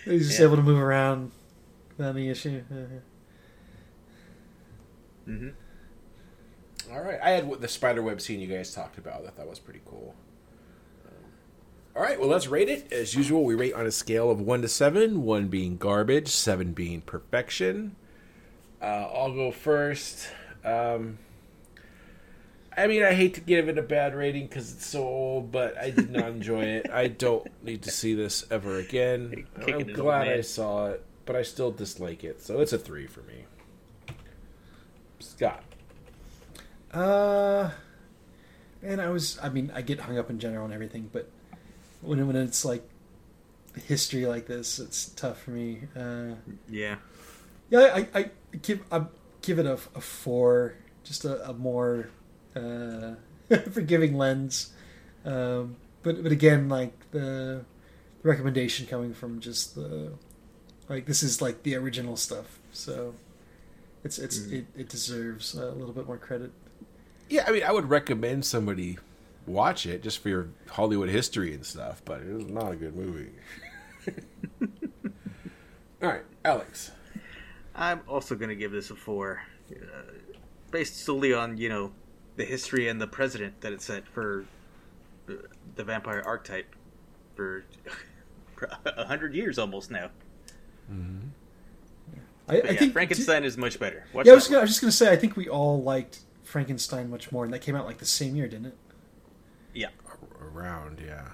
he's 0.05 0.29
just 0.29 0.39
Yeah. 0.41 0.47
able 0.47 0.57
to 0.57 0.63
move 0.63 0.79
around 0.81 1.31
without 1.99 2.17
any 2.17 2.31
issue. 2.31 2.63
hmm 5.27 5.49
All 6.91 7.01
right. 7.03 7.19
I 7.23 7.31
had 7.31 7.51
the 7.61 7.69
spider 7.69 8.03
web 8.03 8.21
scene 8.21 8.41
you 8.41 8.47
guys 8.47 8.75
talked 8.75 8.99
about. 8.99 9.27
I 9.27 9.31
thought 9.31 9.47
was 9.49 9.59
pretty 9.59 9.83
cool. 9.85 10.15
Um, 11.07 11.13
all 11.95 12.03
right. 12.03 12.19
Well, 12.19 12.29
let's 12.31 12.49
rate 12.49 12.69
it. 12.71 12.91
As 12.93 13.15
usual, 13.15 13.45
we 13.45 13.55
rate 13.55 13.75
on 13.75 13.87
a 13.87 13.91
scale 13.91 14.31
of 14.31 14.41
1 14.41 14.63
to 14.63 14.69
7, 14.69 15.23
1 15.23 15.49
being 15.49 15.77
garbage, 15.77 16.29
7 16.29 16.73
being 16.73 17.03
perfection. 17.03 17.95
Uh, 18.81 18.85
I'll 18.85 19.35
go 19.35 19.51
first. 19.51 20.29
Um, 20.65 21.19
I 22.77 22.87
mean, 22.87 23.03
I 23.03 23.13
hate 23.13 23.35
to 23.35 23.41
give 23.41 23.69
it 23.69 23.77
a 23.79 23.83
bad 23.83 24.15
rating 24.15 24.47
because 24.47 24.73
it's 24.73 24.87
so 24.87 25.03
old, 25.03 25.53
but 25.53 25.77
I 25.77 25.91
did 25.91 26.11
not 26.11 26.29
enjoy 26.29 26.63
it. 26.63 26.91
I 26.91 27.09
don't 27.09 27.47
need 27.63 27.83
to 27.83 27.91
see 27.91 28.15
this 28.15 28.45
ever 28.51 28.79
again. 28.79 29.47
Kicking 29.59 29.75
I'm 29.75 29.93
glad 29.93 30.29
I 30.29 30.41
saw 30.41 30.87
it, 30.87 31.05
but 31.27 31.37
I 31.37 31.43
still 31.43 31.71
dislike 31.73 32.25
it. 32.25 32.41
So 32.41 32.61
it's 32.61 32.73
a 32.73 32.79
3 32.79 33.07
for 33.07 33.21
me. 33.23 33.45
Scott. 35.19 35.63
Uh, 36.93 37.71
man, 38.83 39.01
I 39.01 39.09
was. 39.11 39.39
I 39.43 39.49
mean, 39.49 39.71
I 39.75 39.83
get 39.83 40.01
hung 40.01 40.19
up 40.19 40.31
in 40.31 40.39
general 40.39 40.65
and 40.65 40.75
everything, 40.75 41.09
but 41.13 41.31
when 42.01 42.27
when 42.27 42.37
it's 42.37 42.65
like 42.65 42.83
history 43.87 44.27
like 44.27 44.47
this, 44.47 44.79
it's 44.79 45.07
tough 45.11 45.43
for 45.43 45.51
me. 45.53 45.83
Uh, 45.97 46.35
Yeah. 46.69 46.97
Yeah, 47.71 47.81
I, 47.95 48.09
I 48.19 48.31
give 48.63 48.81
I 48.93 49.05
give 49.43 49.59
it 49.59 49.67
a, 49.67 49.75
a 49.95 50.01
four, 50.01 50.75
just 51.05 51.25
a, 51.25 51.49
a 51.49 51.53
more 51.55 52.11
uh, 52.55 53.15
forgiving 53.73 54.17
lens. 54.17 54.73
Um, 55.25 55.77
but 56.03 56.23
but 56.23 56.33
again, 56.33 56.69
like 56.69 56.93
the 57.11 57.65
recommendation 58.23 58.87
coming 58.87 59.15
from 59.15 59.41
just 59.41 59.75
the 59.75 60.13
like 60.89 61.07
this 61.07 61.23
is 61.23 61.41
like 61.41 61.63
the 61.63 61.77
original 61.77 62.17
stuff, 62.17 62.59
so 62.73 63.15
it's 64.05 64.19
it's 64.19 64.39
Mm. 64.41 64.53
it, 64.53 64.67
it 64.77 64.89
deserves 64.89 65.55
a 65.55 65.71
little 65.71 65.95
bit 65.95 66.07
more 66.07 66.19
credit. 66.19 66.51
Yeah, 67.29 67.45
I 67.47 67.53
mean, 67.53 67.63
I 67.63 67.71
would 67.73 67.89
recommend 67.89 68.45
somebody 68.45 68.99
watch 69.47 69.87
it 69.87 70.03
just 70.03 70.19
for 70.19 70.29
your 70.29 70.49
Hollywood 70.71 71.09
history 71.09 71.55
and 71.55 71.65
stuff, 71.65 72.03
but 72.05 72.21
it 72.23 72.33
was 72.33 72.47
not 72.47 72.73
a 72.73 72.77
good 72.77 72.97
movie. 72.97 73.31
All 76.03 76.09
right, 76.09 76.23
Alex. 76.45 76.91
I'm 77.81 78.03
also 78.07 78.35
going 78.37 78.51
to 78.51 78.55
give 78.55 78.73
this 78.73 78.91
a 78.91 78.95
four, 78.95 79.43
uh, 79.73 80.03
based 80.71 80.99
solely 80.99 81.33
on 81.33 81.57
you 81.57 81.71
know 81.71 81.93
the 82.37 82.45
history 82.45 82.89
and 82.89 83.01
the 83.01 83.07
precedent 83.07 83.61
that 83.63 83.73
it 83.73 83.81
set 83.81 84.07
for 84.07 84.45
uh, 85.29 85.33
the 85.77 85.83
vampire 85.83 86.23
archetype 86.25 86.77
for 87.35 87.65
a 88.85 89.07
hundred 89.07 89.35
years 89.35 89.59
almost 89.59 89.91
now. 89.91 90.11
I, 92.49 92.59
I 92.59 92.61
But 92.61 92.73
yeah, 92.73 92.79
think 92.79 92.93
Frankenstein 92.93 93.45
is 93.45 93.57
much 93.57 93.79
better. 93.81 94.05
Watch 94.13 94.27
Yeah, 94.27 94.33
I 94.33 94.35
was, 94.35 94.47
gonna, 94.47 94.59
I 94.59 94.63
was 94.63 94.71
just 94.71 94.81
gonna 94.83 94.93
say 94.93 95.11
I 95.11 95.17
think 95.17 95.37
we 95.37 95.49
all 95.49 95.83
liked 95.83 96.21
Frankenstein 96.43 97.09
much 97.09 97.33
more, 97.33 97.45
and 97.45 97.55
that 97.55 97.61
came 97.61 97.75
out 97.77 97.87
like 97.87 97.99
the 97.99 98.05
same 98.05 98.37
year, 98.37 98.47
didn't 98.47 98.67
it? 98.67 98.77
Yeah. 99.73 99.89
Around, 100.43 101.01
yeah. 101.05 101.29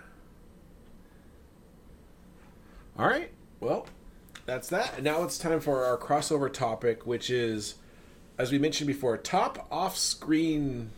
All 2.99 3.07
right, 3.07 3.31
well, 3.61 3.87
that's 4.47 4.69
that. 4.69 4.95
And 4.95 5.05
now 5.05 5.23
it's 5.25 5.39
time 5.39 5.61
for 5.61 5.85
our 5.85 5.99
crossover 5.99 6.53
topic, 6.53 7.07
which 7.07 7.29
is, 7.31 7.75
as 8.39 8.51
we 8.53 8.59
mentioned 8.59 8.87
before, 8.87 9.17
top 9.17 9.67
off-screen 9.71 10.91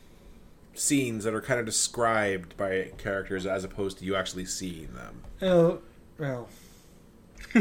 scenes 0.75 1.25
that 1.25 1.35
are 1.35 1.41
kind 1.41 1.59
of 1.59 1.67
described 1.67 2.57
by 2.57 2.91
characters 2.99 3.47
as 3.47 3.65
opposed 3.65 3.99
to 3.99 4.05
you 4.05 4.15
actually 4.15 4.45
seeing 4.45 4.93
them. 4.95 5.23
Oh, 5.43 5.79
well, 6.19 6.49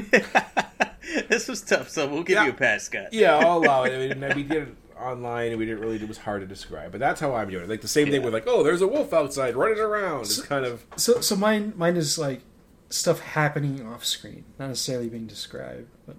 this 1.30 1.48
was 1.48 1.62
tough, 1.62 1.90
so 1.90 2.08
we'll 2.08 2.24
give 2.24 2.36
Yeah. 2.36 2.46
you 2.46 2.50
a 2.52 2.54
pass, 2.54 2.84
Scott. 2.84 3.08
Yeah, 3.14 3.36
I'll 3.38 3.58
allow 3.60 3.84
it. 3.84 3.94
I 3.94 4.14
mean, 4.16 4.36
we 4.36 4.44
did 4.44 4.68
it 4.70 4.76
online, 5.00 5.50
and 5.52 5.58
we 5.60 5.66
didn't 5.66 5.82
really. 5.82 5.96
It 5.98 6.08
was 6.08 6.18
hard 6.20 6.42
to 6.42 6.48
describe, 6.48 6.92
but 6.92 7.00
that's 7.00 7.20
how 7.22 7.34
I'm 7.36 7.50
doing 7.50 7.64
it. 7.64 7.70
Like 7.70 7.82
the 7.82 7.88
same 7.88 8.10
thing 8.10 8.24
with 8.24 8.34
like, 8.34 8.46
oh, 8.48 8.64
there's 8.64 8.82
a 8.82 8.88
wolf 8.88 9.14
outside 9.14 9.56
running 9.56 9.80
around. 9.80 10.22
It's 10.22 10.42
kind 10.42 10.66
of 10.66 10.86
so 10.96 11.22
so 11.22 11.36
mine 11.36 11.74
mine 11.78 11.96
is 11.98 12.18
like 12.18 12.42
stuff 12.90 13.20
happening 13.20 13.86
off 13.86 14.06
screen, 14.06 14.46
not 14.60 14.68
necessarily 14.70 15.10
being 15.10 15.28
described. 15.28 15.88
But 16.06 16.16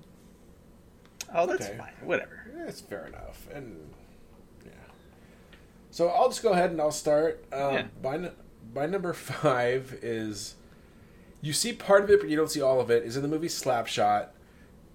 Oh, 1.35 1.47
that's 1.47 1.67
Okay. 1.67 1.77
fine. 1.79 1.93
Whatever. 2.03 2.47
That's 2.65 2.81
fair 2.81 3.07
enough. 3.07 3.47
And 3.53 3.93
yeah. 4.65 4.71
So 5.91 6.09
I'll 6.09 6.29
just 6.29 6.43
go 6.43 6.53
ahead 6.53 6.71
and 6.71 6.81
I'll 6.81 6.91
start. 6.91 7.45
Um, 7.53 7.75
Yeah. 7.75 7.87
by, 8.03 8.15
n- 8.15 8.31
by 8.73 8.87
number 8.87 9.13
five 9.15 9.99
is 10.03 10.55
you 11.41 11.53
see 11.53 11.73
part 11.73 12.03
of 12.05 12.11
it, 12.11 12.21
but 12.21 12.29
you 12.29 12.37
don't 12.37 12.51
see 12.51 12.61
all 12.63 12.81
of 12.81 12.91
it. 12.91 13.03
Is 13.05 13.17
in 13.17 13.23
the 13.23 13.29
movie 13.29 13.49
Slapshot. 13.49 14.29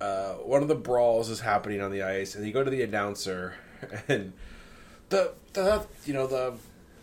Uh, 0.02 0.34
one 0.34 0.62
of 0.62 0.68
the 0.68 0.76
brawls 0.76 1.30
is 1.30 1.40
happening 1.42 1.80
on 1.82 1.90
the 1.92 2.02
ice, 2.04 2.36
and 2.36 2.46
you 2.46 2.52
go 2.52 2.64
to 2.64 2.70
the 2.70 2.82
announcer, 2.82 3.54
and 4.10 4.34
the 5.10 5.34
the 5.54 5.86
you 6.06 6.14
know 6.14 6.28
the 6.28 6.56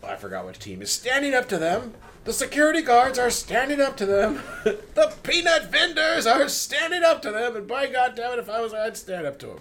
I 0.03 0.15
forgot 0.17 0.45
which 0.45 0.59
team 0.59 0.81
is 0.81 0.91
standing 0.91 1.33
up 1.33 1.47
to 1.49 1.57
them. 1.57 1.93
The 2.23 2.33
security 2.33 2.81
guards 2.81 3.17
are 3.17 3.31
standing 3.31 3.81
up 3.81 3.97
to 3.97 4.05
them. 4.05 4.41
the 4.63 5.13
peanut 5.23 5.71
vendors 5.71 6.27
are 6.27 6.47
standing 6.49 7.03
up 7.03 7.21
to 7.23 7.31
them. 7.31 7.55
And 7.55 7.67
by 7.67 7.87
God 7.87 8.15
damn 8.15 8.33
it, 8.33 8.39
if 8.39 8.49
I 8.49 8.61
was, 8.61 8.73
I'd 8.73 8.95
stand 8.95 9.25
up 9.25 9.39
to 9.39 9.47
them. 9.47 9.59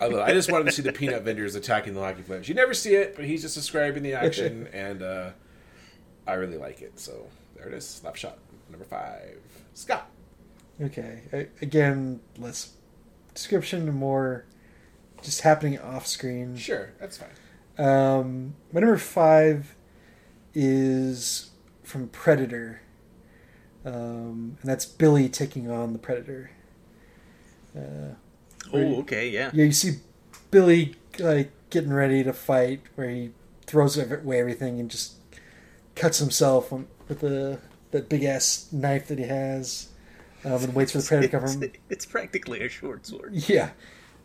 I, 0.00 0.06
I 0.06 0.32
just 0.32 0.50
wanted 0.50 0.64
to 0.64 0.72
see 0.72 0.82
the 0.82 0.92
peanut 0.92 1.22
vendors 1.22 1.54
attacking 1.54 1.94
the 1.94 2.00
hockey 2.00 2.22
players. 2.22 2.48
You 2.48 2.54
never 2.54 2.74
see 2.74 2.94
it, 2.94 3.14
but 3.16 3.26
he's 3.26 3.42
just 3.42 3.54
describing 3.54 4.02
the 4.02 4.14
action, 4.14 4.66
and 4.72 5.02
uh, 5.02 5.30
I 6.26 6.34
really 6.34 6.56
like 6.56 6.80
it. 6.82 6.98
So 6.98 7.26
there 7.54 7.68
it 7.68 7.74
is, 7.74 8.02
Slapshot 8.02 8.34
number 8.70 8.84
five. 8.84 9.38
Scott. 9.74 10.10
Okay. 10.80 11.20
I, 11.32 11.48
again, 11.62 12.20
less 12.38 12.72
description, 13.34 13.92
more 13.94 14.46
just 15.22 15.42
happening 15.42 15.78
off 15.78 16.06
screen. 16.06 16.56
Sure, 16.56 16.92
that's 17.00 17.18
fine. 17.18 17.86
Um, 17.86 18.54
my 18.72 18.80
number 18.80 18.98
five 18.98 19.74
is 20.54 21.50
from 21.94 22.08
Predator, 22.08 22.80
um, 23.84 24.58
and 24.60 24.64
that's 24.70 24.84
Billy 24.84 25.28
taking 25.28 25.70
on 25.70 25.92
the 25.92 25.98
Predator. 26.00 26.50
Uh, 27.76 28.14
Oh, 28.72 29.00
okay, 29.00 29.28
yeah. 29.28 29.50
yeah, 29.54 29.64
you 29.66 29.72
see 29.72 29.98
Billy 30.50 30.96
like 31.20 31.52
getting 31.70 31.92
ready 31.92 32.24
to 32.24 32.32
fight, 32.32 32.80
where 32.96 33.08
he 33.08 33.30
throws 33.66 33.96
away 33.96 34.40
everything 34.40 34.80
and 34.80 34.90
just 34.90 35.14
cuts 35.94 36.18
himself 36.18 36.72
with 36.72 37.20
the 37.20 37.60
that 37.92 38.08
big 38.08 38.24
ass 38.24 38.66
knife 38.72 39.06
that 39.06 39.18
he 39.20 39.26
has, 39.26 39.90
um, 40.44 40.64
and 40.64 40.74
waits 40.74 40.90
for 40.90 40.98
the 40.98 41.04
predator 41.06 41.28
to 41.28 41.38
come 41.38 41.44
It's, 41.44 41.54
from. 41.54 41.82
it's 41.90 42.06
practically 42.06 42.62
a 42.64 42.68
short 42.68 43.06
sword. 43.06 43.34
Yeah, 43.34 43.70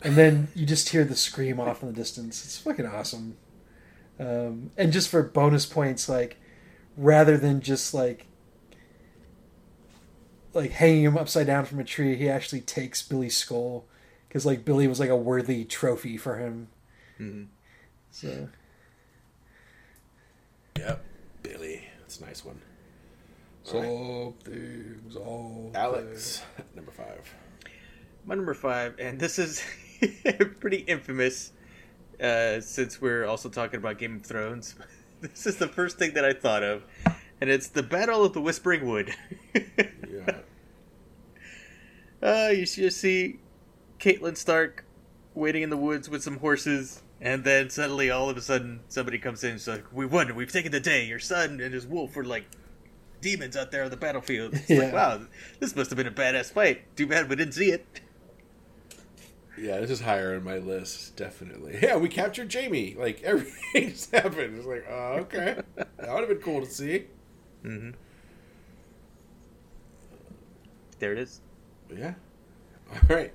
and 0.01 0.15
then 0.15 0.47
you 0.55 0.65
just 0.65 0.89
hear 0.89 1.03
the 1.03 1.15
scream 1.15 1.59
off 1.59 1.83
in 1.83 1.89
the 1.89 1.93
distance. 1.93 2.43
It's 2.43 2.57
fucking 2.57 2.87
awesome. 2.87 3.37
Um, 4.19 4.71
and 4.77 4.91
just 4.91 5.09
for 5.09 5.21
bonus 5.21 5.65
points, 5.67 6.09
like 6.09 6.37
rather 6.99 7.37
than 7.37 7.61
just 7.61 7.93
like 7.93 8.27
like 10.53 10.71
hanging 10.71 11.03
him 11.03 11.17
upside 11.17 11.47
down 11.47 11.63
from 11.65 11.79
a 11.79 11.83
tree, 11.83 12.15
he 12.15 12.29
actually 12.29 12.61
takes 12.61 13.01
Billy's 13.01 13.37
skull 13.37 13.85
because 14.27 14.45
like 14.45 14.65
Billy 14.65 14.87
was 14.87 14.99
like 14.99 15.09
a 15.09 15.15
worthy 15.15 15.63
trophy 15.63 16.17
for 16.17 16.37
him. 16.37 16.67
Mhm. 17.19 17.47
So 18.11 18.49
Yep, 20.77 21.03
Billy. 21.43 21.87
That's 22.01 22.19
a 22.19 22.25
nice 22.25 22.43
one. 22.43 22.61
something's 23.63 25.15
all 25.15 25.71
Alex, 25.75 26.41
number 26.75 26.91
five. 26.91 27.33
My 28.25 28.35
number 28.35 28.53
five, 28.53 28.95
and 28.99 29.19
this 29.19 29.39
is 29.39 29.63
pretty 30.59 30.77
infamous 30.77 31.51
uh, 32.21 32.59
since 32.61 33.01
we're 33.01 33.25
also 33.25 33.49
talking 33.49 33.77
about 33.77 33.97
Game 33.97 34.17
of 34.17 34.23
Thrones. 34.23 34.75
This 35.21 35.45
is 35.45 35.57
the 35.57 35.67
first 35.67 35.97
thing 35.97 36.13
that 36.13 36.23
I 36.23 36.33
thought 36.33 36.63
of, 36.63 36.83
and 37.41 37.49
it's 37.49 37.67
the 37.67 37.83
Battle 37.83 38.23
of 38.23 38.33
the 38.33 38.41
Whispering 38.41 38.87
Wood. 38.87 39.13
Yeah. 40.11 40.37
uh, 42.21 42.49
you 42.51 42.65
just 42.65 42.97
see 42.99 43.39
Catelyn 43.99 44.35
Stark 44.35 44.85
waiting 45.33 45.61
in 45.63 45.69
the 45.69 45.77
woods 45.77 46.09
with 46.09 46.23
some 46.23 46.39
horses, 46.39 47.01
and 47.21 47.43
then 47.43 47.69
suddenly, 47.69 48.09
all 48.09 48.29
of 48.29 48.37
a 48.37 48.41
sudden, 48.41 48.81
somebody 48.89 49.17
comes 49.19 49.43
in 49.43 49.51
and 49.51 49.67
like, 49.67 49.85
"We 49.93 50.05
won! 50.05 50.35
We've 50.35 50.51
taken 50.51 50.71
the 50.71 50.79
day. 50.79 51.05
Your 51.05 51.19
son 51.19 51.59
and 51.61 51.73
his 51.73 51.85
wolf 51.87 52.15
were 52.15 52.25
like 52.25 52.45
demons 53.21 53.55
out 53.55 53.71
there 53.71 53.83
on 53.83 53.91
the 53.91 53.97
battlefield." 53.97 54.53
It's 54.55 54.69
like, 54.69 54.79
Yeah. 54.79 54.93
wow, 54.93 55.21
this 55.59 55.75
must 55.75 55.89
have 55.91 55.97
been 55.97 56.07
a 56.07 56.11
badass 56.11 56.51
fight. 56.51 56.95
Too 56.97 57.07
bad 57.07 57.29
we 57.29 57.35
didn't 57.35 57.53
see 57.53 57.71
it. 57.71 57.85
Yeah, 59.59 59.79
this 59.79 59.89
is 59.91 60.01
higher 60.01 60.35
on 60.35 60.43
my 60.43 60.57
list, 60.57 61.15
definitely. 61.15 61.77
Yeah, 61.81 61.97
we 61.97 62.07
captured 62.09 62.53
Jaime. 62.53 62.95
Like 62.97 63.21
everything's 63.23 64.09
happened. 64.11 64.57
It's 64.57 64.65
like, 64.67 64.85
oh, 64.89 65.13
okay, 65.21 65.57
that 65.75 66.13
would 66.13 66.19
have 66.19 66.29
been 66.29 66.37
cool 66.39 66.61
to 66.65 66.71
see. 66.71 67.05
hmm 67.61 67.91
There 70.99 71.13
it 71.13 71.19
is. 71.19 71.41
Yeah. 71.95 72.13
All 72.91 73.15
right. 73.15 73.33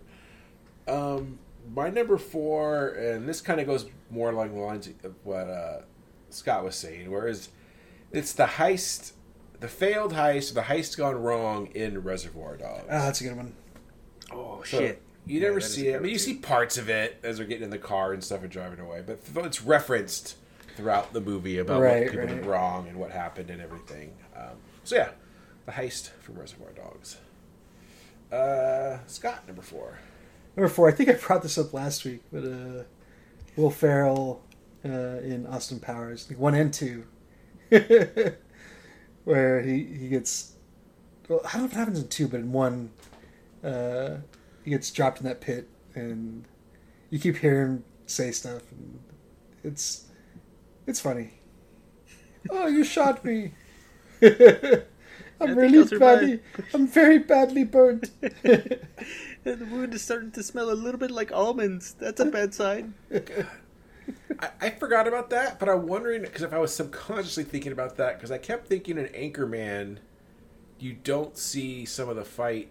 Um, 0.87 1.39
my 1.75 1.89
number 1.91 2.19
four, 2.19 2.89
and 2.89 3.29
this 3.29 3.41
kind 3.41 3.61
of 3.61 3.67
goes 3.67 3.87
more 4.11 4.31
along 4.31 4.55
the 4.55 4.61
lines 4.61 4.89
of 5.03 5.15
what 5.25 5.49
uh, 5.49 5.81
Scott 6.31 6.65
was 6.65 6.77
saying, 6.77 7.11
whereas 7.11 7.49
it's 8.13 8.33
the 8.33 8.45
heist, 8.45 9.13
the 9.61 9.69
failed 9.69 10.13
heist, 10.13 10.55
the 10.55 10.63
heist 10.63 10.97
gone 10.99 11.17
wrong 11.17 11.67
in 11.69 12.03
Reservoir 12.03 12.57
Dogs. 12.57 12.85
Ah, 12.91 13.07
that's 13.07 13.21
a 13.21 13.25
good 13.25 13.37
one. 13.37 13.55
Oh 14.31 14.63
So, 14.65 14.79
shit! 14.79 15.03
You 15.27 15.41
never 15.41 15.55
that 15.61 15.65
is 15.65 15.75
see 15.75 15.89
it. 15.89 15.97
I 15.97 15.99
mean, 16.01 16.13
you 16.13 16.19
see 16.19 16.35
parts 16.35 16.77
of 16.77 16.89
it 16.91 17.19
as 17.23 17.39
they're 17.39 17.47
getting 17.47 17.65
in 17.65 17.71
the 17.71 17.79
car 17.79 18.13
and 18.13 18.23
stuff 18.23 18.43
and 18.43 18.51
driving 18.51 18.79
away, 18.81 19.03
but 19.07 19.21
it's 19.47 19.63
referenced 19.63 20.37
throughout 20.77 21.13
the 21.13 21.21
movie 21.21 21.59
about 21.59 21.81
Right, 21.81 22.03
what 22.03 22.11
people 22.11 22.27
right. 22.27 22.29
did 22.37 22.47
wrong 22.47 22.89
and 22.89 22.99
what 22.99 23.11
happened 23.11 23.49
and 23.51 23.63
everything. 23.63 24.13
Um, 24.37 24.57
so 24.83 24.97
yeah, 24.97 25.11
the 25.67 25.73
heist 25.73 26.11
from 26.21 26.37
Reservoir 26.39 26.71
Dogs. 26.73 27.17
Uh, 28.33 28.99
Scott, 29.07 29.47
number 29.47 29.63
four. 29.63 29.99
Number 30.57 30.69
four, 30.69 30.89
I 30.89 30.93
think 30.93 31.09
I 31.09 31.13
brought 31.15 31.43
this 31.43 31.57
up 31.59 31.73
last 31.73 32.05
week, 32.05 32.23
but 32.33 32.45
uh, 32.45 32.83
Will 33.57 33.71
Ferrell 33.71 34.43
uh, 34.85 34.89
in 35.23 35.47
Austin 35.47 35.81
Powers, 35.81 36.29
like 36.29 36.39
one 36.39 36.55
and 36.55 36.73
two, 36.73 37.05
where 39.25 39.63
he 39.63 39.85
he 39.85 40.09
gets. 40.09 40.53
Well, 41.29 41.41
I 41.45 41.53
don't 41.53 41.63
know 41.63 41.67
if 41.67 41.73
it 41.73 41.77
happens 41.77 41.99
in 42.01 42.09
two, 42.09 42.29
but 42.29 42.41
in 42.41 42.53
one, 42.53 42.91
uh, 43.63 44.17
he 44.65 44.71
gets 44.71 44.91
dropped 44.91 45.21
in 45.21 45.27
that 45.27 45.41
pit, 45.41 45.69
and 45.95 46.45
you 47.11 47.19
keep 47.19 47.37
hearing 47.37 47.69
him 47.69 47.85
say 48.07 48.31
stuff, 48.33 48.63
and 48.73 49.01
it's 49.63 50.07
it's 50.87 51.01
funny. 51.01 51.35
Oh, 52.51 52.67
you 52.67 52.85
shot 52.85 53.25
me. 53.25 53.53
I'm 55.41 55.57
really 55.57 55.99
badly. 55.99 56.41
I'm 56.73 56.87
very 56.87 57.19
badly 57.19 57.65
burnt. 57.65 58.11
And 59.47 59.59
the 59.59 59.67
wound 59.67 59.93
is 59.93 60.01
starting 60.01 60.31
to 60.33 60.43
smell 60.43 60.71
a 60.71 60.73
little 60.73 60.99
bit 60.99 61.11
like 61.11 61.31
almonds. 61.31 61.95
That's 61.99 62.19
a 62.19 62.25
bad 62.25 62.55
sign. 62.55 62.95
I, 64.41 64.51
I 64.61 64.71
forgot 64.71 65.07
about 65.07 65.29
that, 65.31 65.59
but 65.59 65.69
I'm 65.69 65.87
wondering 65.87 66.23
because 66.23 66.43
if 66.43 66.55
I 66.55 66.59
was 66.59 66.75
subconsciously 66.75 67.45
thinking 67.45 67.73
about 67.73 67.97
that, 67.97 68.17
because 68.17 68.31
I 68.31 68.39
kept 68.39 68.69
thinking 68.69 68.97
in 68.97 69.07
Anchorman, 69.09 69.99
you 70.79 70.95
don't 70.95 71.37
see 71.37 71.85
some 71.85 72.09
of 72.09 72.17
the 72.17 72.25
fight, 72.25 72.69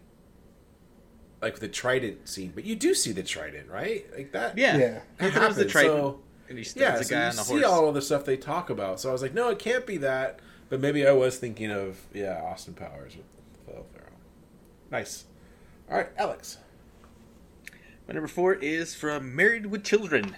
like 1.44 1.60
the 1.60 1.68
trident 1.68 2.28
scene, 2.28 2.52
but 2.56 2.64
you 2.64 2.76
do 2.76 2.96
see 2.96 3.12
the 3.12 3.22
trident, 3.22 3.70
right? 3.70 4.06
Like 4.16 4.32
that. 4.32 4.58
Yeah, 4.58 4.78
Yeah. 4.78 5.00
He 5.20 5.28
It 5.28 5.34
the 5.56 5.66
trident, 5.66 5.94
so- 5.96 6.20
and 6.50 6.58
he 6.58 6.64
Yeah, 6.64 6.96
stabs 6.96 7.00
the 7.00 7.06
so 7.06 7.16
you 7.16 7.22
on 7.22 7.36
the 7.36 7.44
see 7.44 7.54
horse. 7.54 7.66
all 7.66 7.88
of 7.90 7.94
the 7.96 8.02
stuff 8.02 8.26
they 8.26 8.38
talk 8.38 8.70
about. 8.72 9.00
So 9.00 9.10
I 9.10 9.12
was 9.12 9.22
like, 9.22 9.34
no, 9.34 9.50
it 9.50 9.60
can't 9.60 9.86
be 9.86 9.98
that. 9.98 10.40
But 10.70 10.80
maybe 10.80 11.06
I 11.08 11.12
was 11.12 11.38
thinking 11.38 11.70
of 11.70 12.00
yeah, 12.14 12.42
Austin 12.44 12.74
Powers 12.74 13.16
with 13.16 13.26
Will 13.68 13.86
Ferrell. 13.94 14.10
Nice. 14.90 15.26
All 15.92 15.98
right, 15.98 16.10
Alex. 16.18 16.58
My 18.08 18.14
number 18.16 18.28
four 18.28 18.54
is 18.56 18.96
from 18.96 19.36
Married 19.36 19.68
with 19.68 19.84
Children, 19.84 20.36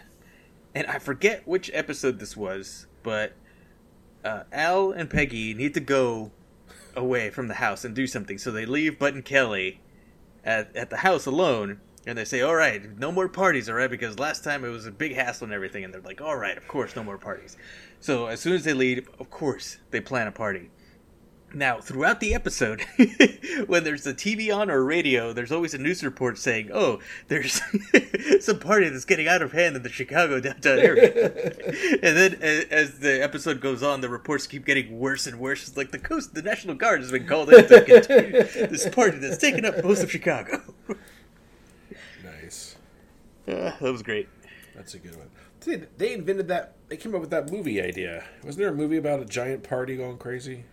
and 0.75 0.85
I 0.87 0.99
forget 0.99 1.47
which 1.47 1.71
episode 1.73 2.19
this 2.19 2.35
was, 2.35 2.85
but 3.01 3.33
uh, 4.23 4.43
Al 4.51 4.91
and 4.91 5.09
Peggy 5.09 5.53
need 5.53 5.73
to 5.75 5.79
go 5.79 6.31
away 6.95 7.29
from 7.29 7.47
the 7.47 7.55
house 7.55 7.83
and 7.85 7.95
do 7.95 8.05
something, 8.07 8.37
so 8.37 8.51
they 8.51 8.65
leave 8.65 8.99
Bud 8.99 9.13
and 9.15 9.25
Kelly 9.25 9.79
at 10.45 10.75
at 10.75 10.89
the 10.89 10.97
house 10.97 11.25
alone. 11.25 11.81
And 12.07 12.15
they 12.17 12.25
say, 12.25 12.41
"All 12.41 12.55
right, 12.55 12.97
no 12.99 13.11
more 13.11 13.27
parties, 13.27 13.67
all 13.67 13.75
right?" 13.75 13.89
Because 13.89 14.19
last 14.19 14.43
time 14.43 14.63
it 14.63 14.69
was 14.69 14.85
a 14.85 14.91
big 14.91 15.15
hassle 15.15 15.45
and 15.45 15.53
everything. 15.53 15.83
And 15.83 15.91
they're 15.91 16.01
like, 16.01 16.21
"All 16.21 16.37
right, 16.37 16.55
of 16.55 16.67
course, 16.67 16.95
no 16.95 17.03
more 17.03 17.17
parties." 17.17 17.57
So 17.99 18.27
as 18.27 18.41
soon 18.41 18.53
as 18.53 18.63
they 18.63 18.73
leave, 18.73 19.09
of 19.19 19.31
course, 19.31 19.77
they 19.89 19.99
plan 19.99 20.27
a 20.27 20.31
party. 20.31 20.69
Now, 21.55 21.79
throughout 21.79 22.19
the 22.19 22.33
episode, 22.33 22.81
when 23.67 23.85
there's 23.85 24.05
a 24.05 24.13
TV 24.13 24.53
on 24.53 24.69
or 24.69 24.83
radio, 24.83 25.31
there's 25.31 25.53
always 25.53 25.73
a 25.73 25.77
news 25.77 26.03
report 26.03 26.37
saying, 26.37 26.69
"Oh, 26.73 26.99
there's 27.29 27.61
some 28.41 28.59
party 28.59 28.89
that's 28.89 29.05
getting 29.05 29.29
out 29.29 29.41
of 29.41 29.53
hand 29.53 29.77
in 29.77 29.81
the 29.81 29.89
Chicago 29.89 30.41
downtown 30.41 30.79
area." 30.79 31.13
and 32.03 32.17
then, 32.17 32.33
as 32.41 32.99
the 32.99 33.23
episode 33.23 33.61
goes 33.61 33.81
on, 33.83 34.01
the 34.01 34.09
reports 34.09 34.47
keep 34.47 34.65
getting 34.65 34.99
worse 34.99 35.27
and 35.27 35.39
worse. 35.39 35.65
It's 35.65 35.77
like 35.77 35.91
the 35.91 35.97
coast, 35.97 36.33
the 36.33 36.41
National 36.41 36.75
Guard 36.75 36.99
has 36.99 37.09
been 37.09 37.25
called 37.25 37.49
in 37.53 37.65
to 37.65 37.81
continue 37.85 38.43
this 38.67 38.89
party 38.89 39.17
that's 39.19 39.37
taken 39.37 39.63
up 39.63 39.81
most 39.81 40.03
of 40.03 40.11
Chicago. 40.11 40.61
Nice. 42.21 42.75
Uh, 43.47 43.71
that 43.79 43.93
was 43.93 44.03
great. 44.03 44.27
That's 44.75 44.93
a 44.93 44.99
good 44.99 45.15
one. 45.15 45.29
They, 45.61 45.77
they 45.97 46.13
invented 46.13 46.49
that. 46.49 46.73
They 46.89 46.97
came 46.97 47.15
up 47.15 47.21
with 47.21 47.29
that 47.29 47.49
movie 47.49 47.81
idea. 47.81 48.25
Wasn't 48.43 48.57
there 48.57 48.67
a 48.67 48.75
movie 48.75 48.97
about 48.97 49.21
a 49.21 49.25
giant 49.25 49.63
party 49.63 49.95
going 49.95 50.17
crazy? 50.17 50.65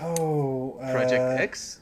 Oh, 0.00 0.78
uh, 0.82 0.92
Project 0.92 1.40
X. 1.40 1.80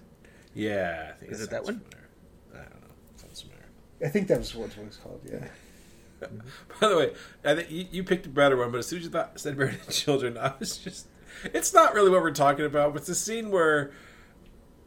Yeah, 0.55 1.13
I 1.15 1.19
think 1.19 1.33
Is 1.33 1.41
it 1.41 1.45
it 1.45 1.51
that 1.51 1.65
one? 1.65 1.81
familiar. 1.81 2.09
I 2.55 2.59
don't 2.59 2.81
know. 2.83 2.95
Sounds 3.17 3.43
familiar. 3.43 3.65
I 4.05 4.09
think 4.09 4.29
that 4.29 4.39
was 4.39 4.55
what 4.55 4.71
it 4.71 4.85
was 4.85 4.97
called. 4.97 5.21
Yeah. 5.25 5.47
By 6.81 6.89
the 6.89 6.97
way, 6.97 7.13
I 7.45 7.55
think 7.55 7.71
you, 7.71 7.87
you 7.91 8.05
picked 8.05 8.27
a 8.27 8.31
better 8.31 8.57
one, 8.57 8.71
but 8.71 8.79
as 8.79 8.87
soon 8.87 9.01
as 9.01 9.05
you 9.05 9.11
thought 9.11 9.39
said 9.39 9.57
married 9.59 9.83
to 9.83 9.91
children, 9.93 10.39
I 10.41 10.53
was 10.59 10.79
just. 10.79 11.09
It's 11.53 11.75
not 11.75 11.93
really 11.95 12.11
what 12.11 12.23
we're 12.23 12.31
talking 12.31 12.65
about, 12.65 12.93
but 12.95 13.01
it's 13.01 13.09
the 13.09 13.15
scene 13.15 13.51
where 13.51 13.91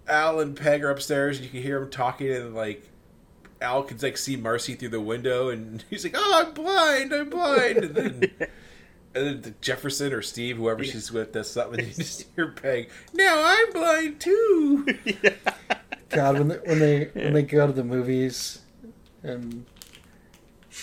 Al 0.08 0.40
and 0.40 0.56
Peg 0.56 0.84
are 0.84 0.90
upstairs, 0.90 1.38
and 1.38 1.46
you 1.46 1.52
can 1.52 1.62
hear 1.62 1.80
them 1.80 1.92
talking, 1.92 2.32
and 2.32 2.56
like 2.56 2.90
Al 3.62 3.84
can 3.84 4.00
like 4.00 4.18
see 4.18 4.36
Marcy 4.36 4.74
through 4.74 4.90
the 4.90 5.02
window, 5.02 5.50
and 5.50 5.84
he's 5.90 6.04
like, 6.04 6.16
"Oh, 6.18 6.44
I'm 6.48 6.54
blind, 6.54 7.14
I'm 7.14 7.30
blind," 7.30 7.78
and 7.78 7.96
then. 7.96 8.32
And 9.16 9.44
then 9.44 9.56
Jefferson 9.60 10.14
or 10.14 10.22
Steve, 10.22 10.58
whoever 10.58 10.84
she's 10.84 11.12
with, 11.12 11.32
does 11.32 11.50
something, 11.50 11.80
and 11.80 11.88
you 11.90 11.94
just 11.96 12.26
hear 12.36 12.52
Peg. 12.52 12.90
Now 13.14 13.42
I'm 13.44 13.72
blind 13.74 14.20
too. 14.20 14.86
God, 16.10 16.38
when 16.40 16.48
they, 16.50 16.58
when 16.58 16.80
they 16.80 17.04
when 17.14 17.34
they 17.34 17.42
go 17.44 17.66
to 17.68 17.74
the 17.74 17.84
movies, 17.84 18.60
and 19.24 19.66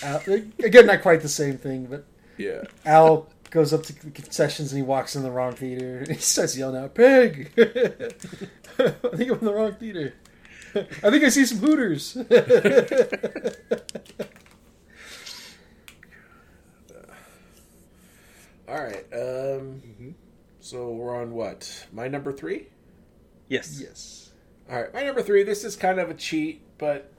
Al, 0.03 0.21
again, 0.63 0.85
not 0.87 1.01
quite 1.01 1.21
the 1.21 1.29
same 1.29 1.57
thing, 1.57 1.85
but 1.85 2.05
Yeah. 2.37 2.63
Al 2.85 3.27
goes 3.49 3.71
up 3.73 3.83
to 3.83 3.93
the 4.05 4.11
concessions 4.11 4.73
and 4.73 4.77
he 4.77 4.83
walks 4.83 5.15
in 5.15 5.23
the 5.23 5.31
wrong 5.31 5.53
theater. 5.53 5.99
And 5.99 6.07
he 6.15 6.21
starts 6.21 6.57
yelling 6.57 6.81
out, 6.81 6.95
"Pig! 6.95 7.51
I 7.57 7.61
think 9.15 9.31
I'm 9.31 9.39
in 9.39 9.45
the 9.45 9.53
wrong 9.53 9.73
theater. 9.75 10.13
I 10.75 11.09
think 11.09 11.23
I 11.23 11.29
see 11.29 11.45
some 11.45 11.59
Hooters." 11.59 12.17
All 18.67 18.81
right. 18.81 19.05
Um. 19.13 20.15
So 20.59 20.89
we're 20.89 21.15
on 21.15 21.31
what? 21.31 21.87
My 21.93 22.07
number 22.07 22.31
three. 22.31 22.67
Yes. 23.47 23.79
yes. 23.81 24.31
All 24.69 24.81
right, 24.81 24.93
my 24.93 25.03
number 25.03 25.21
three. 25.21 25.43
This 25.43 25.63
is 25.63 25.77
kind 25.77 25.99
of 25.99 26.09
a 26.09 26.13
cheat, 26.13 26.61
but 26.77 27.09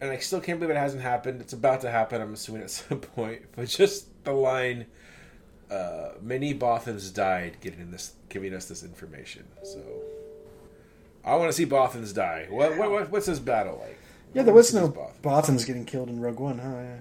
and 0.00 0.10
I 0.10 0.16
still 0.18 0.40
can't 0.40 0.58
believe 0.58 0.74
it 0.74 0.78
hasn't 0.78 1.02
happened. 1.02 1.40
It's 1.42 1.52
about 1.52 1.82
to 1.82 1.90
happen. 1.90 2.22
I'm 2.22 2.32
assuming 2.32 2.62
at 2.62 2.70
some 2.70 3.00
point. 3.00 3.42
But 3.54 3.68
just 3.68 4.24
the 4.24 4.32
line, 4.32 4.86
uh, 5.70 6.12
"Many 6.22 6.54
Bothans 6.54 7.12
died," 7.12 7.58
getting 7.60 7.90
this, 7.90 8.14
giving 8.28 8.54
us 8.54 8.66
this 8.66 8.82
information. 8.82 9.44
So 9.62 9.82
I 11.24 11.34
want 11.36 11.50
to 11.50 11.52
see 11.52 11.66
Bothans 11.66 12.14
die. 12.14 12.46
What, 12.48 12.78
what, 12.78 12.90
what 12.90 13.10
what's 13.10 13.26
this 13.26 13.38
battle 13.38 13.78
like? 13.82 13.98
Yeah, 14.32 14.42
there 14.42 14.54
was 14.54 14.72
no 14.72 14.86
these 14.86 14.96
Bothans. 14.96 15.20
Bothans 15.22 15.66
getting 15.66 15.84
killed 15.84 16.08
in 16.08 16.20
Rogue 16.20 16.40
One, 16.40 16.58
huh? 16.58 16.68
Yeah. 16.68 17.00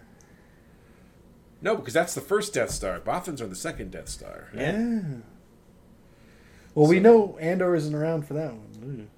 No, 1.62 1.76
because 1.76 1.94
that's 1.94 2.14
the 2.14 2.22
first 2.22 2.54
Death 2.54 2.72
Star. 2.72 3.00
Bothans 3.00 3.42
are 3.42 3.48
the 3.48 3.56
second 3.56 3.92
Death 3.92 4.10
Star. 4.10 4.50
Yeah. 4.54 5.02
Well, 6.76 6.88
we 6.88 7.00
know 7.00 7.38
Andor 7.40 7.76
isn't 7.76 7.96
around 7.96 8.28
for 8.28 8.36
that 8.36 8.54
one. 8.54 9.10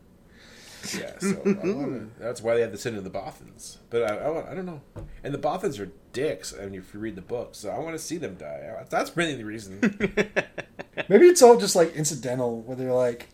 Yeah, 0.97 1.19
so 1.19 1.41
I 1.45 1.67
wanna, 1.67 2.07
that's 2.19 2.41
why 2.41 2.55
they 2.55 2.61
had 2.61 2.71
to 2.71 2.77
send 2.77 2.97
in 2.97 3.03
the 3.03 3.09
Bothans. 3.09 3.77
But 3.89 4.03
I, 4.03 4.15
I, 4.15 4.51
I 4.51 4.55
don't 4.55 4.65
know. 4.65 4.81
And 5.23 5.33
the 5.33 5.37
Bothans 5.37 5.79
are 5.79 5.91
dicks. 6.13 6.53
I 6.57 6.65
mean, 6.65 6.75
if 6.75 6.93
you 6.93 7.01
read 7.01 7.15
the 7.15 7.21
book, 7.21 7.49
so 7.53 7.69
I 7.69 7.79
want 7.79 7.95
to 7.95 7.99
see 7.99 8.17
them 8.17 8.35
die. 8.35 8.71
That's 8.89 9.15
really 9.17 9.35
the 9.35 9.43
reason. 9.43 9.79
Maybe 11.09 11.25
it's 11.27 11.41
all 11.41 11.57
just 11.57 11.75
like 11.75 11.95
incidental, 11.95 12.61
where 12.61 12.77
they're 12.77 12.93
like, 12.93 13.27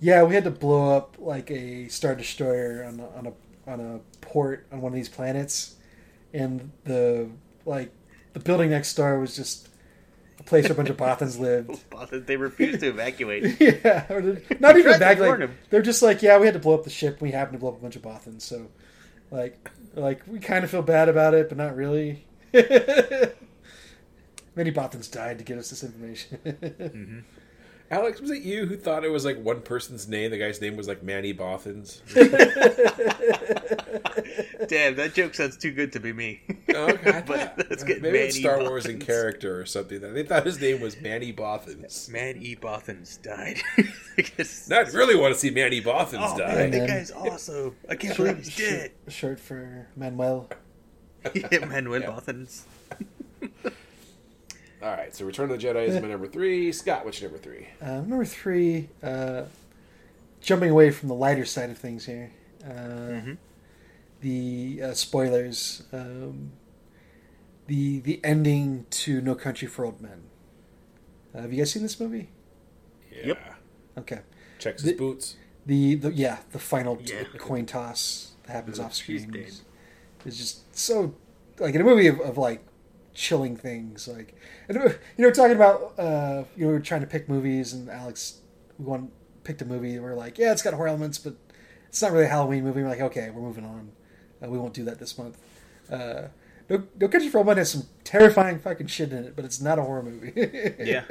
"Yeah, 0.00 0.24
we 0.24 0.34
had 0.34 0.44
to 0.44 0.50
blow 0.50 0.96
up 0.96 1.16
like 1.18 1.50
a 1.50 1.88
star 1.88 2.14
destroyer 2.14 2.84
on 2.84 3.00
a, 3.00 3.08
on 3.18 3.26
a 3.26 3.32
on 3.70 3.80
a 3.80 4.00
port 4.20 4.66
on 4.72 4.80
one 4.80 4.92
of 4.92 4.96
these 4.96 5.08
planets, 5.08 5.76
and 6.32 6.70
the 6.84 7.28
like 7.64 7.92
the 8.34 8.40
building 8.40 8.70
next 8.70 8.94
door 8.94 9.18
was 9.18 9.34
just 9.34 9.68
a 10.38 10.42
place 10.42 10.64
where 10.64 10.72
a 10.72 10.76
bunch 10.76 10.90
of 10.90 10.96
Bothans 10.96 11.38
lived." 11.38 11.80
they 12.26 12.36
refused 12.36 12.80
to 12.80 12.88
evacuate. 12.88 13.60
yeah, 13.60 14.04
or 14.10 14.42
not 14.60 14.76
even 14.76 14.98
back. 14.98 15.18
Like, 15.18 15.48
they're 15.70 15.82
just 15.82 16.02
like, 16.02 16.22
"Yeah, 16.22 16.38
we 16.38 16.46
had 16.46 16.54
to 16.54 16.60
blow 16.60 16.74
up 16.74 16.84
the 16.84 16.90
ship. 16.90 17.20
We 17.20 17.30
happened 17.30 17.54
to 17.54 17.58
blow 17.58 17.70
up 17.70 17.78
a 17.78 17.82
bunch 17.82 17.96
of 17.96 18.02
Bothans." 18.02 18.42
So, 18.42 18.68
like, 19.30 19.70
like 19.94 20.20
we 20.26 20.38
kind 20.38 20.64
of 20.64 20.70
feel 20.70 20.82
bad 20.82 21.08
about 21.08 21.34
it, 21.34 21.48
but 21.48 21.56
not 21.58 21.74
really. 21.74 22.24
Many 24.56 24.70
Bothans 24.70 25.10
died 25.10 25.38
to 25.38 25.44
get 25.44 25.58
us 25.58 25.70
this 25.70 25.82
information. 25.82 26.38
Mm-hmm. 26.44 27.18
Alex, 27.90 28.20
was 28.20 28.30
it 28.30 28.42
you 28.42 28.66
who 28.66 28.76
thought 28.76 29.04
it 29.04 29.10
was 29.10 29.24
like 29.24 29.38
one 29.38 29.60
person's 29.60 30.08
name? 30.08 30.30
The 30.30 30.38
guy's 30.38 30.60
name 30.60 30.76
was 30.76 30.88
like 30.88 31.02
Manny 31.02 31.34
Bothans. 31.34 32.00
Damn, 34.68 34.96
that 34.96 35.12
joke 35.14 35.34
sounds 35.34 35.56
too 35.56 35.70
good 35.70 35.92
to 35.92 36.00
be 36.00 36.12
me. 36.12 36.40
Oh, 36.74 36.88
okay, 36.88 37.22
But 37.26 37.56
thought- 37.56 37.70
let's 37.70 37.84
get 37.84 38.02
maybe 38.02 38.18
it's 38.18 38.34
Manny 38.36 38.42
Star 38.42 38.60
Wars 38.68 38.86
in 38.86 38.98
character 38.98 39.60
or 39.60 39.66
something. 39.66 40.00
They 40.00 40.22
thought 40.24 40.44
his 40.46 40.60
name 40.60 40.80
was 40.80 41.00
Manny 41.00 41.32
Bothans. 41.32 42.08
Manny. 42.08 42.56
Bothans 42.56 43.20
died. 43.22 43.60
Now 44.68 44.78
I 44.80 44.96
really 44.96 45.16
want 45.16 45.34
to 45.34 45.38
see 45.40 45.50
Manny 45.50 45.80
Bothans 45.82 46.32
oh 46.34 46.38
die. 46.38 46.54
man, 46.54 46.70
that 46.70 46.78
man. 46.78 46.86
guy's 46.88 47.12
awesome. 47.12 47.76
I 47.88 47.96
can't 47.96 48.16
believe 48.16 48.38
he's 48.38 48.56
dead. 48.56 48.92
Shirt 49.08 49.38
for 49.38 49.86
Manuel. 49.94 50.48
yeah, 51.34 51.64
Manuel 51.66 52.00
Yeah. 52.00 52.06
Bothans. 52.08 52.62
All 54.84 54.90
right, 54.90 55.14
so 55.16 55.24
Return 55.24 55.50
of 55.50 55.58
the 55.58 55.66
Jedi 55.66 55.88
is 55.88 56.00
my 56.02 56.08
number 56.08 56.26
three. 56.28 56.70
Scott, 56.70 57.04
what's 57.06 57.18
your 57.20 57.30
number 57.30 57.42
three? 57.42 57.68
Uh, 57.80 58.02
number 58.02 58.24
three, 58.26 58.90
uh, 59.02 59.44
jumping 60.42 60.70
away 60.70 60.90
from 60.90 61.08
the 61.08 61.14
lighter 61.14 61.46
side 61.46 61.70
of 61.70 61.78
things 61.78 62.04
here. 62.04 62.30
Uh, 62.62 62.68
Mhm. 62.68 63.36
The 64.20 64.80
uh, 64.82 64.92
spoilers. 64.94 65.84
Um, 65.92 66.52
the 67.66 68.00
the 68.00 68.20
ending 68.22 68.84
to 68.90 69.20
No 69.22 69.34
Country 69.34 69.66
for 69.68 69.86
Old 69.86 70.00
Men. 70.02 70.24
Uh, 71.34 71.40
have 71.42 71.52
you 71.52 71.58
guys 71.58 71.70
seen 71.72 71.82
this 71.82 71.98
movie? 71.98 72.28
Yeah. 73.10 73.26
Yep. 73.28 73.54
Okay. 73.98 74.20
Checks 74.58 74.82
his 74.82 74.92
The- 74.92 74.98
boots. 74.98 75.36
The, 75.66 75.94
the 75.94 76.12
yeah 76.12 76.40
the 76.52 76.58
final 76.58 76.96
t- 76.96 77.14
Yeah. 77.14 77.24
coin 77.38 77.64
toss 77.64 78.32
that 78.42 78.52
happens 78.52 78.78
off 78.80 78.94
screen. 78.94 79.30
dead. 79.30 79.46
is, 79.46 79.62
is 80.26 80.36
just 80.36 80.76
so 80.76 81.14
like 81.58 81.74
in 81.74 81.80
a 81.80 81.84
movie 81.84 82.06
of, 82.06 82.20
of 82.20 82.36
like 82.36 82.62
chilling 83.14 83.56
things 83.56 84.08
like 84.08 84.34
and, 84.68 84.76
uh, 84.76 84.88
you 85.16 85.24
know 85.24 85.30
talking 85.30 85.54
about 85.56 85.98
uh 85.98 86.44
you 86.56 86.64
know 86.64 86.68
we 86.68 86.74
were 86.74 86.80
trying 86.80 87.00
to 87.00 87.06
pick 87.06 87.28
movies 87.28 87.72
and 87.72 87.88
Alex 87.88 88.40
we 88.78 88.84
want 88.84 89.10
picked 89.44 89.62
a 89.62 89.64
movie 89.64 89.94
and 89.94 90.02
we're 90.02 90.14
like 90.14 90.36
yeah 90.36 90.52
it's 90.52 90.62
got 90.62 90.74
horror 90.74 90.88
elements 90.88 91.18
but 91.18 91.34
it's 91.88 92.02
not 92.02 92.12
really 92.12 92.24
a 92.24 92.28
Halloween 92.28 92.64
movie 92.64 92.82
we're 92.82 92.88
like 92.88 93.00
okay 93.00 93.30
we're 93.30 93.42
moving 93.42 93.64
on 93.64 93.92
uh, 94.42 94.48
we 94.48 94.58
won't 94.58 94.74
do 94.74 94.84
that 94.84 94.98
this 94.98 95.16
month 95.16 95.38
uh 95.90 96.22
no, 96.68 96.82
no 96.98 97.08
Country 97.08 97.28
for 97.28 97.38
Old 97.38 97.46
Men 97.46 97.58
has 97.58 97.70
some 97.70 97.82
terrifying 98.04 98.58
fucking 98.58 98.86
shit 98.86 99.12
in 99.12 99.24
it, 99.24 99.36
but 99.36 99.44
it's 99.44 99.60
not 99.60 99.78
a 99.78 99.82
horror 99.82 100.02
movie. 100.02 100.32
Yeah. 100.82 101.04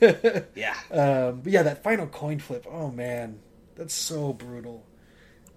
Yeah. 0.54 0.74
Um, 0.90 1.40
but 1.40 1.52
yeah, 1.52 1.62
that 1.62 1.82
final 1.82 2.06
coin 2.06 2.38
flip. 2.40 2.66
Oh 2.70 2.90
man, 2.90 3.38
that's 3.76 3.94
so 3.94 4.32
brutal. 4.32 4.84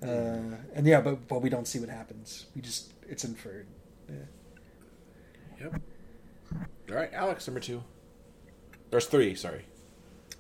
Uh, 0.02 0.58
and 0.74 0.86
yeah, 0.86 1.02
but 1.02 1.28
but 1.28 1.42
we 1.42 1.50
don't 1.50 1.68
see 1.68 1.80
what 1.80 1.90
happens. 1.90 2.46
We 2.56 2.62
just 2.62 2.92
it's 3.08 3.24
inferred. 3.24 3.68
Yeah. 4.10 4.16
Yep. 5.62 5.82
All 6.90 6.96
right, 6.96 7.14
Alex, 7.14 7.48
number 7.48 7.60
two. 7.60 7.84
There's 8.90 9.06
three. 9.06 9.36
Sorry. 9.36 9.66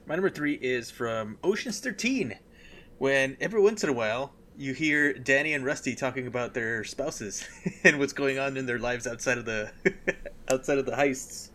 My 0.07 0.15
number 0.15 0.32
three 0.32 0.55
is 0.55 0.89
from 0.89 1.38
Ocean's 1.43 1.80
13, 1.80 2.38
when 2.97 3.38
every 3.39 3.61
once 3.61 3.84
in 3.84 3.89
a 3.89 3.93
while 3.93 4.34
you 4.57 4.74
hear 4.74 5.13
Danny 5.13 5.53
and 5.53 5.63
Rusty 5.63 5.95
talking 5.95 6.26
about 6.26 6.53
their 6.53 6.84
spouses 6.84 7.47
and 7.84 7.99
what's 7.99 8.13
going 8.13 8.39
on 8.39 8.57
in 8.57 8.65
their 8.65 8.80
lives 8.80 9.05
outside 9.05 9.38
of 9.38 9.45
the 9.45 9.72
outside 10.51 10.80
of 10.80 10.86
the 10.86 10.93
heists. 10.93 11.49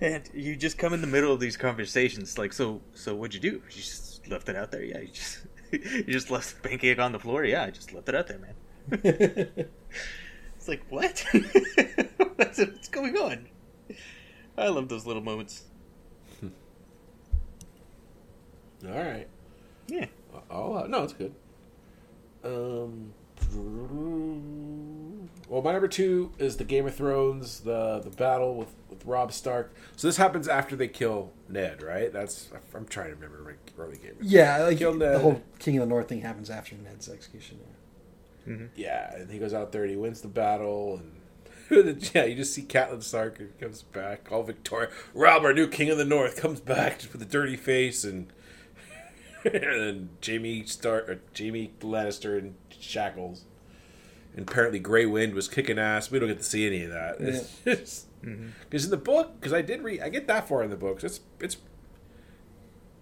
And 0.00 0.28
you 0.32 0.56
just 0.56 0.78
come 0.78 0.92
in 0.94 1.00
the 1.02 1.06
middle 1.06 1.32
of 1.32 1.40
these 1.40 1.56
conversations, 1.56 2.38
like, 2.38 2.52
so, 2.52 2.80
so 2.94 3.14
what'd 3.14 3.34
you 3.34 3.40
do? 3.40 3.56
You 3.56 3.70
just 3.70 4.26
left 4.26 4.48
it 4.48 4.56
out 4.56 4.72
there, 4.72 4.82
yeah. 4.82 5.00
You 5.00 5.08
just, 5.08 5.46
you 5.70 6.04
just 6.04 6.30
left 6.30 6.62
the 6.62 6.68
pancake 6.68 6.98
on 6.98 7.12
the 7.12 7.20
floor, 7.20 7.44
yeah. 7.44 7.64
I 7.64 7.70
just 7.70 7.92
left 7.92 8.08
it 8.08 8.14
out 8.14 8.26
there, 8.26 8.38
man. 8.38 9.66
It's 10.64 10.68
like, 10.70 10.86
what? 10.88 11.22
what's, 12.36 12.58
what's 12.58 12.88
going 12.88 13.14
on? 13.18 13.48
I 14.56 14.68
love 14.68 14.88
those 14.88 15.04
little 15.04 15.20
moments. 15.20 15.64
All 16.42 16.50
right. 18.82 19.28
Yeah. 19.88 20.06
Oh 20.50 20.72
uh, 20.72 20.86
no, 20.86 21.02
it's 21.02 21.12
good. 21.12 21.34
Um. 22.42 23.12
Well, 25.50 25.60
my 25.60 25.72
number 25.72 25.86
two 25.86 26.32
is 26.38 26.56
the 26.56 26.64
Game 26.64 26.86
of 26.86 26.94
Thrones, 26.94 27.60
the 27.60 28.00
the 28.02 28.08
battle 28.08 28.54
with 28.54 28.74
with 28.88 29.04
Robb 29.04 29.34
Stark. 29.34 29.74
So 29.96 30.08
this 30.08 30.16
happens 30.16 30.48
after 30.48 30.76
they 30.76 30.88
kill 30.88 31.30
Ned, 31.46 31.82
right? 31.82 32.10
That's 32.10 32.48
I'm 32.74 32.86
trying 32.86 33.10
to 33.10 33.16
remember 33.16 33.42
my 33.44 33.82
early 33.82 33.98
Game. 33.98 34.16
Yeah, 34.22 34.62
like 34.62 34.78
Killed 34.78 35.00
the 35.00 35.18
whole 35.18 35.42
King 35.58 35.76
of 35.76 35.82
the 35.82 35.88
North 35.88 36.08
thing 36.08 36.22
happens 36.22 36.48
after 36.48 36.74
Ned's 36.74 37.10
execution. 37.10 37.58
Yeah, 37.60 37.83
Mm-hmm. 38.48 39.20
and 39.20 39.30
he 39.30 39.38
goes 39.38 39.54
out 39.54 39.72
there 39.72 39.82
and 39.82 39.90
he 39.90 39.96
wins 39.96 40.20
the 40.20 40.28
battle, 40.28 41.00
and 41.00 41.20
yeah, 42.14 42.24
you 42.24 42.34
just 42.34 42.52
see 42.52 42.62
Catelyn 42.62 43.02
Stark 43.02 43.40
and 43.40 43.58
comes 43.58 43.82
back, 43.82 44.30
all 44.30 44.42
Victoria. 44.42 44.90
Robb, 45.14 45.44
our 45.44 45.54
new 45.54 45.66
King 45.66 45.90
of 45.90 45.98
the 45.98 46.04
North, 46.04 46.36
comes 46.36 46.60
back 46.60 46.98
just 46.98 47.12
with 47.12 47.22
a 47.22 47.26
dirty 47.26 47.56
face, 47.56 48.04
and 48.04 48.32
and 49.44 49.62
then 49.62 50.08
Jamie 50.20 50.64
Stark, 50.64 51.08
or 51.08 51.20
Jaime 51.36 51.72
Lannister 51.80 52.38
in 52.38 52.54
shackles. 52.70 53.44
And 54.36 54.48
apparently, 54.48 54.80
Grey 54.80 55.06
Wind 55.06 55.34
was 55.34 55.48
kicking 55.48 55.78
ass. 55.78 56.10
We 56.10 56.18
don't 56.18 56.28
get 56.28 56.38
to 56.38 56.44
see 56.44 56.66
any 56.66 56.82
of 56.84 56.90
that. 56.90 57.18
Because 57.18 58.06
mm-hmm. 58.24 58.76
in 58.76 58.90
the 58.90 58.96
book, 58.96 59.40
because 59.40 59.52
I 59.52 59.62
did 59.62 59.82
read, 59.82 60.00
I 60.00 60.08
get 60.08 60.26
that 60.26 60.48
far 60.48 60.62
in 60.62 60.70
the 60.70 60.76
books. 60.76 61.04
It's 61.04 61.20
it's. 61.40 61.56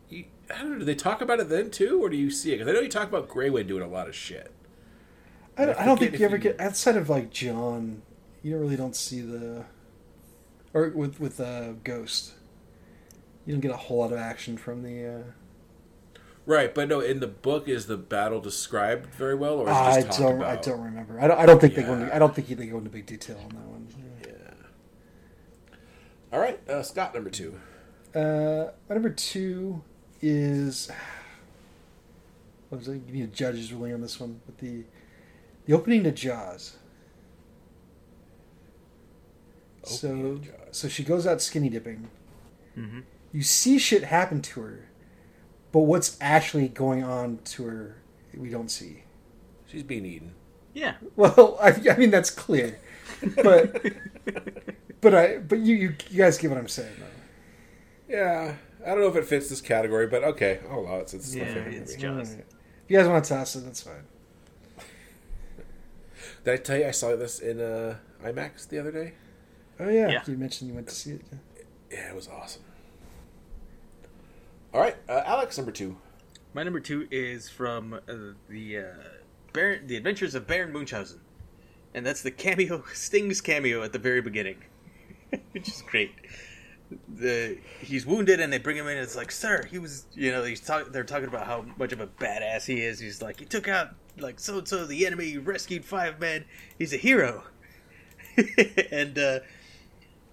You, 0.09 0.27
I 0.55 0.59
don't 0.59 0.73
know. 0.73 0.79
Do 0.81 0.85
they 0.85 0.95
talk 0.95 1.21
about 1.21 1.41
it 1.41 1.49
then 1.49 1.71
too, 1.71 2.03
or 2.03 2.11
do 2.11 2.17
you 2.17 2.31
see 2.31 2.53
it? 2.53 2.59
Because 2.59 2.71
I 2.71 2.75
know 2.75 2.81
you 2.81 2.89
talk 2.89 3.09
about 3.09 3.29
Grey 3.29 3.51
Wind 3.51 3.69
doing 3.69 3.83
a 3.83 3.89
lot 3.89 4.09
of 4.09 4.15
shit. 4.15 4.53
I 5.57 5.65
don't, 5.67 5.79
I 5.79 5.85
don't 5.85 5.99
think 5.99 6.19
you 6.19 6.25
ever 6.25 6.37
you- 6.37 6.43
get 6.43 6.61
outside 6.61 6.97
of 6.97 7.09
like 7.09 7.31
Jon. 7.31 8.03
You 8.43 8.59
really 8.59 8.77
don't 8.77 8.97
see 8.97 9.21
the, 9.21 9.65
or 10.75 10.89
with 10.89 11.21
with 11.21 11.41
uh, 11.41 11.73
Ghost. 11.85 12.33
You 13.47 13.55
don't 13.55 13.61
get 13.61 13.71
a 13.71 13.77
whole 13.77 13.99
lot 13.99 14.13
of 14.13 14.19
action 14.19 14.57
from 14.57 14.83
the. 14.83 15.07
Uh, 15.07 15.23
Right, 16.45 16.75
but 16.75 16.89
no, 16.89 16.99
in 16.99 17.21
the 17.21 17.29
book 17.29 17.69
is 17.69 17.87
the 17.87 17.97
battle 17.97 18.41
described 18.41 19.07
very 19.15 19.37
well, 19.37 19.61
or 19.61 19.71
is 19.71 19.77
it 19.99 20.09
I 20.13 20.19
don't. 20.19 20.37
about? 20.39 20.51
I 20.51 20.57
don't 20.61 20.81
remember. 20.81 21.21
I 21.21 21.29
don't. 21.29 21.39
I 21.39 21.47
don't 21.47 21.61
think 21.61 21.77
they 21.77 21.85
go. 21.85 21.93
Into, 21.93 22.13
I 22.13 22.19
don't 22.19 22.35
think 22.35 22.49
they 22.49 22.67
go 22.67 22.79
into 22.79 22.91
big 22.91 23.07
detail 23.07 23.37
on 23.45 23.49
that 23.51 23.65
one. 23.65 23.87
Yeah. 24.27 24.33
All 26.33 26.41
right, 26.41 26.59
uh, 26.69 26.83
Scott, 26.83 27.15
number 27.15 27.31
two. 27.31 27.61
Uh, 28.13 28.73
my 28.89 28.95
number 28.97 29.11
two 29.11 29.83
is. 30.21 30.91
What 32.71 32.79
was 32.79 32.89
it? 32.89 33.03
you 33.07 33.13
need 33.13 33.25
a 33.25 33.27
judge's 33.27 33.73
ruling 33.73 33.93
on 33.93 34.01
this 34.01 34.19
one, 34.19 34.41
but 34.47 34.57
the 34.59 34.85
the 35.67 35.73
opening 35.75 36.05
to 36.05 36.13
Jaws. 36.13 36.77
so 39.85 40.09
Opening 40.09 40.41
to 40.41 40.47
Jaws. 40.49 40.59
so 40.73 40.89
she 40.89 41.05
goes 41.05 41.27
out 41.27 41.41
skinny 41.43 41.69
dipping. 41.69 42.09
Mm-hmm. 42.79 43.01
You 43.33 43.43
see 43.43 43.79
shit 43.79 44.05
happen 44.05 44.43
to 44.43 44.61
her, 44.61 44.89
but 45.73 45.81
what's 45.81 46.17
actually 46.21 46.69
going 46.69 47.03
on 47.03 47.39
to 47.45 47.65
her, 47.67 47.97
we 48.37 48.49
don't 48.51 48.71
see. 48.71 49.05
She's 49.67 49.83
being 49.83 50.05
eaten. 50.05 50.33
Yeah. 50.75 50.95
Well, 51.17 51.59
I, 51.63 51.75
I 51.91 51.97
mean 51.97 52.11
that's 52.11 52.31
clear, 52.31 52.79
but 53.43 53.83
but 55.01 55.15
I 55.15 55.39
but 55.39 55.59
you, 55.61 55.75
you 55.77 55.95
you 56.11 56.19
guys 56.19 56.39
get 56.39 56.51
what 56.51 56.59
I'm 56.59 56.69
saying 56.69 56.95
though. 56.99 57.07
Yeah, 58.15 58.55
I 58.85 58.91
don't 58.91 59.01
know 59.01 59.09
if 59.09 59.17
it 59.17 59.25
fits 59.25 59.49
this 59.49 59.61
category, 59.63 60.07
but 60.07 60.23
okay, 60.25 60.61
I'll 60.71 60.81
allow 60.81 60.97
it 60.99 61.09
since 61.11 61.27
it's 61.29 61.37
my 61.37 61.43
Yeah, 61.47 61.55
favorite 61.55 61.75
it's 61.75 61.93
movie. 61.93 62.03
Jaws. 62.03 62.33
If 62.35 62.45
you 62.89 62.99
guys 62.99 63.09
want 63.09 63.25
to 63.25 63.31
toss 63.35 63.57
it, 63.57 63.61
that's 63.65 63.83
fine. 63.83 64.05
Did 66.45 66.55
I 66.55 66.57
tell 66.57 66.77
you 66.79 66.87
I 66.87 66.91
saw 66.91 67.15
this 67.17 67.39
in 67.39 67.61
uh, 67.61 67.97
IMAX 68.25 68.69
the 68.69 68.79
other 68.79 68.91
day? 68.91 69.13
Oh 69.79 69.89
yeah, 69.89 70.09
Yeah. 70.09 70.23
you 70.27 70.37
mentioned 70.37 70.69
you 70.69 70.75
went 70.75 70.89
to 70.89 70.95
see 70.95 71.13
it. 71.13 71.23
Yeah, 71.91 72.11
it 72.11 72.15
was 72.15 72.29
awesome. 72.29 72.63
All 74.75 74.81
right, 74.81 74.97
uh, 75.09 75.23
Alex, 75.25 75.57
number 75.59 75.73
two. 75.73 75.97
My 76.55 76.63
number 76.63 76.81
two 76.81 77.07
is 77.11 77.49
from 77.49 77.95
uh, 77.95 78.01
the 78.49 78.79
uh, 78.79 78.83
Baron, 79.53 79.87
the 79.87 79.97
Adventures 79.97 80.35
of 80.35 80.47
Baron 80.47 80.73
Munchausen, 80.73 81.21
and 81.95 82.05
that's 82.05 82.23
the 82.23 82.31
cameo 82.31 82.85
Sting's 82.95 83.41
cameo 83.41 83.83
at 83.83 83.93
the 83.93 83.99
very 83.99 84.21
beginning, 84.23 84.57
which 85.53 85.69
is 85.69 85.83
great. 85.87 86.13
The 87.09 87.59
he's 87.81 88.05
wounded 88.05 88.39
and 88.41 88.53
they 88.53 88.59
bring 88.59 88.77
him 88.77 88.87
in. 88.87 88.99
and 88.99 89.01
It's 89.05 89.17
like, 89.17 89.31
sir, 89.31 89.65
he 89.71 89.79
was, 89.79 90.05
you 90.13 90.31
know, 90.31 90.45
he's 90.45 90.61
talk, 90.61 90.93
They're 90.93 91.05
talking 91.05 91.29
about 91.29 91.47
how 91.47 91.65
much 91.79 91.93
of 91.93 92.01
a 92.01 92.07
badass 92.07 92.67
he 92.67 92.83
is. 92.83 92.99
He's 92.99 93.23
like, 93.23 93.39
he 93.41 93.47
took 93.47 93.67
out 93.67 93.95
like 94.19 94.41
so 94.41 94.59
and 94.59 94.69
so 94.69 94.87
the 94.87 95.07
enemy, 95.07 95.39
rescued 95.39 95.85
five 95.85 96.21
men. 96.21 96.45
He's 96.79 96.93
a 96.93 96.97
hero. 96.97 97.45
and 98.91 99.19
uh, 99.19 99.41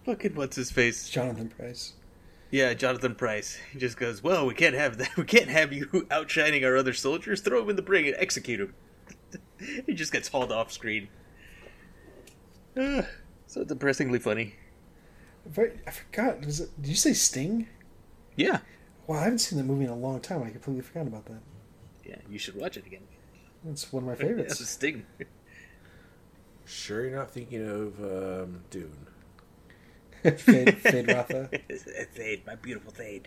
fucking 0.05 0.35
what's 0.35 0.55
his 0.55 0.71
face? 0.71 1.09
Jonathan 1.09 1.49
Pryce. 1.49 1.93
Yeah, 2.51 2.73
Jonathan 2.73 3.15
Pryce. 3.15 3.59
He 3.71 3.79
just 3.79 3.97
goes, 3.97 4.23
"Well, 4.23 4.45
we 4.45 4.53
can't 4.53 4.75
have 4.75 4.97
that. 4.97 5.09
We 5.17 5.23
can't 5.25 5.49
have 5.49 5.71
you 5.73 6.07
outshining 6.11 6.63
our 6.65 6.77
other 6.77 6.93
soldiers. 6.93 7.41
Throw 7.41 7.63
him 7.63 7.69
in 7.69 7.75
the 7.75 7.81
brig 7.81 8.07
and 8.07 8.15
execute 8.17 8.59
him." 8.59 8.73
he 9.85 9.93
just 9.93 10.11
gets 10.11 10.29
hauled 10.29 10.51
off 10.51 10.71
screen. 10.71 11.09
Ah, 12.77 13.05
so 13.47 13.63
depressingly 13.63 14.19
funny. 14.19 14.55
I 15.57 15.91
forgot. 15.91 16.45
Was 16.45 16.59
it, 16.59 16.81
did 16.81 16.89
you 16.89 16.95
say 16.95 17.13
Sting? 17.13 17.67
Yeah, 18.35 18.59
Wow, 19.07 19.17
I 19.17 19.23
haven't 19.23 19.39
seen 19.39 19.57
that 19.57 19.65
movie 19.65 19.85
in 19.85 19.89
a 19.89 19.95
long 19.95 20.19
time. 20.19 20.43
I 20.43 20.51
completely 20.51 20.83
forgot 20.83 21.07
about 21.07 21.25
that. 21.25 21.41
yeah. 22.05 22.17
You 22.29 22.37
should 22.37 22.55
watch 22.55 22.77
it 22.77 22.85
again. 22.85 23.01
That's 23.63 23.91
one 23.91 24.03
of 24.03 24.07
my 24.07 24.15
That's 24.15 24.23
a 24.23 24.27
favorites. 24.27 24.69
sting. 24.69 25.05
Sure, 26.65 27.05
you're 27.07 27.17
not 27.17 27.31
thinking 27.31 27.67
of 27.67 27.99
um, 27.99 28.61
Dune. 28.69 29.07
Fade, 30.23 30.35
Feyd-Rautha. 30.83 31.49
Thade, 32.15 32.45
my 32.45 32.55
beautiful 32.55 32.91
Thade. 32.91 33.25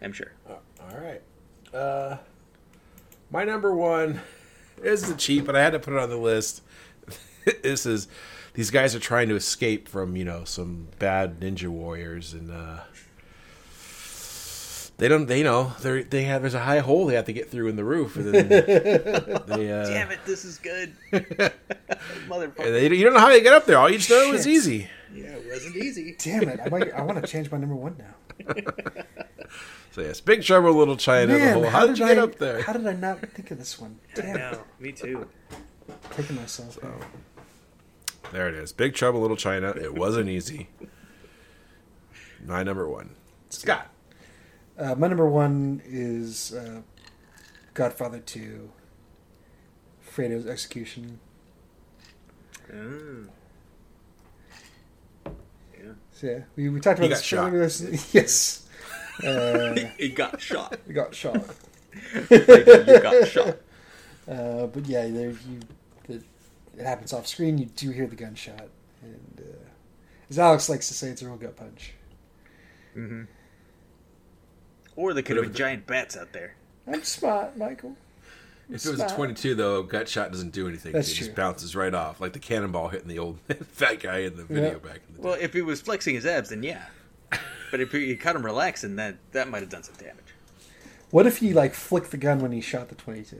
I'm 0.00 0.12
sure. 0.12 0.32
Uh, 0.48 0.54
all 0.80 0.98
right. 0.98 1.22
Uh, 1.74 2.16
my 3.30 3.44
number 3.44 3.74
one 3.74 4.20
is 4.82 5.08
the 5.08 5.14
cheap, 5.14 5.44
but 5.44 5.54
I 5.54 5.62
had 5.62 5.72
to 5.74 5.78
put 5.78 5.92
it 5.94 5.98
on 6.00 6.08
the 6.08 6.16
list. 6.16 6.62
this 7.62 7.86
is 7.86 8.08
these 8.54 8.70
guys 8.70 8.94
are 8.94 9.00
trying 9.00 9.28
to 9.28 9.36
escape 9.36 9.88
from 9.88 10.16
you 10.16 10.24
know 10.24 10.44
some 10.44 10.88
bad 10.98 11.40
ninja 11.40 11.68
warriors, 11.68 12.32
and 12.32 12.50
uh, 12.50 12.80
they 14.98 15.08
don't. 15.08 15.26
They 15.26 15.42
know 15.42 15.72
they 15.80 16.02
they 16.02 16.24
have 16.24 16.42
there's 16.42 16.54
a 16.54 16.60
high 16.60 16.80
hole 16.80 17.06
they 17.06 17.14
have 17.14 17.24
to 17.26 17.32
get 17.32 17.50
through 17.50 17.68
in 17.68 17.76
the 17.76 17.84
roof, 17.84 18.16
and 18.16 18.34
then 18.34 18.48
they. 19.46 19.72
Uh, 19.72 19.86
Damn 19.86 20.10
it, 20.10 20.18
this 20.26 20.44
is 20.44 20.58
good, 20.58 20.92
motherfucker. 22.28 22.56
they, 22.72 22.88
you 22.94 23.04
don't 23.04 23.14
know 23.14 23.20
how 23.20 23.28
they 23.28 23.40
get 23.40 23.52
up 23.54 23.64
there. 23.66 23.78
All 23.78 23.88
you 23.90 23.98
just 23.98 24.10
know 24.10 24.32
is 24.32 24.44
Shit. 24.44 24.52
easy. 24.52 24.90
Yeah, 25.14 25.24
it 25.28 25.46
wasn't 25.50 25.76
easy. 25.76 26.16
Damn 26.18 26.48
it! 26.48 26.60
I, 26.64 26.68
might, 26.68 26.92
I 26.92 27.02
want 27.02 27.20
to 27.20 27.26
change 27.30 27.50
my 27.50 27.58
number 27.58 27.74
one 27.76 27.96
now. 27.98 28.54
So 29.92 30.02
yes, 30.02 30.20
Big 30.20 30.42
Trouble 30.42 30.74
Little 30.74 30.96
China. 30.96 31.38
the 31.38 31.52
whole, 31.54 31.64
how, 31.64 31.70
how 31.80 31.86
did 31.86 31.98
you 31.98 32.04
I, 32.04 32.08
get 32.08 32.18
up 32.18 32.36
there? 32.38 32.62
How 32.62 32.72
did 32.72 32.86
I 32.86 32.92
not 32.92 33.20
think 33.20 33.50
of 33.50 33.58
this 33.58 33.78
one? 33.80 33.98
Damn, 34.14 34.36
No, 34.36 34.60
me 34.78 34.92
too. 34.92 35.26
taking 36.12 36.36
myself. 36.36 36.80
back. 36.80 36.90
There 38.32 38.46
it 38.48 38.54
is. 38.54 38.72
Big 38.72 38.94
Trouble 38.94 39.20
Little 39.20 39.36
China. 39.36 39.70
It 39.70 39.94
wasn't 39.94 40.28
easy. 40.28 40.68
My 42.44 42.62
number 42.62 42.88
one. 42.88 43.16
Scott. 43.50 43.88
Uh, 44.78 44.94
my 44.94 45.08
number 45.08 45.28
one 45.28 45.82
is 45.84 46.54
uh, 46.54 46.82
Godfather 47.74 48.20
Two. 48.20 48.70
Fredo's 50.00 50.46
execution. 50.46 51.18
Mm. 52.72 53.28
Yeah. 55.26 55.92
So, 56.12 56.26
yeah, 56.26 56.40
we, 56.56 56.68
we 56.68 56.80
talked 56.80 56.98
He 56.98 57.06
about 57.06 57.16
this 57.16 57.24
shot. 57.24 57.52
this- 57.52 58.10
Yes, 58.14 58.66
uh, 59.24 59.74
He 59.98 60.08
got 60.10 60.40
shot. 60.40 60.78
we 60.86 60.94
got 60.94 61.14
shot. 61.14 61.44
you 62.30 63.00
got 63.00 63.26
shot. 63.28 63.56
Uh, 64.28 64.66
but 64.66 64.86
yeah, 64.86 65.06
there 65.08 65.30
you 65.30 65.60
the, 66.06 66.14
it 66.76 66.84
happens 66.84 67.12
off 67.12 67.26
screen. 67.26 67.58
You 67.58 67.66
do 67.66 67.90
hear 67.90 68.06
the 68.06 68.16
gunshot, 68.16 68.68
and 69.02 69.40
uh, 69.40 69.68
as 70.30 70.38
Alex 70.38 70.68
likes 70.68 70.88
to 70.88 70.94
say, 70.94 71.08
it's 71.08 71.22
a 71.22 71.26
real 71.26 71.36
gut 71.36 71.56
punch. 71.56 71.94
Mm-hmm. 72.96 73.22
Or 74.98 75.14
they 75.14 75.22
could 75.22 75.36
have 75.36 75.44
been 75.44 75.54
giant 75.54 75.86
bats 75.86 76.16
out 76.16 76.32
there. 76.32 76.56
I'm 76.88 77.04
smart, 77.04 77.56
Michael. 77.56 77.96
If 78.68 78.84
it 78.84 78.90
was 78.90 79.00
a 79.00 79.08
22, 79.08 79.54
though, 79.54 79.84
gut 79.84 80.08
shot 80.08 80.32
doesn't 80.32 80.50
do 80.50 80.66
anything. 80.66 80.90
That's 80.90 81.08
it 81.12 81.14
true. 81.14 81.26
just 81.26 81.36
bounces 81.36 81.76
right 81.76 81.94
off, 81.94 82.20
like 82.20 82.32
the 82.32 82.40
cannonball 82.40 82.88
hitting 82.88 83.06
the 83.06 83.20
old 83.20 83.38
fat 83.72 84.00
guy 84.00 84.18
in 84.18 84.36
the 84.36 84.42
video 84.42 84.72
Yeah. 84.72 84.78
back 84.78 85.00
in 85.08 85.14
the 85.14 85.22
day. 85.22 85.28
Well, 85.28 85.34
if 85.40 85.52
he 85.52 85.62
was 85.62 85.80
flexing 85.80 86.16
his 86.16 86.26
abs, 86.26 86.48
then 86.50 86.64
yeah. 86.64 86.86
But 87.70 87.80
if 87.80 87.92
he 87.92 88.16
caught 88.16 88.34
him 88.34 88.44
relaxing, 88.44 88.96
that 88.96 89.18
that 89.30 89.48
might 89.48 89.60
have 89.60 89.68
done 89.70 89.84
some 89.84 89.94
damage. 89.94 90.16
What 91.10 91.26
if 91.28 91.38
he 91.38 91.54
like 91.54 91.74
flicked 91.74 92.10
the 92.10 92.16
gun 92.16 92.40
when 92.40 92.50
he 92.50 92.60
shot 92.60 92.88
the 92.88 92.96
22? 92.96 93.36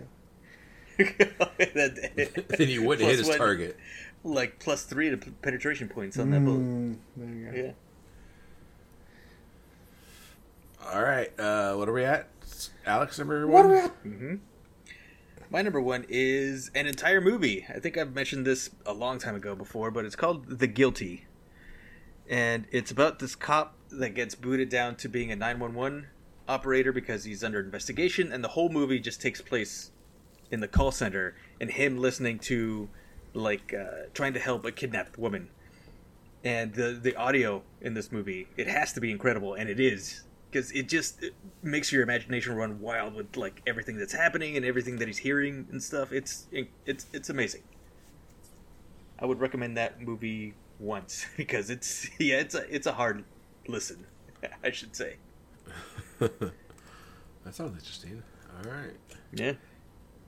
That- 0.99 2.45
then 2.57 2.69
you 2.69 2.85
wouldn't 2.85 3.09
hit 3.09 3.19
his 3.19 3.29
one- 3.29 3.37
target. 3.39 3.77
Like 4.23 4.61
plus 4.61 4.85
three 4.85 5.11
to 5.11 5.17
penetration 5.17 5.89
points 5.89 6.19
on 6.19 6.31
that 6.31 6.45
bullet. 6.45 6.61
Mm, 6.61 6.97
there 7.17 7.35
you 7.35 7.51
go. 7.51 7.67
Yeah. 7.67 7.73
All 10.91 11.03
right, 11.03 11.29
uh, 11.39 11.75
what 11.75 11.89
are 11.89 11.93
we 11.93 12.05
at? 12.05 12.29
Alex, 12.87 13.19
number 13.19 13.47
What 13.47 13.65
one? 13.65 13.67
are 13.67 13.75
we 13.75 13.79
at? 13.81 14.05
Mm-hmm. 14.05 14.35
My 15.51 15.61
number 15.63 15.81
one 15.81 16.07
is 16.09 16.71
an 16.75 16.87
entire 16.87 17.21
movie. 17.21 17.67
I 17.69 17.79
think 17.79 17.99
I've 17.99 18.15
mentioned 18.15 18.47
this 18.47 18.71
a 18.87 18.95
long 18.95 19.19
time 19.19 19.35
ago 19.35 19.55
before, 19.55 19.91
but 19.91 20.05
it's 20.07 20.17
called 20.17 20.59
The 20.59 20.67
Guilty. 20.67 21.27
And 22.29 22.67
it's 22.71 22.91
about 22.91 23.19
this 23.19 23.35
cop 23.35 23.77
that 23.91 24.11
gets 24.11 24.35
booted 24.35 24.71
down 24.71 24.97
to 24.97 25.09
being 25.09 25.31
a 25.31 25.37
911 25.37 26.07
operator 26.49 26.93
because 26.93 27.25
he's 27.25 27.45
under 27.45 27.61
investigation, 27.61 28.33
and 28.33 28.43
the 28.43 28.49
whole 28.49 28.71
movie 28.71 28.99
just 28.99 29.21
takes 29.21 29.43
place 29.43 29.91
in 30.51 30.61
the 30.61 30.69
call 30.69 30.91
center 30.91 31.35
and 31.61 31.71
him 31.71 31.99
listening 31.99 32.39
to, 32.39 32.89
like, 33.35 33.75
uh, 33.75 34.07
trying 34.15 34.33
to 34.33 34.41
help 34.41 34.65
a 34.65 34.73
kidnapped 34.73 35.19
woman. 35.19 35.51
And 36.45 36.73
the, 36.73 36.99
the 37.03 37.15
audio 37.17 37.63
in 37.83 37.93
this 37.93 38.11
movie, 38.11 38.49
it 38.57 38.69
has 38.69 38.95
to 38.95 39.01
be 39.01 39.11
incredible, 39.11 39.53
and 39.53 39.69
it 39.69 39.81
is. 39.81 40.23
Because 40.51 40.71
it 40.73 40.89
just 40.89 41.23
it 41.23 41.35
makes 41.63 41.93
your 41.93 42.03
imagination 42.03 42.55
run 42.55 42.81
wild 42.81 43.15
with 43.15 43.37
like 43.37 43.63
everything 43.67 43.99
that's 43.99 44.15
happening 44.15 44.57
and 44.57 44.65
everything 44.65 44.97
that 44.99 45.09
he's 45.09 45.19
hearing 45.19 45.67
and 45.71 45.83
stuff. 45.83 46.13
It's 46.13 46.47
it's 46.87 47.07
it's 47.13 47.29
amazing. 47.29 47.63
I 49.19 49.27
would 49.27 49.41
recommend 49.41 49.77
that 49.77 50.01
movie 50.01 50.55
once 50.79 51.27
because 51.37 51.71
it's 51.71 52.09
yeah 52.19 52.37
it's 52.37 52.55
a 52.55 52.75
it's 52.75 52.87
a 52.87 52.93
hard 52.93 53.25
listen, 53.67 54.07
I 54.65 54.71
should 54.71 54.97
say. 54.97 55.17
That 56.19 57.55
sounds 57.55 57.79
interesting. 57.79 58.23
All 58.57 58.71
right. 58.71 58.95
Yeah. 59.33 59.53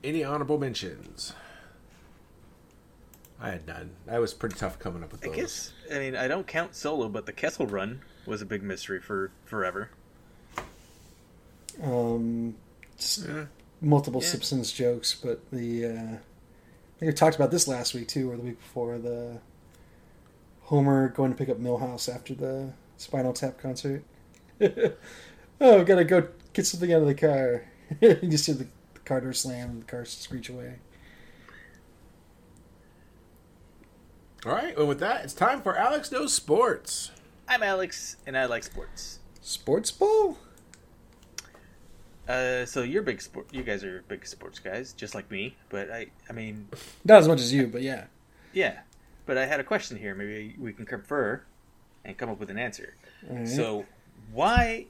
Any 0.02 0.24
honorable 0.24 0.58
mentions? 0.58 1.34
I 3.40 3.50
had 3.50 3.66
none. 3.66 3.90
I 4.10 4.18
was 4.18 4.34
pretty 4.34 4.56
tough 4.56 4.78
coming 4.78 5.02
up 5.02 5.12
with 5.12 5.26
I 5.26 5.30
guess 5.30 5.72
I 5.92 5.98
mean 5.98 6.14
I 6.14 6.28
don't 6.28 6.46
count 6.46 6.74
Solo, 6.74 7.08
but 7.08 7.26
the 7.26 7.32
Kessel 7.32 7.66
Run 7.66 8.02
was 8.26 8.42
a 8.42 8.46
big 8.46 8.62
mystery 8.62 9.00
for 9.00 9.32
forever. 9.44 9.90
Um, 11.82 12.54
Yeah. 13.26 13.46
multiple 13.80 14.20
Yeah. 14.22 14.28
Simpsons 14.28 14.72
jokes, 14.72 15.14
but 15.14 15.50
the 15.50 15.86
uh, 15.86 15.88
I 15.90 16.98
think 16.98 17.08
we 17.08 17.12
talked 17.12 17.36
about 17.36 17.50
this 17.50 17.66
last 17.68 17.94
week 17.94 18.08
too, 18.08 18.30
or 18.30 18.36
the 18.36 18.42
week 18.42 18.58
before. 18.58 18.98
The 18.98 19.38
Homer 20.62 21.08
going 21.08 21.32
to 21.32 21.36
pick 21.36 21.48
up 21.48 21.58
Milhouse 21.58 22.12
after 22.14 22.34
the 22.34 22.72
Spinal 22.96 23.32
Tap 23.32 23.58
concert. 23.58 24.04
oh, 24.60 25.84
gotta 25.84 26.04
go 26.04 26.28
get 26.52 26.66
something 26.66 26.92
out 26.92 27.00
of 27.02 27.08
the 27.08 27.14
car. 27.14 27.64
you 28.00 28.14
just 28.30 28.46
hear 28.46 28.54
the, 28.54 28.66
the 28.94 29.00
car 29.00 29.20
door 29.20 29.32
slam 29.32 29.70
and 29.70 29.80
the 29.82 29.86
car 29.86 30.04
screech 30.04 30.48
away. 30.48 30.76
All 34.46 34.52
right, 34.52 34.76
well, 34.76 34.86
with 34.86 35.00
that, 35.00 35.22
it's 35.24 35.34
time 35.34 35.60
for 35.60 35.76
Alex 35.76 36.10
Knows 36.10 36.32
Sports. 36.32 37.10
I'm 37.46 37.62
Alex, 37.62 38.16
and 38.26 38.38
I 38.38 38.46
like 38.46 38.62
sports. 38.64 39.18
Sports 39.42 39.90
ball? 39.90 40.38
Uh, 42.30 42.64
so 42.66 42.82
you're 42.82 43.02
big 43.02 43.20
sport. 43.20 43.46
You 43.52 43.62
guys 43.62 43.82
are 43.82 44.04
big 44.08 44.24
sports 44.26 44.58
guys, 44.58 44.92
just 44.92 45.14
like 45.14 45.30
me. 45.30 45.56
But 45.68 45.90
I, 45.90 46.06
I 46.28 46.32
mean, 46.32 46.68
Not 47.04 47.18
as 47.20 47.28
much 47.28 47.40
as 47.40 47.52
you, 47.52 47.66
but 47.66 47.82
yeah. 47.82 48.04
yeah. 48.52 48.80
But 49.26 49.36
I 49.38 49.46
had 49.46 49.58
a 49.60 49.64
question 49.64 49.96
here. 49.96 50.14
Maybe 50.14 50.54
we 50.58 50.72
can 50.72 50.86
confer 50.86 51.42
and 52.04 52.16
come 52.16 52.30
up 52.30 52.38
with 52.38 52.50
an 52.50 52.58
answer. 52.58 52.94
All 53.28 53.36
right. 53.36 53.48
So, 53.48 53.84
why 54.32 54.86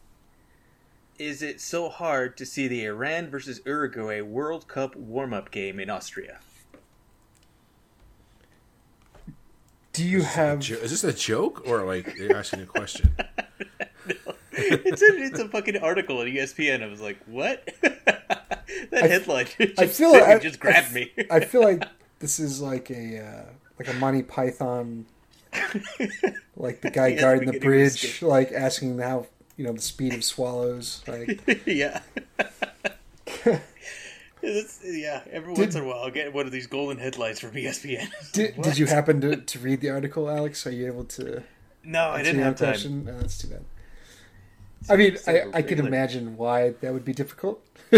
is 1.19 1.43
it 1.43 1.61
so 1.61 1.89
hard 1.89 2.37
to 2.39 2.47
see 2.47 2.69
the 2.69 2.85
Iran 2.85 3.31
versus 3.31 3.61
Uruguay 3.67 4.21
World 4.21 4.69
Cup 4.69 4.95
warm-up 4.97 5.51
game 5.51 5.81
in 5.81 5.89
Austria? 5.91 6.41
do 9.93 10.05
you 10.05 10.23
have? 10.23 10.61
Jo- 10.61 10.77
Is 10.77 10.91
this 10.91 11.05
a 11.05 11.13
joke 11.13 11.63
or 11.67 11.85
like 11.85 12.17
you're 12.17 12.37
asking 12.37 12.61
a 12.63 12.67
question? 12.67 13.15
it's 14.85 15.03
a 15.03 15.07
it's 15.23 15.39
a 15.41 15.49
fucking 15.49 15.79
article 15.79 16.19
on 16.19 16.29
E 16.29 16.37
ESPN. 16.37 16.83
I 16.83 16.87
was 16.87 17.01
like, 17.01 17.19
what? 17.27 17.69
that 17.83 18.31
headline 18.93 19.47
just, 19.59 19.79
I 19.79 19.87
feel 19.87 20.11
it 20.15 20.23
I, 20.23 20.39
just 20.39 20.61
grabbed 20.61 20.91
I, 20.91 20.95
me. 20.95 21.13
I 21.31 21.41
feel 21.41 21.63
like 21.63 21.85
this 22.19 22.39
is 22.39 22.61
like 22.61 22.91
a 22.91 23.25
uh, 23.25 23.45
like 23.79 23.89
a 23.89 23.95
Monty 23.95 24.23
Python, 24.23 25.07
like 26.57 26.81
the 26.83 26.91
guy 26.91 27.09
Yeah, 27.09 27.21
guarding 27.21 27.47
the 27.47 27.53
the 27.53 27.59
beginning 27.59 27.87
of 27.87 27.93
the 27.93 27.99
bridge, 28.09 28.23
like 28.23 28.53
asking 28.53 28.99
how 28.99 29.27
you 29.57 29.65
know 29.65 29.73
the 29.73 29.81
speed 29.81 30.15
of 30.15 30.25
swallows. 30.25 31.03
Like, 31.07 31.41
yeah. 31.67 32.01
It's- 34.43 34.81
yeah, 34.83 35.21
every 35.31 35.55
Did- 35.55 35.61
once 35.61 35.75
in 35.75 35.83
a 35.83 35.87
while 35.87 35.99
I'll 35.99 36.11
get 36.11 36.33
one 36.33 36.47
of 36.47 36.53
these 36.53 36.67
golden 36.67 36.97
headlines 36.99 37.41
from 37.41 37.51
ESPN. 37.53 38.09
did, 38.33 38.61
did 38.63 38.79
you 38.79 38.87
happen 38.87 39.21
to, 39.21 39.37
to 39.37 39.59
read 39.59 39.81
the 39.83 39.91
article, 39.91 40.31
Alex? 40.31 40.67
Are 40.67 40.71
you 40.71 40.87
able 40.87 41.05
to? 41.05 41.43
No, 41.85 42.09
I 42.11 42.23
didn't 42.23 42.41
have 42.43 42.57
time. 42.57 42.69
question? 42.69 43.05
That's 43.05 43.37
too 43.39 43.49
bad. 43.49 43.65
I 44.89 44.97
mean, 44.97 45.19
I, 45.27 45.43
I 45.53 45.63
can 45.63 45.79
regular. 45.79 45.89
imagine 45.89 46.37
why 46.37 46.71
that 46.81 46.93
would 46.93 47.05
be 47.05 47.13
difficult 47.13 47.65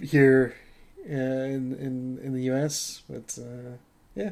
here 0.00 0.54
uh, 1.08 1.12
in 1.12 1.74
in 1.74 2.18
in 2.22 2.32
the 2.32 2.42
U.S. 2.44 3.02
But 3.08 3.38
uh, 3.40 3.76
yeah, 4.14 4.30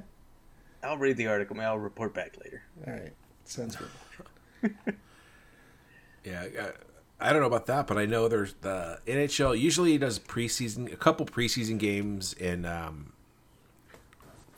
I'll 0.82 0.98
read 0.98 1.16
the 1.16 1.26
article. 1.26 1.60
I'll 1.60 1.78
report 1.78 2.14
back 2.14 2.36
later. 2.42 2.62
all 2.86 2.92
right, 2.92 3.12
sounds 3.44 3.76
good. 3.76 4.74
Yeah, 6.24 6.46
uh, 6.58 6.70
I 7.20 7.32
don't 7.32 7.42
know 7.42 7.46
about 7.46 7.66
that, 7.66 7.86
but 7.86 7.98
I 7.98 8.06
know 8.06 8.28
there's 8.28 8.54
the 8.62 8.98
NHL 9.06 9.58
usually 9.58 9.98
does 9.98 10.18
preseason, 10.18 10.90
a 10.90 10.96
couple 10.96 11.26
preseason 11.26 11.78
games 11.78 12.32
in 12.32 12.64
um, 12.64 13.12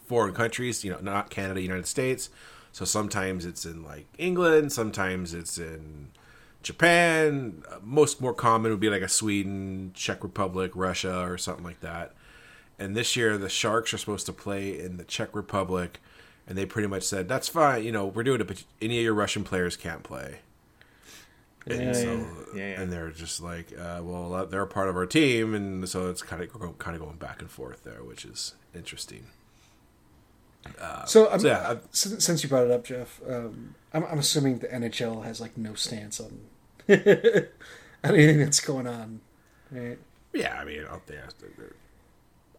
foreign 0.06 0.32
countries. 0.32 0.84
You 0.84 0.92
know, 0.92 1.00
not 1.00 1.28
Canada, 1.28 1.60
United 1.60 1.88
States. 1.88 2.30
So 2.76 2.84
sometimes 2.84 3.46
it's 3.46 3.64
in 3.64 3.82
like 3.82 4.04
England, 4.18 4.70
sometimes 4.70 5.32
it's 5.32 5.56
in 5.56 6.08
Japan. 6.62 7.62
Most 7.82 8.20
more 8.20 8.34
common 8.34 8.70
would 8.70 8.80
be 8.80 8.90
like 8.90 9.00
a 9.00 9.08
Sweden, 9.08 9.92
Czech 9.94 10.22
Republic, 10.22 10.72
Russia, 10.74 11.22
or 11.26 11.38
something 11.38 11.64
like 11.64 11.80
that. 11.80 12.12
And 12.78 12.94
this 12.94 13.16
year, 13.16 13.38
the 13.38 13.48
Sharks 13.48 13.94
are 13.94 13.96
supposed 13.96 14.26
to 14.26 14.32
play 14.34 14.78
in 14.78 14.98
the 14.98 15.04
Czech 15.04 15.34
Republic, 15.34 16.02
and 16.46 16.58
they 16.58 16.66
pretty 16.66 16.86
much 16.86 17.04
said 17.04 17.30
that's 17.30 17.48
fine. 17.48 17.82
You 17.82 17.92
know, 17.92 18.04
we're 18.04 18.24
doing 18.24 18.42
it, 18.42 18.46
but 18.46 18.62
any 18.82 18.98
of 18.98 19.04
your 19.04 19.14
Russian 19.14 19.42
players 19.42 19.74
can't 19.74 20.02
play. 20.02 20.40
And 21.66 21.80
Yeah, 21.80 21.92
so, 21.94 22.26
yeah. 22.54 22.62
Yeah, 22.62 22.80
and 22.82 22.92
they're 22.92 23.10
just 23.10 23.40
like, 23.40 23.72
uh, 23.72 24.02
well, 24.02 24.46
they're 24.50 24.60
a 24.60 24.66
part 24.66 24.90
of 24.90 24.98
our 24.98 25.06
team, 25.06 25.54
and 25.54 25.88
so 25.88 26.10
it's 26.10 26.20
kind 26.20 26.42
of 26.42 26.78
kind 26.78 26.94
of 26.94 27.02
going 27.02 27.16
back 27.16 27.40
and 27.40 27.50
forth 27.50 27.84
there, 27.84 28.04
which 28.04 28.26
is 28.26 28.54
interesting. 28.74 29.28
So, 31.06 31.30
I'm, 31.30 31.40
so 31.40 31.48
yeah, 31.48 31.72
I- 31.72 31.78
since, 31.92 32.42
you 32.42 32.48
brought 32.48 32.64
it 32.64 32.70
up, 32.70 32.84
Jeff, 32.84 33.20
um, 33.28 33.74
I'm, 33.92 34.04
I'm 34.04 34.18
assuming 34.18 34.58
the 34.58 34.68
NHL 34.68 35.24
has 35.24 35.40
like 35.40 35.56
no 35.56 35.74
stance 35.74 36.20
on 36.20 36.40
on 36.88 36.96
anything 38.04 38.38
that's 38.38 38.60
going 38.60 38.86
on. 38.86 39.20
Right? 39.70 39.98
Yeah, 40.32 40.58
I 40.60 40.64
mean, 40.64 40.80
I 40.84 40.88
don't, 40.90 41.06
think, 41.06 41.20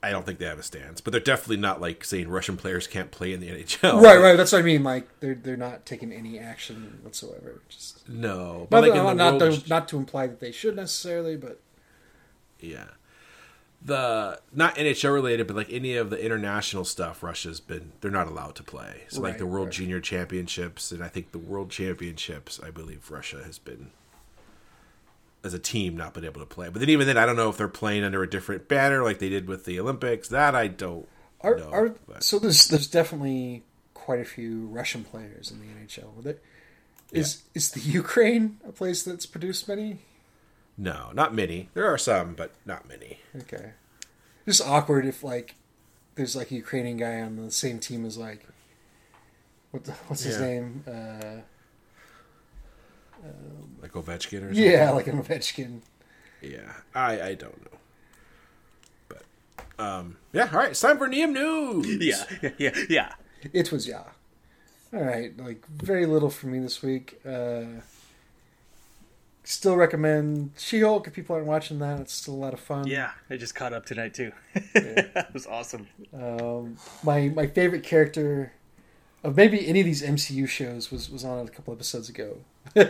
I 0.04 0.12
don't 0.12 0.26
think 0.26 0.40
they 0.40 0.46
have 0.46 0.60
a 0.60 0.64
stance, 0.64 1.02
but 1.02 1.12
they're 1.12 1.20
definitely 1.20 1.58
not 1.58 1.80
like 1.82 2.04
saying 2.04 2.28
Russian 2.30 2.58
players 2.58 2.88
can't 2.88 3.12
play 3.12 3.34
in 3.34 3.40
the 3.40 3.50
NHL. 3.50 4.02
Right, 4.02 4.20
right. 4.20 4.36
That's 4.36 4.52
what 4.52 4.60
I 4.60 4.62
mean. 4.64 4.84
Like 4.84 5.20
they're 5.20 5.36
they're 5.36 5.58
not 5.58 5.86
taking 5.86 6.12
any 6.12 6.40
action 6.40 7.00
whatsoever. 7.02 7.62
Just 7.70 8.08
No, 8.10 8.60
not, 8.60 8.70
but 8.70 8.84
like 8.84 8.94
not, 8.94 9.08
the 9.10 9.14
not, 9.16 9.42
world, 9.42 9.64
to, 9.64 9.70
not 9.70 9.88
to 9.90 9.98
imply 9.98 10.28
that 10.28 10.40
they 10.40 10.52
should 10.52 10.76
necessarily, 10.76 11.36
but 11.36 11.60
yeah, 12.60 12.86
the 13.84 14.40
not 14.54 14.76
NHL 14.76 15.14
related, 15.14 15.48
but 15.48 15.56
like 15.56 15.72
any 15.72 15.96
of 15.96 16.10
the 16.10 16.24
international 16.24 16.84
stuff, 16.86 17.24
Russia's 17.24 17.60
been 17.60 17.92
they're 18.02 18.12
not 18.12 18.28
allowed 18.28 18.56
to 18.56 18.64
play. 18.64 19.04
So 19.10 19.22
like 19.22 19.38
the 19.38 19.46
World 19.46 19.68
right. 19.68 19.74
Junior 19.74 20.00
Championships, 20.00 20.92
and 20.92 21.04
I 21.04 21.08
think 21.08 21.32
the 21.32 21.38
World 21.38 21.70
Championships, 21.70 22.60
I 22.62 22.72
believe 22.72 23.10
Russia 23.12 23.44
has 23.44 23.60
been 23.60 23.92
as 25.44 25.54
a 25.54 25.60
team 25.60 25.96
not 25.96 26.14
been 26.14 26.26
able 26.26 26.42
to 26.42 26.46
play. 26.46 26.70
But 26.70 26.80
then 26.80 26.90
even 26.90 27.08
then, 27.08 27.18
I 27.18 27.26
don't 27.26 27.36
know 27.36 27.50
if 27.50 27.58
they're 27.58 27.68
playing 27.68 28.04
under 28.04 28.24
a 28.24 28.30
different 28.30 28.68
banner 28.68 29.04
like 29.04 29.20
they 29.20 29.30
did 29.30 29.48
with 29.48 29.66
the 29.66 29.80
Olympics. 29.80 30.28
That 30.28 30.56
I 30.56 30.68
don't 30.68 31.08
are, 31.42 31.56
know. 31.56 31.70
are 31.70 31.90
but- 32.08 32.24
so 32.24 32.40
there's 32.40 32.68
there's 32.68 32.88
definitely 32.88 33.64
quite 33.94 34.20
a 34.20 34.26
few 34.26 34.66
Russian 34.68 35.04
players 35.04 35.52
in 35.52 35.60
the 35.60 35.68
NHL. 35.68 36.38
Is 37.12 37.44
is 37.54 37.72
the 37.72 37.80
Ukraine 37.80 38.60
a 38.68 38.72
place 38.72 39.04
that's 39.04 39.26
produced 39.26 39.68
many? 39.68 40.00
No, 40.78 41.12
not 41.14 41.34
many. 41.34 41.70
There 41.74 41.86
are 41.92 41.98
some, 41.98 42.34
but 42.36 42.52
not 42.66 42.88
many. 42.88 43.20
Okay, 43.42 43.72
just 44.46 44.62
awkward 44.62 45.06
if 45.06 45.24
like 45.24 45.56
there's 46.16 46.36
like 46.36 46.52
a 46.52 46.56
Ukrainian 46.56 46.98
guy 46.98 47.22
on 47.22 47.36
the 47.36 47.52
same 47.52 47.80
team 47.80 48.06
as 48.06 48.18
like 48.18 48.46
what 49.72 49.84
the, 49.86 49.92
what's 50.08 50.24
his 50.24 50.38
Yeah. 50.40 50.46
name? 50.46 50.84
Uh, 50.88 51.42
Like 53.82 53.92
Ovechkin 53.94 54.44
or 54.44 54.48
something. 54.54 54.64
yeah, 54.64 54.92
like 54.92 55.08
an 55.08 55.22
Ovechkin. 55.22 55.82
Yeah, 56.42 56.72
I 56.94 57.22
I 57.22 57.34
don't 57.34 57.60
know, 57.66 57.78
but 59.10 59.24
um, 59.84 60.18
yeah. 60.34 60.50
All 60.52 60.60
right, 60.60 60.70
it's 60.72 60.82
time 60.82 60.98
for 60.98 61.08
Neum 61.08 61.34
News. 61.34 61.88
Yeah, 62.02 62.24
yeah, 62.42 62.50
yeah, 62.58 62.84
yeah. 62.90 63.14
It 63.54 63.72
was 63.72 63.88
yeah. 63.88 64.04
All 64.94 65.02
right, 65.04 65.36
like 65.38 65.66
very 65.68 66.06
little 66.06 66.30
for 66.30 66.48
me 66.48 66.60
this 66.60 66.82
week. 66.84 67.20
Uh, 67.26 67.82
still 69.50 69.76
recommend 69.78 70.52
She-Hulk 70.58 71.08
if 71.08 71.14
people 71.14 71.36
aren't 71.36 71.48
watching 71.48 71.80
that. 71.80 72.00
It's 72.02 72.14
still 72.14 72.34
a 72.34 72.36
lot 72.36 72.54
of 72.54 72.60
fun. 72.60 72.86
Yeah, 72.88 73.12
I 73.30 73.38
just 73.38 73.56
caught 73.56 73.74
up 73.74 73.86
tonight 73.86 74.14
too. 74.14 74.32
that 74.74 75.30
was 75.34 75.48
awesome. 75.48 75.88
Um, 76.14 76.78
my 77.04 77.30
my 77.30 77.48
favorite 77.48 77.84
character 77.84 78.52
of 79.24 79.36
maybe 79.36 79.66
any 79.68 79.80
of 79.80 79.86
these 79.86 80.02
MCU 80.02 80.48
shows 80.48 80.92
was 80.92 81.10
was 81.10 81.24
on 81.24 81.46
a 81.48 81.50
couple 81.50 81.74
episodes 81.74 82.10
ago. 82.10 82.38
um, 82.76 82.84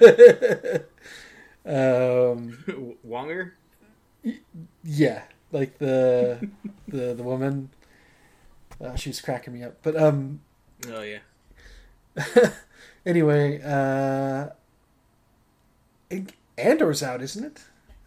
Wonger. 3.08 3.52
yeah, 4.84 5.24
like 5.52 5.78
the 5.78 6.50
the 6.88 7.14
the 7.14 7.24
woman. 7.24 7.70
Uh, 8.84 8.96
she 8.96 9.10
was 9.10 9.22
cracking 9.22 9.54
me 9.54 9.64
up, 9.64 9.76
but 9.82 9.96
um, 9.96 10.40
Oh 10.92 11.02
yeah. 11.02 11.20
anyway, 13.06 13.60
uh, 13.64 14.50
Andor's 16.58 17.04
out, 17.04 17.22
isn't 17.22 17.44
it? 17.44 17.60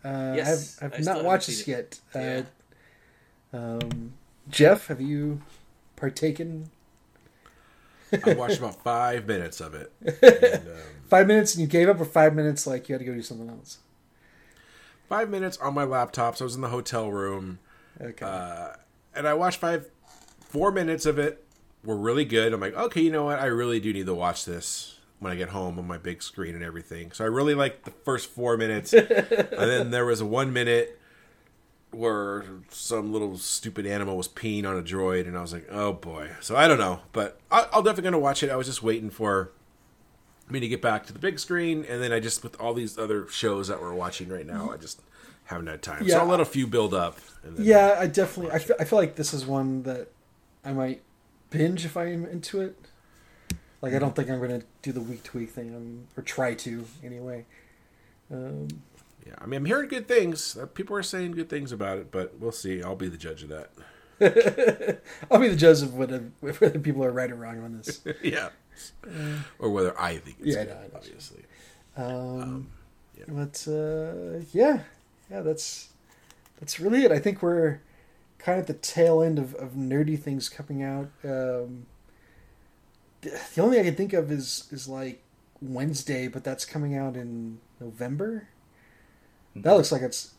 Uh, 0.05 0.33
Yes, 0.37 0.79
I've, 0.83 0.93
I 0.93 0.97
I've 0.97 1.03
still 1.03 1.15
not 1.17 1.25
watched 1.25 1.47
this 1.47 1.67
it. 1.69 2.01
yet. 2.15 2.45
Uh, 3.53 3.57
um, 3.57 4.13
Jeff, 4.49 4.87
have 4.89 5.01
you 5.01 5.41
partaken? 5.97 6.71
I 8.25 8.35
watched 8.35 8.59
about 8.59 8.83
five 8.83 9.27
minutes 9.27 9.61
of 9.61 9.75
it. 9.75 9.93
And, 10.23 10.69
um, 10.69 10.75
Five 11.09 11.27
minutes 11.27 11.55
and 11.55 11.61
you 11.63 11.67
gave 11.67 11.89
up, 11.89 12.01
or 12.01 12.05
five 12.05 12.35
minutes 12.35 12.67
like 12.69 12.89
you 12.89 12.93
had 12.95 13.01
to 13.01 13.05
go 13.05 13.13
do 13.15 13.23
something 13.23 13.49
else? 13.49 13.79
five 15.09 15.29
minutes 15.29 15.57
on 15.59 15.75
my 15.75 15.83
laptop. 15.83 16.37
So 16.37 16.45
I 16.45 16.47
was 16.47 16.55
in 16.55 16.61
the 16.61 16.69
hotel 16.69 17.11
room, 17.11 17.59
Okay. 18.01 18.25
uh, 18.25 18.69
and 19.13 19.27
I 19.27 19.35
watched 19.35 19.59
five, 19.59 19.91
four 20.41 20.71
minutes 20.71 21.05
of 21.05 21.19
it. 21.19 21.45
Were 21.83 21.97
really 21.97 22.25
good. 22.25 22.53
I'm 22.53 22.61
like, 22.61 22.75
okay, 22.77 23.01
you 23.01 23.11
know 23.11 23.25
what? 23.25 23.41
I 23.41 23.47
really 23.47 23.81
do 23.81 23.93
need 23.93 24.07
to 24.07 24.15
watch 24.15 24.45
this 24.45 25.00
when 25.21 25.31
I 25.31 25.37
get 25.37 25.51
home 25.51 25.79
on 25.79 25.87
my 25.87 25.99
big 25.99 26.23
screen 26.23 26.55
and 26.55 26.65
everything. 26.65 27.13
So 27.13 27.25
I 27.25 27.29
really 27.29 27.55
liked 27.55 27.85
the 27.85 27.91
first 27.91 28.29
four 28.29 28.57
minutes, 28.57 28.93
and 28.95 29.07
then 29.09 29.91
there 29.91 30.05
was 30.05 30.21
a 30.21 30.27
one 30.27 30.53
minute 30.53 30.99
where 31.93 32.45
some 32.71 33.13
little 33.13 33.37
stupid 33.37 33.85
animal 33.87 34.17
was 34.17 34.29
peeing 34.29 34.65
on 34.67 34.77
a 34.77 34.83
droid, 34.83 35.27
and 35.27 35.37
I 35.37 35.41
was 35.43 35.53
like, 35.53 35.67
oh 35.71 35.93
boy. 35.93 36.31
So 36.41 36.57
I 36.57 36.67
don't 36.69 36.79
know, 36.79 37.01
but 37.13 37.39
I, 37.51 37.67
I'm 37.73 37.85
definitely 37.85 38.05
gonna 38.05 38.19
watch 38.19 38.43
it. 38.43 38.51
I 38.51 38.57
was 38.57 38.67
just 38.67 38.83
waiting 38.83 39.11
for 39.11 39.53
me 40.49 40.59
to 40.61 40.69
get 40.69 40.83
back 40.83 41.07
to 41.07 41.13
the 41.13 41.19
big 41.19 41.39
screen, 41.39 41.85
and 41.89 42.03
then 42.03 42.13
I 42.13 42.21
just 42.21 42.43
with 42.43 42.59
all 42.61 42.75
these 42.75 42.99
other 42.99 43.29
shows 43.29 43.69
that 43.69 43.81
we're 43.81 43.95
watching 43.95 44.29
right 44.29 44.47
now, 44.47 44.71
I 44.71 44.77
just 44.77 45.01
haven't 45.45 45.67
had 45.67 45.83
time. 45.83 46.05
Yeah. 46.05 46.15
So 46.15 46.21
I'll 46.21 46.27
let 46.27 46.41
a 46.41 46.45
few 46.45 46.67
build 46.67 46.95
up. 46.95 47.19
And 47.43 47.57
then, 47.57 47.67
Yeah, 47.67 47.97
I 47.99 48.07
definitely. 48.07 48.53
I 48.53 48.59
feel, 48.59 48.77
I 48.81 48.85
feel 48.85 48.99
like 48.99 49.17
this 49.17 49.35
is 49.35 49.45
one 49.45 49.83
that 49.83 50.09
I 50.65 50.73
might 50.73 51.03
binge 51.51 51.85
if 51.85 51.97
I'm 51.97 52.25
into 52.25 52.61
it. 52.61 52.77
Like 53.83 53.95
I 53.95 53.99
don't 53.99 54.15
think 54.15 54.31
I'm 54.31 54.39
going 54.39 54.61
to 54.61 54.67
do 54.83 54.93
the 54.93 55.01
week 55.01 55.23
to 55.25 55.39
week 55.39 55.51
thing, 55.51 55.75
um, 55.75 56.07
or 56.17 56.23
try 56.23 56.55
to 56.55 56.85
anyway. 57.03 57.47
Um, 58.31 58.69
yeah. 59.27 59.35
I 59.39 59.47
mean, 59.47 59.59
I'm 59.59 59.65
hearing 59.65 59.89
good 59.89 60.09
things. 60.09 60.57
Uh, 60.57 60.67
People 60.67 60.97
are 60.97 61.03
saying 61.03 61.33
good 61.33 61.49
things 61.49 61.73
about 61.73 61.99
it, 61.99 62.11
but 62.11 62.39
we'll 62.39 62.53
see. 62.53 62.83
I'll 62.83 62.97
be 62.97 63.09
the 63.09 63.17
judge 63.17 63.43
of 63.43 63.49
that. 63.51 63.71
I'll 65.31 65.41
be 65.41 65.49
the 65.49 65.57
judge 65.57 65.83
of 65.83 65.95
whether, 65.95 66.31
whether 66.41 66.79
people 66.79 67.05
are 67.05 67.11
right 67.11 67.31
or 67.31 67.37
wrong 67.37 67.63
on 67.63 67.77
this. 67.79 68.01
yeah. 68.23 68.51
or 69.59 69.71
whether 69.71 69.99
I 70.01 70.17
think 70.19 70.37
it's 70.41 70.57
Yeah, 70.57 70.65
good, 70.65 70.77
no, 70.93 70.99
obviously. 70.99 71.45
Um, 71.97 72.71
yeah. 73.19 73.25
But 73.29 73.67
uh, 73.69 74.45
yeah, 74.53 74.81
yeah, 75.31 75.41
that's 75.41 75.89
that's 76.59 76.81
really 76.81 77.05
it. 77.05 77.13
I 77.13 77.19
think 77.19 77.43
we're 77.43 77.81
kind 78.39 78.59
of 78.59 78.63
at 78.63 78.67
the 78.67 78.81
tail 78.81 79.23
end 79.23 79.39
of, 79.39 79.55
of 79.55 79.73
nerdy 79.73 80.19
things 80.19 80.49
coming 80.49 80.83
out. 80.83 81.11
Um, 81.25 81.87
the 83.23 83.39
the 83.55 83.63
only 83.63 83.77
thing 83.77 83.87
I 83.87 83.89
can 83.89 83.97
think 83.97 84.13
of 84.13 84.31
is 84.31 84.67
is 84.71 84.89
like 84.89 85.23
Wednesday, 85.61 86.29
but 86.29 86.45
that's 86.45 86.65
coming 86.65 86.97
out 86.97 87.17
in 87.17 87.59
November. 87.81 88.49
That 89.57 89.73
looks 89.73 89.93
like 89.93 90.03
it's 90.03 90.35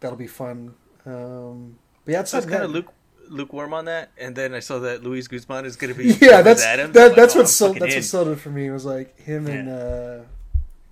that'll 0.00 0.16
be 0.16 0.26
fun. 0.26 0.74
Um, 1.04 1.78
but 2.04 2.12
yeah, 2.12 2.18
I 2.18 2.22
was 2.22 2.30
kind 2.46 2.62
of 2.62 2.70
luke, 2.70 2.92
lukewarm 3.28 3.74
on 3.74 3.86
that, 3.86 4.10
and 4.18 4.34
then 4.36 4.54
I 4.54 4.60
saw 4.60 4.78
that 4.80 5.02
Luis 5.02 5.26
Guzman 5.28 5.64
is 5.64 5.76
going 5.76 5.92
to 5.92 5.98
be 5.98 6.08
yeah, 6.26 6.42
that's 6.42 6.62
Adam. 6.62 6.92
that, 6.92 7.10
I'm 7.10 7.16
that's 7.16 7.34
like, 7.34 7.36
oh, 7.36 7.38
what 7.40 7.44
I'm 7.44 7.46
sold 7.46 7.78
that's 7.80 7.92
in. 7.94 7.98
what 7.98 8.04
sold 8.04 8.28
it 8.28 8.36
for 8.36 8.50
me. 8.50 8.66
It 8.66 8.72
was 8.72 8.84
like 8.84 9.18
him 9.18 9.46
and 9.46 9.68
Yeah. 9.68 9.74
uh, 9.74 10.22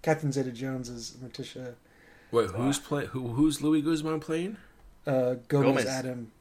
Catherine 0.03 0.33
Zeta 0.33 0.51
Jones 0.51 0.89
as 0.91 1.13
Morticia, 1.23 1.75
Wait, 2.33 2.51
who's 2.51 2.79
play? 2.79 3.07
Who, 3.07 3.29
who's 3.29 3.61
Luis 3.63 3.85
Guzman 3.85 4.21
playing? 4.21 4.57
uh, 5.07 5.35
Gomez, 5.49 5.67
Gomez. 5.67 5.87
Adam. 5.87 6.33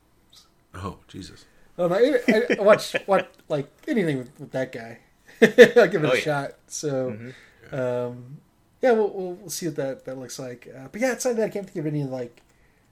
Oh, 0.76 0.98
Jesus. 1.08 1.46
Oh, 1.80 1.88
no, 1.88 1.96
I, 1.96 2.56
I 2.60 2.62
watch 2.62 2.94
what 3.08 3.34
like 3.48 3.68
anything 3.88 4.18
with, 4.20 4.40
with 4.40 4.52
that 4.52 4.72
guy. 4.72 5.00
I'll 5.42 5.88
give 5.88 6.04
it 6.04 6.08
Oh, 6.08 6.12
a 6.12 6.16
yeah. 6.16 6.22
shot. 6.22 6.52
So, 6.68 7.12
Mhm. 7.72 7.74
um, 7.74 8.38
yeah, 8.82 8.92
we'll, 8.92 9.10
we'll 9.10 9.34
we'll 9.34 9.50
see 9.50 9.68
what 9.68 9.76
that 9.78 10.06
that 10.06 10.18
looks 10.18 10.38
like. 10.40 10.68
Uh, 10.76 10.88
but 10.92 11.00
yeah, 11.02 11.12
outside 11.12 11.32
of 11.32 11.38
that, 11.38 11.46
I 11.46 11.50
can't 11.50 11.66
think 11.70 11.78
of 11.78 11.86
any 11.92 12.04
like 12.04 12.42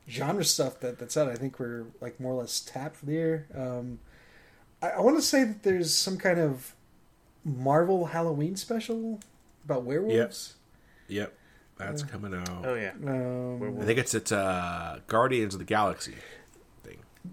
genre 0.09 0.43
stuff 0.45 0.79
that 0.79 0.97
that's 0.99 1.17
out. 1.17 1.29
I 1.29 1.35
think 1.35 1.59
we're 1.59 1.85
like 2.01 2.19
more 2.19 2.33
or 2.33 2.39
less 2.41 2.59
tapped 2.61 3.05
there. 3.05 3.45
Um, 3.55 3.99
I, 4.81 4.91
I 4.91 4.99
want 5.01 5.17
to 5.17 5.21
say 5.21 5.43
that 5.43 5.63
there's 5.63 5.93
some 5.93 6.17
kind 6.17 6.39
of 6.39 6.73
Marvel 7.43 8.05
Halloween 8.07 8.55
special 8.55 9.19
about 9.65 9.83
werewolves. 9.83 10.55
Yep. 11.09 11.33
That's 11.77 12.01
coming 12.03 12.33
out. 12.33 12.65
Oh 12.65 12.73
yeah. 12.73 12.91
Um, 13.05 13.79
I 13.79 13.85
think 13.85 13.99
it's 13.99 14.15
at 14.15 14.31
uh, 14.31 14.97
Guardians 15.07 15.53
of 15.53 15.59
the 15.59 15.65
Galaxy 15.65 16.15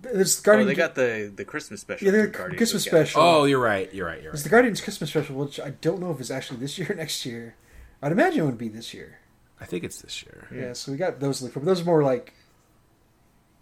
thing. 0.03 0.13
there's 0.15 0.47
Oh, 0.47 0.65
they 0.65 0.75
got 0.75 0.95
the 0.95 1.33
the 1.35 1.45
Christmas 1.45 1.81
special. 1.81 2.05
yeah, 2.07 2.23
the 2.23 2.29
Christmas 2.29 2.85
the 2.85 2.91
special. 2.91 3.21
Oh, 3.23 3.45
you're 3.45 3.59
right. 3.59 3.93
You're 3.95 4.07
right. 4.07 4.23
You're 4.23 4.33
It's 4.33 4.43
the 4.43 4.49
Guardians 4.49 4.81
Christmas 4.81 5.11
special, 5.11 5.37
which 5.37 5.59
I 5.61 5.71
don't 5.71 6.01
know 6.01 6.11
if 6.11 6.21
it's 6.21 6.31
actually 6.31 6.59
this 6.61 6.79
year 6.79 6.93
or 6.93 6.95
next 7.05 7.25
year. 7.27 7.55
I'd 8.03 8.13
imagine 8.13 8.41
it 8.41 8.47
would 8.47 8.59
be 8.59 8.69
this 8.69 8.93
year. 8.95 9.19
I 9.61 9.65
think 9.67 9.85
it's 9.85 10.01
this 10.03 10.23
year. 10.25 10.49
Yeah, 10.55 10.73
so 10.75 10.93
we 10.93 10.99
got 10.99 11.21
those 11.21 11.39
to 11.39 11.45
look 11.45 11.53
for. 11.55 11.61
But 11.61 11.67
those 11.67 11.81
are 11.81 11.85
more 11.85 12.03
like 12.03 12.35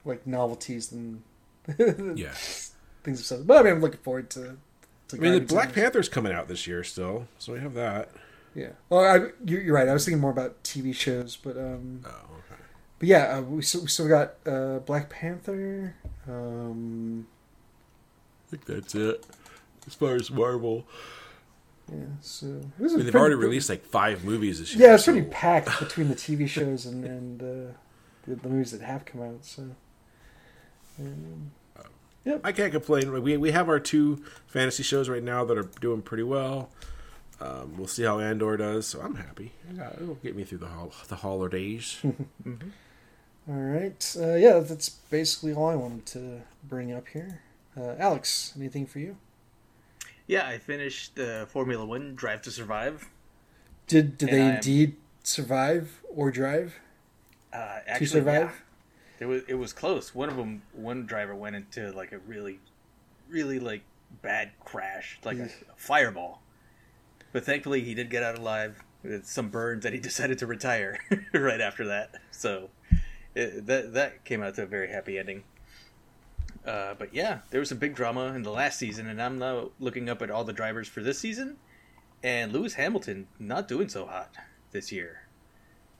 like 0.04 0.26
novelties 0.26 0.88
than 0.88 1.22
Yeah. 2.16 2.32
things 3.04 3.20
of 3.20 3.26
stuff. 3.26 3.40
But 3.44 3.58
I 3.58 3.62
mean, 3.62 3.72
I'm 3.74 3.80
looking 3.80 4.00
forward 4.00 4.30
to. 4.30 4.56
to 5.08 5.16
I 5.16 5.20
mean, 5.20 5.32
the 5.34 5.40
Black 5.40 5.68
of 5.68 5.74
Panther's 5.74 6.08
coming 6.08 6.32
out 6.32 6.48
this 6.48 6.66
year 6.66 6.82
still, 6.82 7.28
so 7.38 7.52
we 7.52 7.60
have 7.60 7.74
that. 7.74 8.10
Yeah. 8.54 8.70
Well, 8.90 9.00
I, 9.04 9.28
you're, 9.46 9.60
you're 9.62 9.74
right. 9.74 9.88
I 9.88 9.92
was 9.94 10.04
thinking 10.04 10.20
more 10.20 10.30
about 10.30 10.62
TV 10.64 10.94
shows, 10.94 11.36
but 11.36 11.56
um, 11.56 12.04
Oh, 12.04 12.08
okay. 12.08 12.60
but 12.98 13.08
yeah, 13.08 13.38
uh, 13.38 13.42
we 13.42 13.62
still, 13.62 13.82
we 13.82 13.86
still 13.86 14.08
got 14.08 14.34
uh, 14.46 14.80
Black 14.80 15.08
Panther. 15.08 15.94
Um, 16.28 17.26
I 18.46 18.50
think 18.50 18.64
that's 18.66 18.94
it. 18.94 19.24
As 19.86 19.94
far 19.94 20.14
as 20.14 20.30
Marvel, 20.30 20.86
yeah. 21.90 21.98
So 22.20 22.46
I 22.46 22.50
mean, 22.50 22.62
they've 22.78 22.88
pretty- 22.98 23.16
already 23.16 23.34
released 23.34 23.68
like 23.68 23.84
five 23.84 24.24
movies 24.24 24.60
this 24.60 24.74
year. 24.74 24.88
Yeah, 24.88 24.94
it's 24.94 25.04
pretty 25.04 25.22
so- 25.22 25.28
packed 25.30 25.78
between 25.80 26.08
the 26.08 26.14
TV 26.14 26.48
shows 26.48 26.86
and 26.86 27.04
and 27.04 27.42
uh, 27.42 27.72
the, 28.26 28.36
the 28.36 28.48
movies 28.48 28.70
that 28.72 28.80
have 28.82 29.04
come 29.04 29.22
out. 29.22 29.44
So. 29.44 29.62
Um, 31.00 31.50
I 32.44 32.52
can't 32.52 32.70
complain. 32.72 33.10
We 33.22 33.36
we 33.36 33.50
have 33.50 33.68
our 33.68 33.80
two 33.80 34.22
fantasy 34.46 34.84
shows 34.84 35.08
right 35.08 35.22
now 35.22 35.44
that 35.44 35.58
are 35.58 35.68
doing 35.80 36.02
pretty 36.02 36.22
well. 36.22 36.70
Um, 37.40 37.76
we'll 37.76 37.88
see 37.88 38.04
how 38.04 38.20
Andor 38.20 38.56
does. 38.56 38.86
So 38.86 39.00
I'm 39.00 39.16
happy. 39.16 39.50
I 39.68 39.72
got- 39.72 39.94
It'll 40.00 40.14
get 40.16 40.36
me 40.36 40.44
through 40.44 40.58
the 40.58 40.68
hol- 40.68 40.92
the 41.08 41.16
holidays. 41.16 41.96
All 43.48 43.54
right. 43.54 44.16
Uh, 44.18 44.34
yeah, 44.36 44.60
that's 44.60 44.88
basically 44.88 45.52
all 45.52 45.68
I 45.68 45.74
wanted 45.74 46.06
to 46.06 46.40
bring 46.68 46.92
up 46.92 47.08
here. 47.08 47.40
Uh, 47.76 47.94
Alex, 47.98 48.52
anything 48.56 48.86
for 48.86 48.98
you? 48.98 49.16
Yeah, 50.26 50.46
I 50.46 50.58
finished 50.58 51.16
the 51.16 51.46
Formula 51.50 51.84
One 51.84 52.14
Drive 52.14 52.42
to 52.42 52.50
Survive. 52.50 53.08
Did 53.88 54.16
did 54.18 54.28
And 54.28 54.38
they 54.38 54.42
I 54.42 54.48
am- 54.50 54.54
indeed 54.56 54.96
survive 55.24 56.00
or 56.14 56.30
drive 56.30 56.78
Uh, 57.52 57.80
to 57.98 58.06
survive? 58.06 58.42
yeah. 58.42 58.50
It 59.20 59.26
was 59.26 59.42
it 59.48 59.54
was 59.54 59.72
close. 59.72 60.14
One 60.14 60.28
of 60.28 60.36
them, 60.36 60.62
one 60.72 61.06
driver 61.06 61.34
went 61.34 61.56
into 61.56 61.90
like 61.92 62.12
a 62.12 62.18
really, 62.18 62.60
really 63.28 63.58
like 63.58 63.82
bad 64.22 64.50
crash, 64.64 65.18
like 65.24 65.38
a, 65.38 65.44
a 65.46 65.76
fireball. 65.76 66.42
But 67.32 67.44
thankfully, 67.44 67.82
he 67.82 67.94
did 67.94 68.10
get 68.10 68.22
out 68.22 68.38
alive 68.38 68.82
with 69.02 69.26
some 69.26 69.48
burns 69.48 69.84
and 69.84 69.94
he 69.94 70.00
decided 70.10 70.38
to 70.38 70.46
retire 70.46 70.98
right 71.32 71.60
after 71.60 71.86
that. 71.86 72.14
So 72.30 72.70
it, 73.34 73.66
that 73.66 73.94
that 73.94 74.24
came 74.24 74.42
out 74.42 74.54
to 74.56 74.62
a 74.62 74.66
very 74.66 74.88
happy 74.88 75.18
ending. 75.18 75.44
Uh, 76.66 76.94
but 76.94 77.14
yeah, 77.14 77.40
there 77.50 77.60
was 77.60 77.68
some 77.68 77.78
big 77.78 77.94
drama 77.94 78.32
in 78.34 78.42
the 78.42 78.50
last 78.50 78.78
season, 78.78 79.08
and 79.08 79.20
I'm 79.20 79.38
now 79.38 79.70
looking 79.80 80.08
up 80.08 80.22
at 80.22 80.30
all 80.30 80.44
the 80.44 80.52
drivers 80.52 80.86
for 80.86 81.02
this 81.02 81.18
season, 81.18 81.56
and 82.22 82.52
Lewis 82.52 82.74
Hamilton 82.74 83.26
not 83.38 83.66
doing 83.66 83.88
so 83.88 84.06
hot 84.06 84.34
this 84.70 84.92
year. 84.92 85.22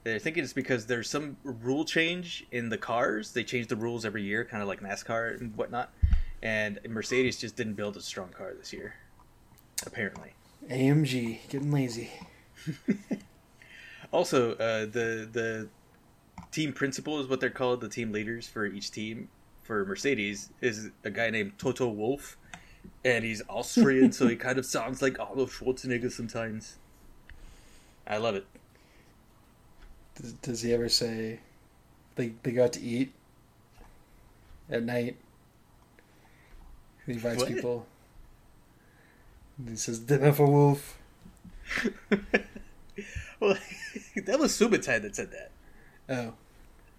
They're 0.03 0.19
thinking 0.19 0.43
it's 0.43 0.53
because 0.53 0.85
there's 0.85 1.09
some 1.09 1.37
rule 1.43 1.85
change 1.85 2.45
in 2.51 2.69
the 2.69 2.77
cars. 2.77 3.31
They 3.31 3.43
change 3.43 3.67
the 3.67 3.75
rules 3.75 4.05
every 4.05 4.23
year, 4.23 4.43
kind 4.45 4.61
of 4.61 4.67
like 4.67 4.81
NASCAR 4.81 5.39
and 5.39 5.55
whatnot. 5.55 5.93
And 6.41 6.79
Mercedes 6.87 7.37
just 7.37 7.55
didn't 7.55 7.75
build 7.75 7.95
a 7.95 8.01
strong 8.01 8.29
car 8.29 8.53
this 8.53 8.73
year, 8.73 8.95
apparently. 9.85 10.33
AMG 10.69 11.49
getting 11.49 11.71
lazy. 11.71 12.11
Also, 14.13 14.51
uh, 14.53 14.85
the 14.85 15.27
the 15.31 15.67
team 16.53 16.73
principal 16.73 17.19
is 17.19 17.27
what 17.27 17.39
they're 17.39 17.49
called. 17.49 17.81
The 17.81 17.89
team 17.89 18.11
leaders 18.11 18.47
for 18.47 18.65
each 18.65 18.91
team 18.91 19.29
for 19.63 19.85
Mercedes 19.85 20.49
is 20.61 20.89
a 21.03 21.09
guy 21.09 21.29
named 21.29 21.57
Toto 21.57 21.87
Wolff, 21.87 22.37
and 23.03 23.23
he's 23.23 23.41
Austrian, 23.49 24.11
so 24.11 24.27
he 24.27 24.35
kind 24.47 24.57
of 24.57 24.65
sounds 24.65 25.01
like 25.01 25.19
Arnold 25.19 25.49
Schwarzenegger 25.49 26.11
sometimes. 26.11 26.77
I 28.05 28.17
love 28.17 28.35
it. 28.35 28.45
Does, 30.15 30.33
does 30.33 30.61
he 30.61 30.73
ever 30.73 30.89
say 30.89 31.39
they 32.15 32.33
they 32.43 32.51
got 32.51 32.73
to 32.73 32.81
eat 32.81 33.13
at 34.69 34.83
night? 34.83 35.17
He 37.05 37.13
invites 37.13 37.37
What? 37.41 37.47
people. 37.47 37.85
And 39.57 39.69
he 39.69 39.75
says 39.75 39.99
dinner 39.99 40.31
for 40.33 40.47
Wolf. 40.47 40.97
Well, 43.43 43.57
that 44.25 44.39
was 44.39 44.57
Subotai 44.57 45.01
that 45.01 45.15
said 45.17 45.31
that. 45.31 45.51
Oh, 46.07 46.33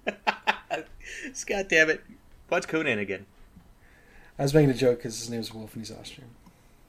God 1.47 1.69
damn 1.69 1.91
it! 1.91 2.03
Watch 2.51 2.69
Conan 2.69 2.99
again. 2.99 3.27
I 4.39 4.43
was 4.43 4.53
making 4.55 4.71
a 4.71 4.75
joke 4.75 4.99
because 4.99 5.19
his 5.19 5.31
name's 5.31 5.53
Wolf 5.55 5.75
and 5.75 5.87
he's 5.87 5.97
Austrian. 5.97 6.31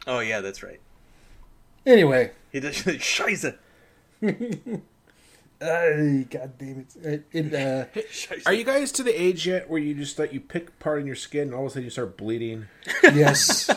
Oh 0.07 0.19
yeah, 0.19 0.41
that's 0.41 0.63
right. 0.63 0.79
Anyway, 1.85 2.31
He 2.51 2.59
does 2.59 2.75
Scheiße. 2.83 3.55
Ay, 5.61 6.27
God 6.29 6.57
damn 6.57 6.79
it! 6.79 6.95
It, 7.01 7.25
it, 7.31 7.53
uh, 7.53 7.85
Are 8.45 8.53
you 8.53 8.63
guys 8.65 8.91
to 8.93 9.03
the 9.03 9.19
age 9.21 9.47
yet 9.47 9.69
where 9.69 9.79
you 9.79 9.93
just 9.93 10.19
like 10.19 10.33
you 10.33 10.41
pick 10.41 10.77
part 10.79 10.99
in 10.99 11.07
your 11.07 11.15
skin 11.15 11.43
and 11.43 11.53
all 11.53 11.61
of 11.61 11.67
a 11.67 11.69
sudden 11.71 11.83
you 11.85 11.89
start 11.89 12.17
bleeding? 12.17 12.65
yes, 13.03 13.69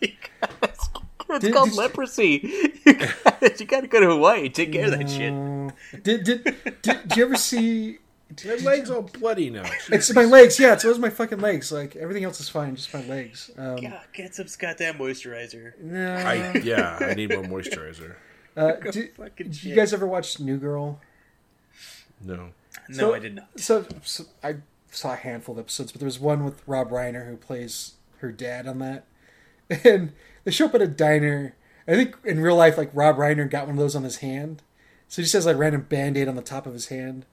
It's 0.00 0.90
Did- 1.40 1.54
called 1.54 1.70
did- 1.70 1.78
leprosy. 1.78 2.70
You 2.84 2.92
gotta, 2.94 3.54
you 3.58 3.66
gotta 3.66 3.86
go 3.86 4.00
to 4.00 4.06
Hawaii. 4.08 4.48
Take 4.50 4.72
care 4.72 4.84
of 4.84 4.90
that 4.98 5.08
shit. 5.08 5.32
Uh, 5.32 5.70
did, 6.02 6.24
did 6.24 6.44
did 6.82 7.08
did 7.08 7.16
you 7.16 7.24
ever 7.24 7.36
see? 7.36 7.98
My 8.44 8.54
legs 8.56 8.90
all 8.90 9.02
bloody 9.02 9.50
now. 9.50 9.64
It's 9.90 10.12
my 10.14 10.24
legs. 10.24 10.58
Yeah, 10.58 10.72
it's 10.72 10.82
those 10.82 10.98
my 10.98 11.10
fucking 11.10 11.40
legs. 11.40 11.70
Like 11.70 11.94
everything 11.96 12.24
else 12.24 12.40
is 12.40 12.48
fine, 12.48 12.74
just 12.74 12.92
my 12.92 13.04
legs. 13.04 13.50
Um, 13.56 13.76
God, 13.76 14.00
get 14.12 14.34
some 14.34 14.46
goddamn 14.58 14.94
moisturizer. 14.98 15.78
no. 15.80 16.14
I 16.16 16.52
yeah, 16.64 16.98
I 17.00 17.14
need 17.14 17.30
more 17.32 17.42
moisturizer. 17.44 18.14
uh, 18.56 18.72
do, 18.90 19.08
did 19.36 19.62
you 19.62 19.74
guys 19.76 19.92
ever 19.92 20.06
watch 20.06 20.40
New 20.40 20.56
Girl? 20.56 21.00
No. 22.20 22.50
No, 22.88 22.96
So- 22.96 23.14
I 23.14 23.18
did 23.18 23.34
not. 23.36 23.48
So, 23.60 23.86
so 24.02 24.24
I 24.42 24.56
saw 24.90 25.12
a 25.12 25.16
handful 25.16 25.54
of 25.54 25.58
episodes, 25.60 25.92
but 25.92 26.00
there 26.00 26.06
was 26.06 26.18
one 26.20 26.44
with 26.44 26.62
Rob 26.66 26.90
Reiner 26.90 27.28
who 27.28 27.36
plays 27.36 27.94
her 28.18 28.32
dad 28.32 28.66
on 28.66 28.78
that, 28.80 29.04
and 29.84 30.12
they 30.44 30.50
show 30.50 30.66
up 30.66 30.74
at 30.74 30.82
a 30.82 30.86
diner, 30.88 31.54
I 31.86 31.92
think 31.94 32.16
in 32.24 32.40
real 32.40 32.56
life, 32.56 32.76
like 32.78 32.90
Rob 32.94 33.16
Reiner 33.16 33.48
got 33.48 33.66
one 33.66 33.76
of 33.76 33.80
those 33.80 33.94
on 33.96 34.02
his 34.04 34.16
hand, 34.18 34.62
so 35.08 35.20
he 35.20 35.24
just 35.24 35.34
has 35.34 35.46
like 35.46 35.56
random 35.58 35.82
band 35.82 36.16
aid 36.16 36.26
on 36.28 36.36
the 36.36 36.42
top 36.42 36.66
of 36.66 36.72
his 36.72 36.88
hand. 36.88 37.26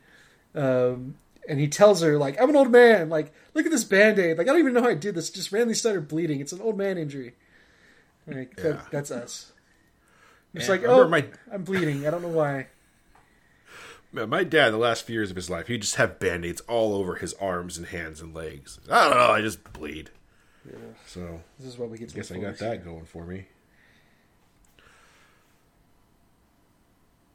Um, 0.56 1.16
and 1.50 1.60
he 1.60 1.68
tells 1.68 2.02
her 2.02 2.18
like, 2.18 2.40
"I'm 2.42 2.50
an 2.50 2.56
old 2.56 2.72
man. 2.72 3.10
Like, 3.10 3.34
look 3.54 3.66
at 3.66 3.72
this 3.72 3.84
band 3.84 4.20
aid. 4.20 4.38
Like, 4.38 4.48
I 4.48 4.52
don't 4.52 4.60
even 4.60 4.74
know 4.74 4.82
how 4.82 4.90
I 4.90 4.94
did 4.96 5.16
this. 5.16 5.30
Just 5.30 5.52
randomly 5.52 5.74
started 5.76 6.08
bleeding. 6.08 6.40
It's 6.40 6.52
an 6.54 6.62
old 6.62 6.78
man 6.78 6.98
injury. 6.98 7.34
Like, 8.28 8.54
Yeah. 8.58 8.64
that, 8.64 8.92
that's 8.92 9.12
us. 9.12 9.52
It's 10.54 10.68
like, 10.68 10.84
oh, 10.84 11.08
my- 11.08 11.28
I'm 11.50 11.64
bleeding. 11.64 12.06
I 12.06 12.10
don't 12.10 12.22
know 12.22 12.28
why. 12.28 12.68
My 14.12 14.44
dad, 14.44 14.72
the 14.72 14.78
last 14.78 15.04
few 15.06 15.14
years 15.14 15.30
of 15.30 15.38
his 15.38 15.50
life, 15.50 15.68
he'd 15.68 15.82
just 15.84 15.96
have 15.96 16.20
band 16.20 16.44
aids 16.46 16.60
all 16.68 16.94
over 16.94 17.16
his 17.16 17.34
arms 17.36 17.78
and 17.78 17.88
hands 17.88 18.20
and 18.20 18.36
legs. 18.36 18.78
I 18.90 19.08
don't 19.08 19.18
know, 19.18 19.32
I 19.32 19.40
just 19.40 19.72
bleed. 19.72 20.10
Yeah. 20.70 20.76
So, 21.08 21.40
This 21.58 21.70
is 21.70 21.78
what 21.78 21.90
we 21.90 21.98
get. 21.98 22.12
I 22.12 22.16
guess 22.16 22.32
I 22.34 22.38
got 22.40 22.58
that 22.58 22.84
going 22.84 23.06
for 23.06 23.26
me. 23.26 23.46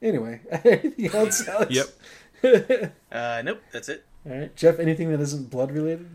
Anyway, 0.03 0.41
anything 0.65 1.07
else? 1.15 1.49
Alex? 1.49 1.75
Yep. 1.75 1.87
Uh, 3.13 3.43
nope, 3.45 3.63
that's 3.73 3.89
it. 3.89 4.05
All 4.29 4.33
right, 4.37 4.55
Jeff. 4.57 4.79
Anything 4.79 5.11
that 5.11 5.21
isn't 5.21 5.51
blood 5.51 5.73
related? 5.73 6.09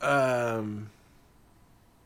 Um, 0.00 0.90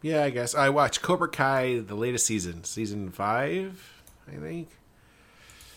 yeah, 0.02 0.22
I 0.24 0.30
guess 0.30 0.54
I 0.54 0.68
watched 0.68 1.02
Cobra 1.02 1.28
Kai, 1.28 1.80
the 1.80 1.94
latest 1.94 2.26
season, 2.26 2.64
season 2.64 3.10
five, 3.10 4.02
I 4.28 4.36
think. 4.38 4.68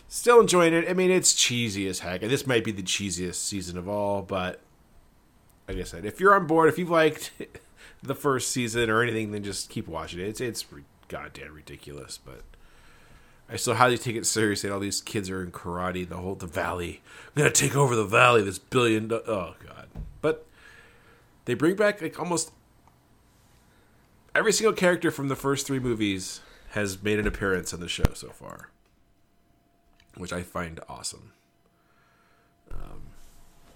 Still 0.08 0.40
enjoying 0.40 0.74
it. 0.74 0.90
I 0.90 0.94
mean, 0.94 1.12
it's 1.12 1.34
cheesy 1.34 1.88
as 1.88 2.00
heck. 2.00 2.22
and 2.22 2.32
This 2.32 2.48
might 2.48 2.64
be 2.64 2.72
the 2.72 2.82
cheesiest 2.84 3.36
season 3.36 3.78
of 3.78 3.88
all, 3.88 4.22
but 4.22 4.60
like 5.68 5.78
I 5.78 5.84
said, 5.84 6.04
if 6.06 6.20
you're 6.20 6.34
on 6.36 6.48
board, 6.48 6.68
if 6.70 6.78
you've 6.80 6.90
liked 6.90 7.32
the 8.04 8.16
first 8.16 8.52
season 8.52 8.90
or 8.90 9.04
anything, 9.04 9.32
then 9.32 9.44
just 9.44 9.70
keep 9.70 9.88
watching 9.88 10.20
it. 10.20 10.28
It's 10.28 10.42
it's 10.42 10.72
re- 10.72 10.84
goddamn 11.08 11.54
ridiculous, 11.54 12.18
but 12.18 12.42
I 13.52 13.56
still 13.56 13.74
highly 13.76 13.98
take 13.98 14.16
it 14.16 14.26
seriously. 14.26 14.70
All 14.70 14.80
these 14.80 15.02
kids 15.02 15.30
are 15.30 15.42
in 15.42 15.52
karate. 15.52 16.08
The 16.08 16.18
whole 16.18 16.36
the 16.36 16.46
valley. 16.46 17.02
I'm 17.36 17.42
gonna 17.44 17.52
take 17.52 17.76
over 17.76 17.96
the 17.96 18.06
valley. 18.06 18.44
This 18.44 18.60
billion. 18.60 19.08
Do- 19.08 19.24
oh 19.28 19.56
god. 19.66 19.88
But 20.22 20.46
they 21.46 21.56
bring 21.56 21.76
back 21.76 22.02
like 22.02 22.20
almost 22.20 22.52
every 24.36 24.54
single 24.54 24.74
character 24.74 25.10
from 25.10 25.28
the 25.30 25.36
first 25.36 25.66
three 25.66 25.80
movies 25.80 26.42
has 26.72 27.02
made 27.02 27.18
an 27.20 27.26
appearance 27.26 27.74
on 27.74 27.80
the 27.80 27.88
show 27.88 28.14
so 28.14 28.30
far, 28.30 28.70
which 30.16 30.32
I 30.32 30.44
find 30.44 30.80
awesome. 30.88 31.32
Um, 32.72 33.02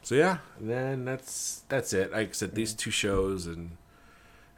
so 0.03 0.13
yeah, 0.13 0.37
then 0.59 1.05
that's 1.05 1.63
that's 1.69 1.93
it. 1.93 2.11
Like 2.11 2.29
I 2.29 2.31
said, 2.33 2.53
these 2.53 2.73
two 2.73 2.91
shows 2.91 3.47
and 3.47 3.77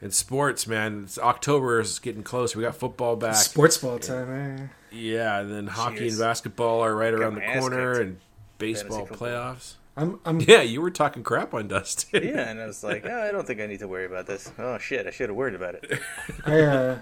and 0.01 0.13
sports, 0.13 0.68
man. 0.68 1.03
It's 1.05 1.18
October 1.18 1.80
is 1.80 1.99
getting 1.99 2.24
close. 2.24 2.55
We 2.55 2.63
got 2.63 2.76
football 2.76 3.16
back. 3.16 3.36
Sports 3.36 3.78
ball 3.78 3.97
time. 3.97 4.30
Eh? 4.30 4.68
Yeah, 4.96 5.39
and 5.39 5.52
then 5.52 5.68
hockey 5.68 5.98
Cheers. 5.98 6.14
and 6.14 6.28
basketball 6.28 6.82
are 6.82 6.96
right 6.96 7.14
around 7.14 7.36
the 7.36 7.60
corner, 7.60 8.00
and 8.00 8.18
baseball 8.58 9.06
playoffs. 9.08 9.76
I'm. 9.98 10.20
I'm. 10.26 10.41
Yeah, 10.41 10.62
you 10.62 10.82
were 10.82 10.91
talking 10.91 11.24
crap 11.24 11.54
on 11.54 11.68
Dustin. 11.68 12.24
Yeah, 12.24 12.50
and 12.50 12.60
I 12.60 12.66
was 12.66 12.84
like, 12.84 13.06
oh, 13.10 13.22
I 13.22 13.32
don't 13.32 13.46
think 13.46 13.62
I 13.62 13.68
need 13.68 13.80
to 13.80 13.88
worry 13.88 14.06
about 14.06 14.28
this. 14.28 14.52
Oh 14.58 14.78
shit, 14.78 15.06
I 15.08 15.12
should 15.12 15.30
have 15.30 15.36
worried 15.36 15.56
about 15.56 15.76
it. 15.76 16.00
I. 16.46 16.62
Uh, 16.62 17.00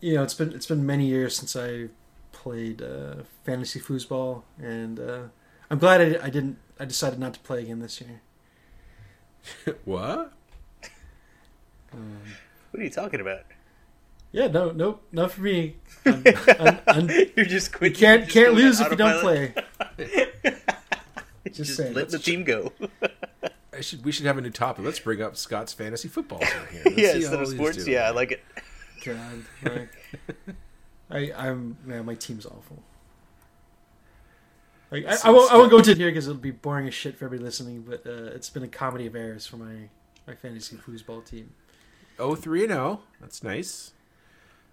you 0.00 0.14
know, 0.14 0.22
it's 0.22 0.34
been 0.34 0.52
it's 0.52 0.66
been 0.66 0.84
many 0.86 1.06
years 1.06 1.36
since 1.36 1.54
I 1.54 1.88
played 2.32 2.82
uh, 2.82 3.16
fantasy 3.44 3.80
foosball, 3.80 4.42
and 4.58 4.98
uh, 4.98 5.20
I'm 5.70 5.78
glad 5.78 6.00
I, 6.00 6.26
I 6.26 6.30
didn't. 6.30 6.58
I 6.78 6.84
decided 6.84 7.18
not 7.18 7.34
to 7.34 7.40
play 7.40 7.62
again 7.62 7.80
this 7.80 8.00
year. 8.00 8.22
what? 9.84 10.32
What 11.90 12.80
are 12.80 12.84
you 12.84 12.90
talking 12.90 13.20
about? 13.20 13.42
Yeah, 14.32 14.46
no, 14.46 14.70
nope, 14.70 15.02
not 15.10 15.32
for 15.32 15.40
me. 15.40 15.76
I'm, 16.06 16.22
I'm, 16.58 16.78
I'm, 16.86 17.08
You're 17.36 17.46
just 17.46 17.72
you 17.72 17.78
quitting. 17.78 17.98
can't 17.98 18.22
just 18.24 18.34
can't 18.34 18.54
lose 18.54 18.80
if 18.80 18.90
you 18.90 18.96
don't 18.96 19.20
play. 19.20 19.54
Just 21.46 21.56
Just, 21.56 21.76
saying. 21.78 21.94
let 21.94 22.10
the 22.10 22.18
team 22.18 22.44
go. 22.44 22.70
I 23.72 23.80
should. 23.80 24.04
We 24.04 24.12
should 24.12 24.26
have 24.26 24.36
a 24.36 24.42
new 24.42 24.50
topic. 24.50 24.84
Let's 24.84 25.00
bring 25.00 25.22
up 25.22 25.36
Scott's 25.36 25.72
fantasy 25.72 26.06
football 26.06 26.38
here. 26.38 26.82
Let's 26.84 26.98
yeah, 26.98 27.12
see 27.12 27.16
instead 27.22 27.40
of 27.40 27.48
sports. 27.48 27.88
Yeah, 27.88 28.02
I 28.02 28.10
like 28.10 28.32
it. 28.32 28.44
God, 29.04 29.44
like, 29.64 29.88
I, 31.10 31.32
I'm 31.32 31.78
man, 31.84 32.04
my 32.04 32.14
team's 32.14 32.44
awful. 32.44 32.82
Like, 34.90 35.06
I, 35.06 35.16
I 35.24 35.30
won't, 35.30 35.50
I 35.50 35.56
won't 35.56 35.70
go 35.70 35.78
into 35.78 35.92
it 35.92 35.96
here 35.96 36.10
because 36.10 36.28
it'll 36.28 36.40
be 36.40 36.50
boring 36.50 36.86
as 36.86 36.94
shit 36.94 37.16
for 37.16 37.24
everybody 37.24 37.44
listening. 37.44 37.82
But 37.88 38.06
uh, 38.06 38.34
it's 38.34 38.50
been 38.50 38.62
a 38.62 38.68
comedy 38.68 39.06
of 39.06 39.16
errors 39.16 39.46
for 39.46 39.56
my 39.56 39.88
my 40.26 40.34
fantasy 40.34 40.76
foosball 40.76 41.24
team. 41.24 41.54
Oh, 42.18 42.34
three 42.34 42.64
and 42.64 42.72
zero. 42.72 43.00
That's 43.20 43.42
nice. 43.42 43.92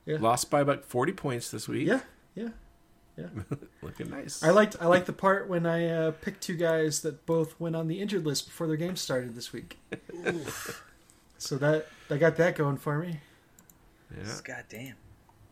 Yeah. 0.08 0.18
Lost 0.20 0.49
by 0.49 0.62
about 0.62 0.86
forty 0.86 1.12
points 1.12 1.51
this 1.51 1.68
week. 1.68 1.86
Yeah, 1.86 1.99
yeah. 2.34 2.49
Yeah. 3.18 3.26
Looking 3.82 4.10
nice. 4.10 4.41
I 4.41 4.51
liked 4.51 4.78
I 4.80 4.86
liked 4.86 5.05
the 5.05 5.14
part 5.14 5.49
when 5.49 5.66
I 5.66 5.89
uh, 5.89 6.12
picked 6.12 6.41
two 6.41 6.55
guys 6.55 7.01
that 7.01 7.26
both 7.26 7.60
went 7.60 7.76
on 7.76 7.88
the 7.88 7.99
injured 7.99 8.26
list 8.26 8.45
before 8.45 8.68
their 8.68 8.78
game 8.78 8.95
started 8.95 9.36
this 9.36 9.51
week. 9.51 9.80
so 11.38 11.58
that 11.58 11.88
I 12.10 12.18
got 12.18 12.38
that 12.38 12.55
going 12.55 12.78
for 12.78 12.99
me. 12.99 13.20
Yeah. 14.16 14.34
God 14.43 14.64
damn. 14.70 14.95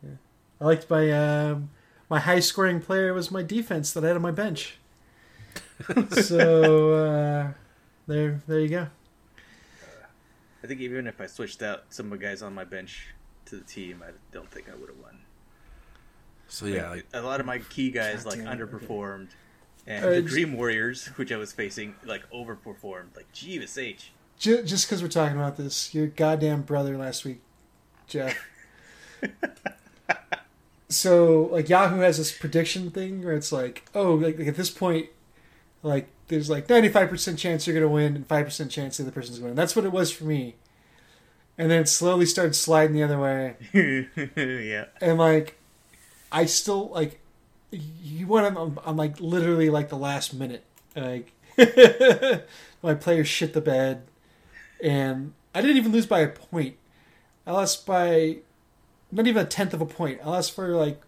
Yeah. 0.03 0.16
I 0.62 0.66
liked 0.66 0.89
my 0.89 1.12
um, 1.12 1.72
my 2.10 2.20
high 2.20 2.39
scoring 2.39 2.80
player 2.80 3.14
was 3.14 3.32
my 3.32 3.41
defense 3.41 3.91
that 3.93 4.03
I 4.03 4.08
had 4.08 4.16
on 4.16 4.22
my 4.22 4.32
bench. 4.32 4.78
so 6.12 6.93
uh, 6.93 7.51
there 8.08 8.41
there 8.47 8.60
you 8.60 8.70
go. 8.70 8.88
I 10.64 10.68
think 10.68 10.82
even 10.82 11.08
if 11.08 11.20
I 11.20 11.26
switched 11.26 11.62
out 11.62 11.86
some 11.89 12.12
of 12.12 12.20
the 12.20 12.26
guys 12.26 12.41
on 12.41 12.53
my 12.53 12.64
bench 12.64 13.08
to 13.46 13.56
the 13.58 13.64
team, 13.64 14.04
I 14.06 14.12
don't 14.32 14.50
think 14.52 14.68
I 14.70 14.76
would 14.76 14.89
have 14.89 14.98
won. 15.00 15.20
So 16.48 16.66
yeah, 16.68 16.89
like 16.89 17.06
a 17.14 17.22
lot 17.22 17.39
of 17.39 17.46
my 17.46 17.60
key 17.60 17.91
guys 17.91 18.26
like 18.26 18.38
Goddamn, 18.43 18.62
okay. 18.62 18.86
underperformed, 18.86 19.28
and 19.88 20.06
Uh, 20.06 20.10
the 20.10 20.22
j- 20.22 20.28
Dream 20.28 20.54
Warriors, 20.58 21.08
which 21.16 21.32
I 21.32 21.38
was 21.38 21.52
facing, 21.52 21.96
like 22.06 22.30
overperformed. 22.32 23.16
Like 23.16 23.32
Jeeves 23.32 23.78
H. 23.78 24.12
Just 24.38 24.88
because 24.88 25.02
we're 25.02 25.08
talking 25.10 25.38
about 25.38 25.56
this, 25.58 25.93
your 25.96 26.08
goddamn 26.08 26.62
brother 26.64 26.98
last 26.98 27.24
week, 27.26 27.39
Jeff. 28.08 28.38
so 30.89 31.50
like 31.52 31.70
Yahoo 31.70 32.00
has 32.00 32.18
this 32.18 32.32
prediction 32.38 32.91
thing 32.91 33.24
where 33.24 33.34
it's 33.34 33.52
like, 33.52 33.86
oh, 33.96 34.14
like, 34.16 34.38
like, 34.38 34.48
at 34.48 34.56
this 34.56 34.70
point, 34.70 35.07
like 35.84 36.07
there's 36.28 36.49
like 36.49 36.68
95% 36.68 37.38
chance 37.38 37.65
you're 37.65 37.74
gonna 37.74 37.88
win 37.91 38.15
and 38.15 38.28
5% 38.28 38.69
chance 38.69 38.98
the 38.98 39.03
other 39.03 39.11
person's 39.11 39.38
gonna 39.40 39.49
win. 39.49 39.56
That's 39.56 39.76
what 39.76 39.86
it 39.86 39.91
was 39.91 40.11
for 40.11 40.26
me. 40.26 40.56
And 41.57 41.72
then 41.72 41.86
slowly 41.86 42.26
started 42.26 42.53
sliding 42.53 42.95
the 42.95 43.03
other 43.03 43.19
way. 43.19 43.56
yeah. 44.36 44.86
and 45.02 45.18
like 45.18 45.57
I 46.32 46.45
still 46.45 46.90
like 46.90 47.19
you 47.72 48.27
went 48.27 48.57
on, 48.57 48.77
on 48.86 48.98
like 48.98 49.19
literally 49.19 49.69
like 49.69 49.90
the 49.90 49.98
last 49.98 50.34
minute 50.34 50.64
like 50.95 51.32
my 52.84 52.94
players 52.94 53.27
shit 53.27 53.53
the 53.53 53.61
bed 53.61 54.03
and 54.84 55.34
I 55.53 55.61
didn't 55.61 55.77
even 55.77 55.91
lose 55.91 56.06
by 56.06 56.19
a 56.19 56.27
point 56.30 56.76
I 57.48 57.52
lost 57.52 57.86
by 57.86 58.38
not 59.11 59.27
even 59.27 59.45
a 59.45 59.48
tenth 59.48 59.73
of 59.73 59.82
a 59.82 59.86
point 59.86 60.19
I 60.23 60.30
lost 60.30 60.53
for 60.53 60.69
like 60.76 61.02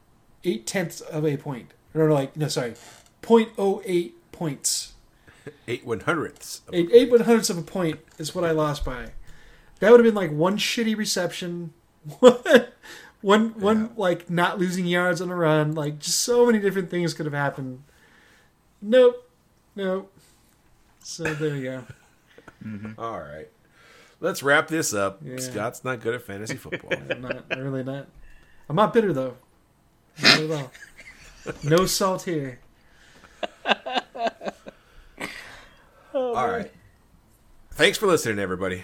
eight 0.44 0.66
tenths 0.68 1.02
of 1.02 1.26
a 1.26 1.38
point 1.38 1.74
or 1.94 2.08
no 2.08 2.14
like 2.14 2.36
no 2.36 2.48
sorry 2.48 2.74
0.08 3.22 4.12
points 4.32 4.94
eight 5.68 5.86
one 5.86 6.02
hundredths. 6.02 6.62
of- 6.68 6.74
eight 6.74 6.90
eight 6.94 7.10
one 7.12 7.22
hundredths 7.22 7.50
of 7.50 7.58
a 7.58 7.62
point 7.62 8.00
is 8.18 8.34
what 8.36 8.44
I 8.44 8.52
lost 8.52 8.84
by. 8.86 9.12
That 9.80 9.92
would 9.92 10.00
have 10.00 10.06
been 10.06 10.16
like 10.16 10.32
one 10.32 10.58
shitty 10.58 10.98
reception, 10.98 11.74
one 13.22 13.60
one 13.60 13.92
like 13.96 14.30
not 14.30 14.58
losing 14.60 14.86
yards 14.86 15.22
on 15.22 15.30
a 15.30 15.36
run. 15.36 15.74
Like 15.74 16.00
just 16.00 16.20
so 16.20 16.46
many 16.46 16.60
different 16.60 16.90
things 16.90 17.14
could 17.14 17.26
have 17.26 17.34
happened. 17.34 17.84
Nope, 18.82 19.30
nope. 19.76 20.12
So 21.04 21.24
there 21.24 21.56
you 21.56 21.64
go. 21.64 21.84
Mm-hmm. 22.66 23.00
All 23.00 23.20
right, 23.20 23.48
let's 24.20 24.42
wrap 24.42 24.68
this 24.68 24.94
up. 24.94 25.20
Yeah. 25.24 25.38
Scott's 25.38 25.84
not 25.84 26.02
good 26.02 26.16
at 26.16 26.24
fantasy 26.24 26.56
football. 26.58 26.94
I'm 26.94 27.22
not 27.22 27.46
I'm 27.52 27.60
really 27.60 27.84
not. 27.84 28.08
I'm 28.70 28.76
not 28.76 28.94
bitter 28.94 29.14
though. 29.14 29.38
Not 30.22 30.40
at 30.40 30.52
all. 30.52 30.72
No 31.64 31.86
salt 31.86 32.24
here. 32.24 32.60
All 36.14 36.48
right. 36.48 36.72
Thanks 37.72 37.98
for 37.98 38.08
listening, 38.08 38.40
everybody. 38.40 38.84